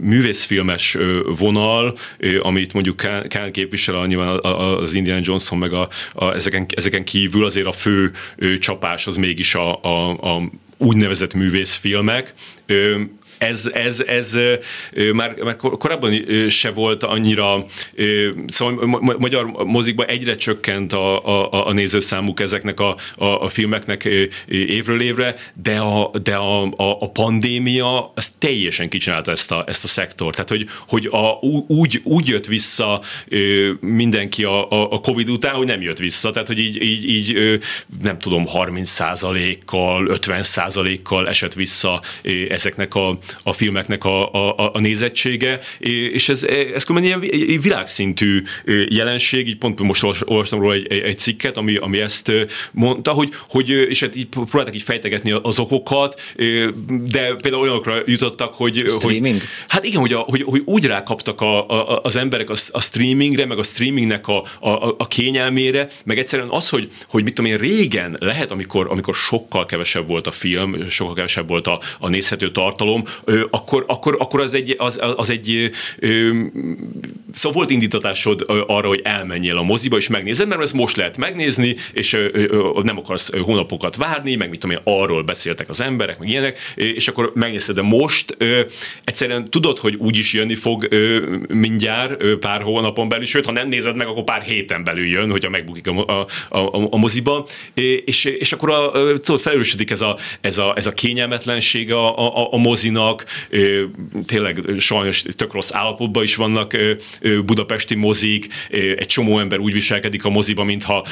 művészfilmes 0.00 0.96
vonal, 1.38 1.96
amit 2.40 2.72
mondjuk 2.72 2.96
Kán 3.28 3.52
képvisel 3.52 4.06
nyilván 4.06 4.38
az 4.44 4.94
Indiana 4.94 5.20
Johnson, 5.24 5.58
meg 5.58 5.72
a, 5.72 5.88
a, 6.12 6.34
ezeken, 6.34 6.66
ezeken 6.74 7.04
kívül 7.04 7.44
azért 7.44 7.66
a 7.66 7.72
fő 7.72 8.12
csapás 8.58 9.06
az 9.06 9.16
mégis 9.16 9.54
a, 9.54 9.82
a, 9.82 10.10
a 10.10 10.50
úgynevezett 10.76 11.34
művészfilmek 11.34 12.34
ez, 13.38 13.70
ez, 13.74 14.00
ez 14.00 14.38
már, 15.12 15.34
már 15.34 15.56
korábban 15.56 16.24
se 16.48 16.70
volt 16.70 17.02
annyira, 17.02 17.66
szóval 18.46 18.86
magyar 19.18 19.44
mozikban 19.44 20.06
egyre 20.06 20.36
csökkent 20.36 20.92
a, 20.92 21.26
a, 21.26 21.66
a 21.66 21.72
nézőszámuk 21.72 22.40
ezeknek 22.40 22.80
a, 22.80 22.96
a, 23.16 23.24
a 23.24 23.48
filmeknek 23.48 24.04
évről 24.48 25.00
évre, 25.00 25.34
de 25.62 25.78
a, 25.78 26.10
de 26.22 26.34
a, 26.34 26.62
a, 26.62 26.96
a 27.00 27.10
pandémia 27.10 28.12
az 28.14 28.30
teljesen 28.38 28.88
kicsinálta 28.88 29.30
ezt 29.30 29.52
a, 29.52 29.64
ezt 29.66 29.84
a 29.84 29.88
szektort. 29.88 30.34
Tehát, 30.34 30.48
hogy, 30.48 30.68
hogy 30.88 31.08
a, 31.10 31.38
úgy, 31.66 32.00
úgy 32.04 32.28
jött 32.28 32.46
vissza 32.46 33.02
mindenki 33.80 34.44
a, 34.44 34.90
a 34.92 34.98
Covid 34.98 35.28
után, 35.28 35.54
hogy 35.54 35.66
nem 35.66 35.82
jött 35.82 35.98
vissza. 35.98 36.30
Tehát, 36.30 36.46
hogy 36.46 36.58
így, 36.58 36.82
így, 36.82 37.08
így 37.08 37.60
nem 38.02 38.18
tudom, 38.18 38.46
30 38.46 38.98
kal 39.64 40.06
50 40.06 40.44
kal 41.02 41.28
esett 41.28 41.54
vissza 41.54 42.02
ezeknek 42.48 42.94
a, 42.94 43.18
a 43.42 43.52
filmeknek 43.52 44.04
a, 44.04 44.32
a, 44.32 44.70
a 44.72 44.80
nézettsége, 44.80 45.60
és 45.78 46.28
ez, 46.28 46.42
ez 46.74 46.84
különben 46.84 47.20
ilyen 47.20 47.60
világszintű 47.60 48.42
jelenség, 48.88 49.48
így 49.48 49.58
pont 49.58 49.80
most 49.80 50.02
olvastam 50.24 50.60
róla 50.60 50.72
egy, 50.72 50.92
egy 50.92 51.18
cikket, 51.18 51.56
ami, 51.56 51.76
ami 51.76 52.00
ezt 52.00 52.32
mondta, 52.72 53.10
hogy, 53.10 53.28
hogy 53.48 53.68
és 53.68 54.00
hát 54.00 54.16
így 54.16 54.26
próbáltak 54.26 54.74
így 54.74 54.82
fejtegetni 54.82 55.30
az 55.42 55.58
okokat, 55.58 56.20
de 56.88 57.34
például 57.34 57.62
olyanokra 57.62 58.02
jutottak, 58.06 58.54
hogy... 58.54 58.84
Streaming? 58.88 59.38
Hogy, 59.38 59.48
hát 59.68 59.84
igen, 59.84 60.00
hogy, 60.00 60.12
a, 60.12 60.18
hogy, 60.18 60.42
hogy 60.42 60.62
úgy 60.64 60.84
rákaptak 60.84 61.40
a, 61.40 61.68
a, 61.68 62.00
az 62.02 62.16
emberek 62.16 62.50
a, 62.50 62.54
a 62.70 62.80
streamingre, 62.80 63.46
meg 63.46 63.58
a 63.58 63.62
streamingnek 63.62 64.28
a, 64.28 64.44
a, 64.60 64.94
a 64.98 65.06
kényelmére, 65.08 65.88
meg 66.04 66.18
egyszerűen 66.18 66.48
az, 66.48 66.68
hogy, 66.68 66.90
hogy 67.08 67.22
mit 67.24 67.34
tudom 67.34 67.50
én, 67.50 67.58
régen 67.58 68.16
lehet, 68.20 68.50
amikor, 68.50 68.86
amikor 68.90 69.14
sokkal 69.14 69.64
kevesebb 69.64 70.06
volt 70.06 70.26
a 70.26 70.30
film, 70.30 70.88
sokkal 70.88 71.14
kevesebb 71.14 71.48
volt 71.48 71.66
a, 71.66 71.80
a 71.98 72.08
nézhető 72.08 72.50
tartalom, 72.50 73.04
akkor, 73.50 73.84
akkor, 73.88 74.16
akkor 74.18 74.40
az 74.40 74.54
egy, 74.54 74.74
az, 74.78 75.00
az 75.16 75.30
egy 75.30 75.70
szóval 77.34 77.58
volt 77.58 77.70
indítatásod 77.70 78.44
arra, 78.66 78.88
hogy 78.88 79.00
elmenjél 79.04 79.56
a 79.56 79.62
moziba, 79.62 79.96
és 79.96 80.08
megnézed, 80.08 80.48
mert 80.48 80.60
ezt 80.60 80.72
most 80.72 80.96
lehet 80.96 81.16
megnézni, 81.16 81.76
és 81.92 82.18
nem 82.82 82.98
akarsz 82.98 83.36
hónapokat 83.38 83.96
várni, 83.96 84.34
meg 84.34 84.50
mit 84.50 84.60
tudom 84.60 84.76
én, 84.76 84.82
arról 84.84 85.22
beszéltek 85.22 85.68
az 85.68 85.80
emberek, 85.80 86.18
meg 86.18 86.28
ilyenek, 86.28 86.58
és 86.74 87.08
akkor 87.08 87.32
megnézed, 87.34 87.74
de 87.74 87.82
most 87.82 88.36
egyszerűen 89.04 89.50
tudod, 89.50 89.78
hogy 89.78 89.94
úgy 89.94 90.16
is 90.16 90.32
jönni 90.32 90.54
fog 90.54 90.88
mindjárt 91.48 92.38
pár 92.38 92.62
hónapon 92.62 93.08
belül, 93.08 93.26
sőt, 93.26 93.46
ha 93.46 93.52
nem 93.52 93.68
nézed 93.68 93.96
meg, 93.96 94.06
akkor 94.06 94.24
pár 94.24 94.42
héten 94.42 94.84
belül 94.84 95.06
jön, 95.06 95.30
hogyha 95.30 95.50
megbukik 95.50 95.86
a, 95.86 96.06
a, 96.06 96.26
a, 96.48 96.86
a 96.90 96.96
moziba, 96.96 97.46
és, 98.04 98.24
és 98.24 98.52
akkor 98.52 98.70
a, 98.70 98.92
tudod, 99.18 99.40
felősödik 99.40 99.90
ez 99.90 100.00
a, 100.00 100.18
ez 100.40 100.58
a, 100.58 100.72
ez 100.76 100.86
a 100.86 100.92
kényelmetlenség 100.92 101.92
a, 101.92 102.18
a, 102.18 102.52
a 102.52 102.56
mozinak, 102.56 103.24
tényleg 104.26 104.60
sajnos 104.78 105.22
tök 105.36 105.52
rossz 105.52 105.72
állapotban 105.72 106.22
is 106.22 106.36
vannak 106.36 106.76
budapesti 107.44 107.94
mozik, 107.94 108.46
egy 108.70 109.06
csomó 109.06 109.38
ember 109.38 109.58
úgy 109.58 109.72
viselkedik 109.72 110.24
a 110.24 110.30
moziba, 110.30 110.64
mintha 110.64 111.06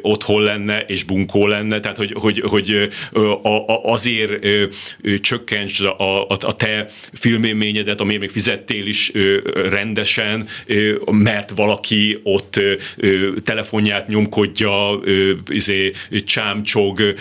otthon 0.00 0.42
lenne 0.42 0.80
és 0.80 1.02
bunkó 1.02 1.46
lenne, 1.46 1.80
tehát 1.80 1.96
hogy, 1.96 2.14
hogy, 2.14 2.42
hogy 2.46 2.88
azért 3.82 4.46
csökkents 5.20 5.80
a, 5.80 6.20
a, 6.20 6.36
a 6.40 6.56
te 6.56 6.90
filmélményedet, 7.12 8.00
amiért 8.00 8.20
még 8.20 8.30
fizettél 8.30 8.86
is 8.86 9.12
rendesen, 9.54 10.48
mert 11.10 11.50
valaki 11.50 12.18
ott 12.22 12.60
telefonját 13.44 14.08
nyomkodja, 14.08 15.00
izé, 15.48 15.92
csámcsog, 16.24 17.14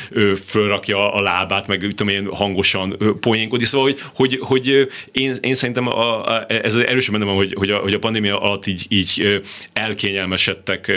fölrakja 0.46 1.14
a 1.14 1.22
lábát, 1.22 1.68
meg 1.68 1.80
tudom 1.80 2.14
én 2.14 2.28
hangosan 2.32 2.98
poénkodik, 3.20 3.68
szóval 3.68 3.88
hogy, 3.88 4.02
hogy, 4.14 4.38
hogy 4.42 4.88
én, 5.12 5.36
én 5.42 5.56
szerintem 5.56 5.88
a, 5.88 6.26
a, 6.26 6.46
ez 6.48 6.76
erősen 6.76 7.14
benne 7.14 7.26
van, 7.26 7.36
hogy, 7.36 7.54
hogy, 7.58 7.70
a, 7.70 7.78
hogy 7.78 7.94
a 7.94 8.00
pandémia 8.00 8.37
alatt 8.38 8.66
így, 8.66 8.86
így 8.90 9.42
elkényelmesedtek 9.74 10.92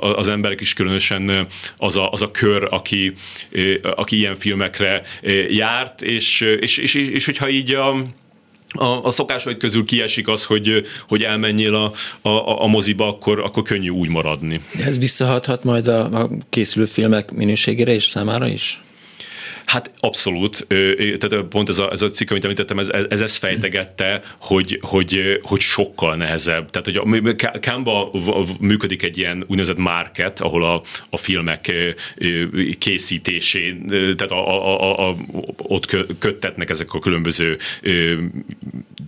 az 0.00 0.28
emberek 0.28 0.60
is, 0.60 0.72
különösen 0.72 1.46
az 1.76 1.96
a, 1.96 2.10
az 2.10 2.22
a 2.22 2.30
kör, 2.30 2.68
aki, 2.70 3.12
aki 3.82 4.16
ilyen 4.16 4.36
filmekre 4.36 5.02
járt, 5.50 6.02
és, 6.02 6.40
és, 6.40 6.78
és, 6.78 6.94
és 6.94 7.24
hogyha 7.24 7.48
így 7.48 7.74
a 7.74 8.04
a, 8.76 9.04
a 9.04 9.10
szokásaid 9.10 9.56
közül 9.56 9.84
kiesik 9.84 10.28
az, 10.28 10.44
hogy, 10.44 10.86
hogy 11.08 11.22
elmenjél 11.22 11.74
a, 11.74 11.92
a, 12.28 12.62
a 12.62 12.66
moziba, 12.66 13.08
akkor, 13.08 13.40
akkor 13.40 13.62
könnyű 13.62 13.88
úgy 13.88 14.08
maradni. 14.08 14.60
De 14.76 14.84
ez 14.84 14.98
visszahathat 14.98 15.64
majd 15.64 15.86
a, 15.86 16.22
a 16.22 16.30
készülő 16.50 16.84
filmek 16.84 17.30
minőségére 17.30 17.92
és 17.94 18.04
számára 18.04 18.46
is? 18.46 18.83
Hát 19.64 19.90
abszolút, 19.98 20.66
tehát 21.18 21.44
pont 21.44 21.68
ez 21.68 21.78
a, 21.78 21.90
ez 21.92 22.02
a 22.02 22.10
cikk, 22.10 22.30
amit 22.30 22.44
említettem, 22.44 22.78
ez, 22.78 22.88
ez, 23.08 23.20
ez 23.20 23.36
fejtegette, 23.36 24.22
hogy, 24.38 24.78
hogy, 24.82 25.40
hogy 25.42 25.60
sokkal 25.60 26.16
nehezebb. 26.16 26.70
Tehát, 26.70 26.84
hogy 26.84 27.20
a 27.52 27.58
Canva 27.58 28.10
működik 28.60 29.02
egy 29.02 29.18
ilyen 29.18 29.44
úgynevezett 29.46 29.76
market, 29.76 30.40
ahol 30.40 30.64
a, 30.64 30.82
a 31.10 31.16
filmek 31.16 31.72
készítésén, 32.78 33.86
tehát 33.86 34.30
a, 34.30 34.48
a, 34.48 34.80
a, 34.80 35.08
a, 35.08 35.16
ott 35.56 35.86
köttetnek 36.18 36.70
ezek 36.70 36.94
a 36.94 36.98
különböző 36.98 37.58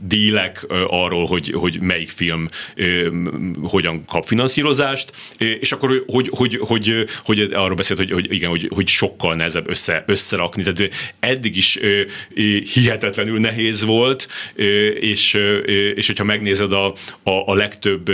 dílek 0.02 0.66
arról, 0.86 1.26
hogy, 1.26 1.50
hogy 1.50 1.80
melyik 1.80 2.08
film 2.08 2.48
hogyan 3.62 4.04
kap 4.04 4.26
finanszírozást, 4.26 5.12
és 5.38 5.72
akkor 5.72 6.04
hogy, 6.06 6.30
hogy, 6.32 6.58
hogy, 6.62 7.04
hogy 7.24 7.40
arról 7.40 7.76
beszélt, 7.76 7.98
hogy, 7.98 8.10
hogy 8.10 8.32
igen, 8.32 8.50
hogy, 8.50 8.70
hogy 8.74 8.88
sokkal 8.88 9.34
nehezebb 9.34 9.68
össze, 9.68 10.04
összerakni. 10.54 10.62
Tehát 10.62 10.92
eddig 11.20 11.56
is 11.56 11.78
hihetetlenül 12.74 13.40
nehéz 13.40 13.84
volt, 13.84 14.28
és, 15.00 15.34
és 15.94 16.06
hogyha 16.06 16.24
megnézed 16.24 16.72
a, 16.72 16.86
a, 17.22 17.30
a 17.46 17.54
legtöbb 17.54 18.12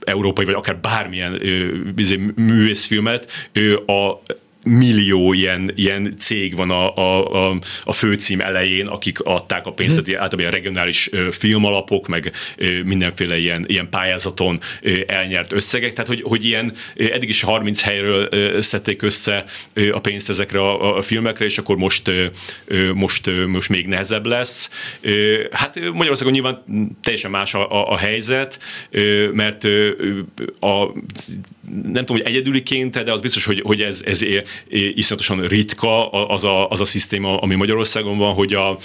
európai, 0.00 0.44
vagy 0.44 0.54
akár 0.54 0.76
bármilyen 0.76 1.40
izé, 1.96 2.20
művészfilmet, 2.36 3.50
a 3.86 4.22
millió 4.64 5.32
ilyen, 5.32 5.72
ilyen 5.74 6.14
cég 6.18 6.56
van 6.56 6.70
a, 6.70 6.96
a, 6.96 7.48
a, 7.50 7.58
a 7.84 7.92
főcím 7.92 8.40
elején, 8.40 8.86
akik 8.86 9.20
adták 9.20 9.66
a 9.66 9.72
pénzt, 9.72 9.94
tehát 9.94 10.08
általában 10.08 10.40
ilyen 10.40 10.52
regionális 10.52 11.10
filmalapok, 11.30 12.08
meg 12.08 12.32
mindenféle 12.84 13.38
ilyen, 13.38 13.64
ilyen 13.66 13.88
pályázaton 13.88 14.58
elnyert 15.06 15.52
összegek, 15.52 15.92
tehát 15.92 16.08
hogy, 16.08 16.22
hogy 16.22 16.44
ilyen 16.44 16.72
eddig 16.96 17.28
is 17.28 17.42
30 17.42 17.82
helyről 17.82 18.28
szedték 18.62 19.02
össze 19.02 19.44
a 19.92 20.00
pénzt 20.00 20.28
ezekre 20.28 20.60
a, 20.60 20.96
a 20.96 21.02
filmekre, 21.02 21.44
és 21.44 21.58
akkor 21.58 21.76
most, 21.76 22.10
most, 22.94 23.30
most 23.46 23.68
még 23.68 23.86
nehezebb 23.86 24.26
lesz. 24.26 24.70
Hát 25.50 25.80
Magyarországon 25.92 26.32
nyilván 26.32 26.62
teljesen 27.02 27.30
más 27.30 27.54
a, 27.54 27.70
a, 27.70 27.92
a 27.92 27.96
helyzet, 27.96 28.58
mert 29.32 29.64
a 30.60 30.92
nem 31.72 32.04
tudom, 32.04 32.16
hogy 32.16 32.26
egyedüliként, 32.26 33.04
de 33.04 33.12
az 33.12 33.20
biztos, 33.20 33.44
hogy, 33.44 33.60
hogy 33.60 33.80
ez, 33.80 34.02
ez 34.04 34.22
iszonyatosan 34.68 35.40
ritka 35.40 36.10
az 36.10 36.44
a, 36.44 36.68
az 36.68 36.80
a 36.80 36.84
szisztéma, 36.84 37.38
ami 37.38 37.54
Magyarországon 37.54 38.18
van, 38.18 38.34
hogy 38.34 38.54
a, 38.54 38.78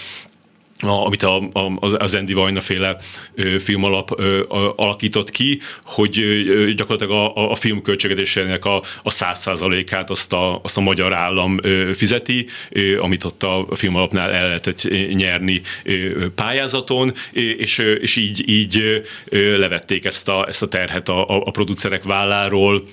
a, 0.79 1.05
amit 1.05 1.23
a, 1.23 1.37
a, 1.53 1.77
az 1.79 2.15
Andy 2.15 2.33
Vajna 2.33 2.61
féle 2.61 2.97
ö, 3.35 3.59
filmalap 3.59 4.19
ö, 4.19 4.43
a, 4.47 4.73
alakított 4.75 5.29
ki, 5.29 5.59
hogy 5.83 6.19
ö, 6.19 6.73
gyakorlatilag 6.73 7.33
a, 7.35 7.51
a 7.51 7.55
film 7.55 7.81
költségedésének 7.81 8.65
a, 8.65 8.75
a 9.03 9.09
100%-át 9.09 10.09
azt 10.09 10.33
a, 10.33 10.59
azt 10.63 10.77
a 10.77 10.81
magyar 10.81 11.13
állam 11.13 11.57
ö, 11.61 11.91
fizeti, 11.93 12.47
ö, 12.69 13.01
amit 13.01 13.23
ott 13.23 13.43
a 13.43 13.67
filmalapnál 13.71 14.31
el 14.31 14.47
lehetett 14.47 14.81
nyerni 15.13 15.61
ö, 15.83 16.27
pályázaton, 16.35 17.13
és, 17.31 17.77
és 17.77 18.15
így, 18.15 18.49
így 18.49 19.03
ö, 19.25 19.57
levették 19.57 20.05
ezt 20.05 20.29
a, 20.29 20.47
ezt 20.47 20.61
a 20.61 20.67
terhet 20.67 21.09
a, 21.09 21.27
a, 21.27 21.41
a 21.45 21.51
producerek 21.51 22.03
válláról, 22.03 22.83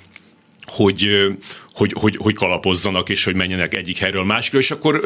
hogy, 0.66 1.28
hogy, 1.74 1.92
hogy, 2.00 2.16
hogy 2.18 2.34
kalapozzanak, 2.34 3.08
és 3.08 3.24
hogy 3.24 3.34
menjenek 3.34 3.74
egyik 3.74 3.98
helyről 3.98 4.24
másikra, 4.24 4.58
és 4.58 4.70
akkor 4.70 5.00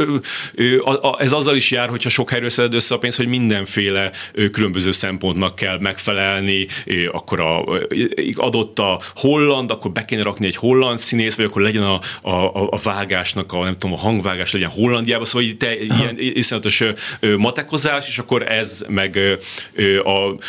ez 1.19 1.33
azzal 1.33 1.57
is 1.57 1.71
jár, 1.71 1.89
hogyha 1.89 2.09
sok 2.09 2.31
helyről 2.31 2.51
szeded 2.51 2.75
össze 2.75 2.95
a 2.95 2.99
pénzt, 2.99 3.17
hogy 3.17 3.27
mindenféle 3.27 4.11
különböző 4.53 4.91
szempontnak 4.93 5.55
kell 5.55 5.79
megfelelni, 5.79 6.67
akkor 7.13 7.41
a, 7.41 7.65
adott 8.35 8.79
a 8.79 9.01
holland, 9.15 9.71
akkor 9.71 9.91
be 9.91 10.05
kéne 10.05 10.23
rakni 10.23 10.47
egy 10.47 10.57
holland 10.57 10.99
színész, 10.99 11.37
vagy 11.37 11.45
akkor 11.45 11.63
legyen 11.63 11.83
a, 11.83 12.01
a, 12.23 12.67
a 12.71 12.79
vágásnak, 12.83 13.53
a, 13.53 13.65
nem 13.65 13.73
tudom, 13.73 13.93
a 13.93 13.99
hangvágás 14.01 14.53
legyen 14.53 14.71
Hollandiában, 14.71 15.25
szóval 15.25 15.49
így 15.49 15.57
te, 15.57 15.77
ilyen 15.77 16.17
iszonyatos 16.19 16.85
matekozás, 17.37 18.09
és 18.09 18.19
akkor 18.19 18.53
ez 18.53 18.85
meg 18.89 19.21
a, 20.05 20.45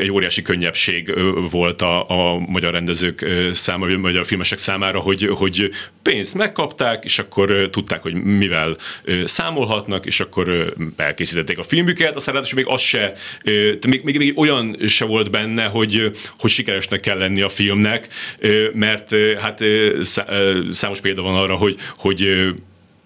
egy 0.00 0.10
óriási 0.10 0.42
könnyebbség 0.42 1.14
volt 1.50 1.82
a, 1.82 2.08
a 2.08 2.38
magyar 2.38 2.72
rendezők 2.72 3.26
számára, 3.52 3.86
vagy 3.90 3.98
a 3.98 3.98
magyar 3.98 4.26
filmesek 4.26 4.58
számára, 4.58 5.00
hogy, 5.00 5.26
hogy 5.38 5.70
pénzt 6.02 6.34
megkapták, 6.34 7.04
és 7.04 7.18
akkor 7.18 7.68
tudták, 7.70 8.02
hogy 8.02 8.14
mivel 8.14 8.76
számolhatnak, 9.24 10.06
és 10.06 10.20
akkor 10.20 10.74
elkészítették 10.96 11.58
a 11.58 11.62
filmüket, 11.62 12.16
aztán 12.16 12.34
ráadásul 12.34 12.58
még 12.58 12.72
az 12.72 12.80
se, 12.80 13.12
még, 13.86 14.00
még, 14.02 14.18
még 14.18 14.38
olyan 14.38 14.76
se 14.86 15.04
volt 15.04 15.30
benne, 15.30 15.64
hogy, 15.64 16.10
hogy 16.38 16.50
sikeresnek 16.50 17.00
kell 17.00 17.18
lenni 17.18 17.40
a 17.40 17.48
filmnek, 17.48 18.08
mert 18.72 19.14
hát 19.40 19.64
számos 20.70 21.00
példa 21.00 21.22
van 21.22 21.36
arra, 21.36 21.56
hogy, 21.56 21.76
hogy 21.96 22.48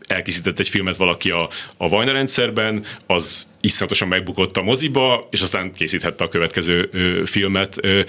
elkészített 0.06 0.58
egy 0.58 0.68
filmet 0.68 0.96
valaki 0.96 1.30
a, 1.30 1.48
a 1.76 1.88
Vajna 1.88 2.12
rendszerben, 2.12 2.84
az 3.06 3.46
iszonyatosan 3.60 4.08
megbukott 4.08 4.56
a 4.56 4.62
moziba, 4.62 5.28
és 5.30 5.40
aztán 5.40 5.72
készíthette 5.72 6.24
a 6.24 6.28
következő 6.28 6.88
ö, 6.92 7.22
filmet. 7.24 7.76
Ö, 7.80 8.00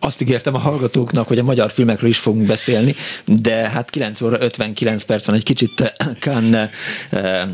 azt 0.00 0.20
ígértem 0.20 0.54
a 0.54 0.58
hallgatóknak, 0.58 1.28
hogy 1.28 1.38
a 1.38 1.42
magyar 1.42 1.70
filmekről 1.70 2.10
is 2.10 2.18
fogunk 2.18 2.46
beszélni, 2.46 2.94
de 3.24 3.54
hát 3.54 3.90
9 3.90 4.20
óra 4.20 4.40
59 4.40 5.02
perc 5.02 5.24
van, 5.24 5.36
egy 5.36 5.42
kicsit 5.42 5.92
eh, 6.20 6.68
eh, 7.10 7.48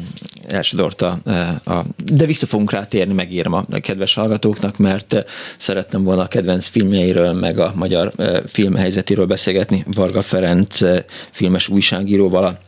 elsodorta, 0.48 1.18
eh, 1.24 1.76
a, 1.76 1.84
de 2.04 2.26
vissza 2.26 2.46
fogunk 2.46 2.70
rátérni, 2.70 3.12
megírom 3.12 3.52
a 3.52 3.64
kedves 3.80 4.14
hallgatóknak, 4.14 4.76
mert 4.76 5.24
szerettem 5.56 6.04
volna 6.04 6.22
a 6.22 6.26
kedvenc 6.26 6.66
filmjeiről, 6.66 7.32
meg 7.32 7.58
a 7.58 7.72
magyar 7.74 8.12
filmhelyzetéről 8.46 9.26
beszélgetni 9.26 9.84
Varga 9.86 10.22
Ferenc 10.22 10.78
filmes 11.30 11.68
újságíróval, 11.68 12.44
a 12.44 12.58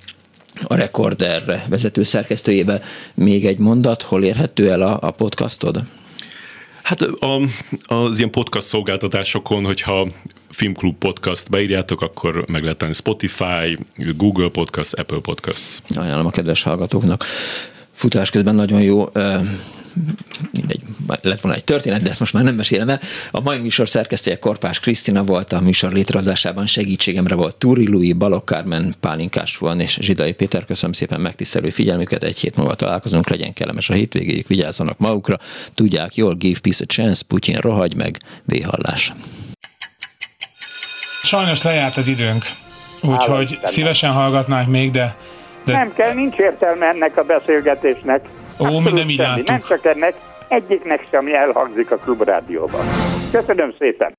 a 0.62 0.74
Recorder 0.74 1.64
vezető 1.68 2.02
szerkesztőjével. 2.02 2.82
Még 3.14 3.46
egy 3.46 3.58
mondat, 3.58 4.02
hol 4.02 4.24
érhető 4.24 4.70
el 4.70 4.82
a, 4.82 4.98
a 5.00 5.10
podcastod? 5.10 5.82
Hát 6.88 7.00
a, 7.00 7.40
az 7.94 8.18
ilyen 8.18 8.30
podcast 8.30 8.66
szolgáltatásokon, 8.66 9.64
hogyha 9.64 10.08
Filmklub 10.50 10.98
Podcast 10.98 11.50
beírjátok, 11.50 12.00
akkor 12.00 12.44
meg 12.46 12.62
lehet 12.62 12.78
tenni 12.78 12.92
Spotify, 12.92 13.78
Google 13.96 14.48
Podcast, 14.48 14.92
Apple 14.92 15.18
Podcast. 15.18 15.82
Ajánlom 15.88 16.26
a 16.26 16.30
kedves 16.30 16.62
hallgatóknak. 16.62 17.24
Futás 17.98 18.30
közben 18.30 18.54
nagyon 18.54 18.82
jó 18.82 19.08
mindegy, 20.52 20.80
lett 21.22 21.40
volna 21.40 21.56
egy 21.56 21.64
történet, 21.64 22.02
de 22.02 22.10
ezt 22.10 22.20
most 22.20 22.32
már 22.32 22.44
nem 22.44 22.54
mesélem 22.54 22.88
el. 22.88 23.00
A 23.30 23.40
mai 23.40 23.58
műsor 23.58 23.88
szerkesztője 23.88 24.38
Korpás 24.38 24.80
Krisztina 24.80 25.24
volt, 25.24 25.52
a 25.52 25.60
műsor 25.60 25.92
létrehozásában 25.92 26.66
segítségemre 26.66 27.34
volt 27.34 27.56
Túri 27.56 27.88
Lui, 27.88 28.12
Balok 28.12 28.44
Kármen, 28.44 28.94
Pálinkás 29.00 29.56
van 29.56 29.80
és 29.80 29.98
Zsidai 30.00 30.32
Péter. 30.32 30.64
Köszönöm 30.64 30.92
szépen 30.92 31.20
megtisztelő 31.20 31.70
figyelmüket, 31.70 32.22
egy 32.22 32.38
hét 32.38 32.56
múlva 32.56 32.74
találkozunk, 32.74 33.28
legyen 33.28 33.52
kellemes 33.52 33.90
a 33.90 33.94
hétvégéig, 33.94 34.44
vigyázzanak 34.48 34.98
magukra, 34.98 35.38
tudják 35.74 36.14
jól, 36.14 36.34
give 36.34 36.58
peace 36.60 36.84
a 36.88 36.92
chance, 36.92 37.22
Putyin 37.28 37.58
rohagy 37.58 37.94
meg, 37.94 38.18
véhallás. 38.44 39.12
Sajnos 41.22 41.62
lejárt 41.62 41.96
az 41.96 42.06
időnk, 42.06 42.44
úgyhogy 43.00 43.58
szívesen 43.64 44.12
hallgatnánk 44.12 44.68
még, 44.68 44.90
de, 44.90 45.16
de... 45.72 45.78
Nem 45.78 45.92
kell, 45.94 46.14
nincs 46.14 46.36
értelme 46.36 46.86
ennek 46.86 47.16
a 47.16 47.22
beszélgetésnek. 47.22 48.24
Ó, 48.58 48.78
mi 48.78 48.92
nem 48.92 49.08
így 49.08 49.22
Nem 49.46 49.62
csak 49.68 49.84
ennek, 49.84 50.14
egyiknek 50.48 51.06
sem 51.10 51.26
elhangzik 51.32 51.90
a 51.90 51.96
klubrádióban. 51.96 52.84
Köszönöm 53.32 53.74
szépen! 53.78 54.16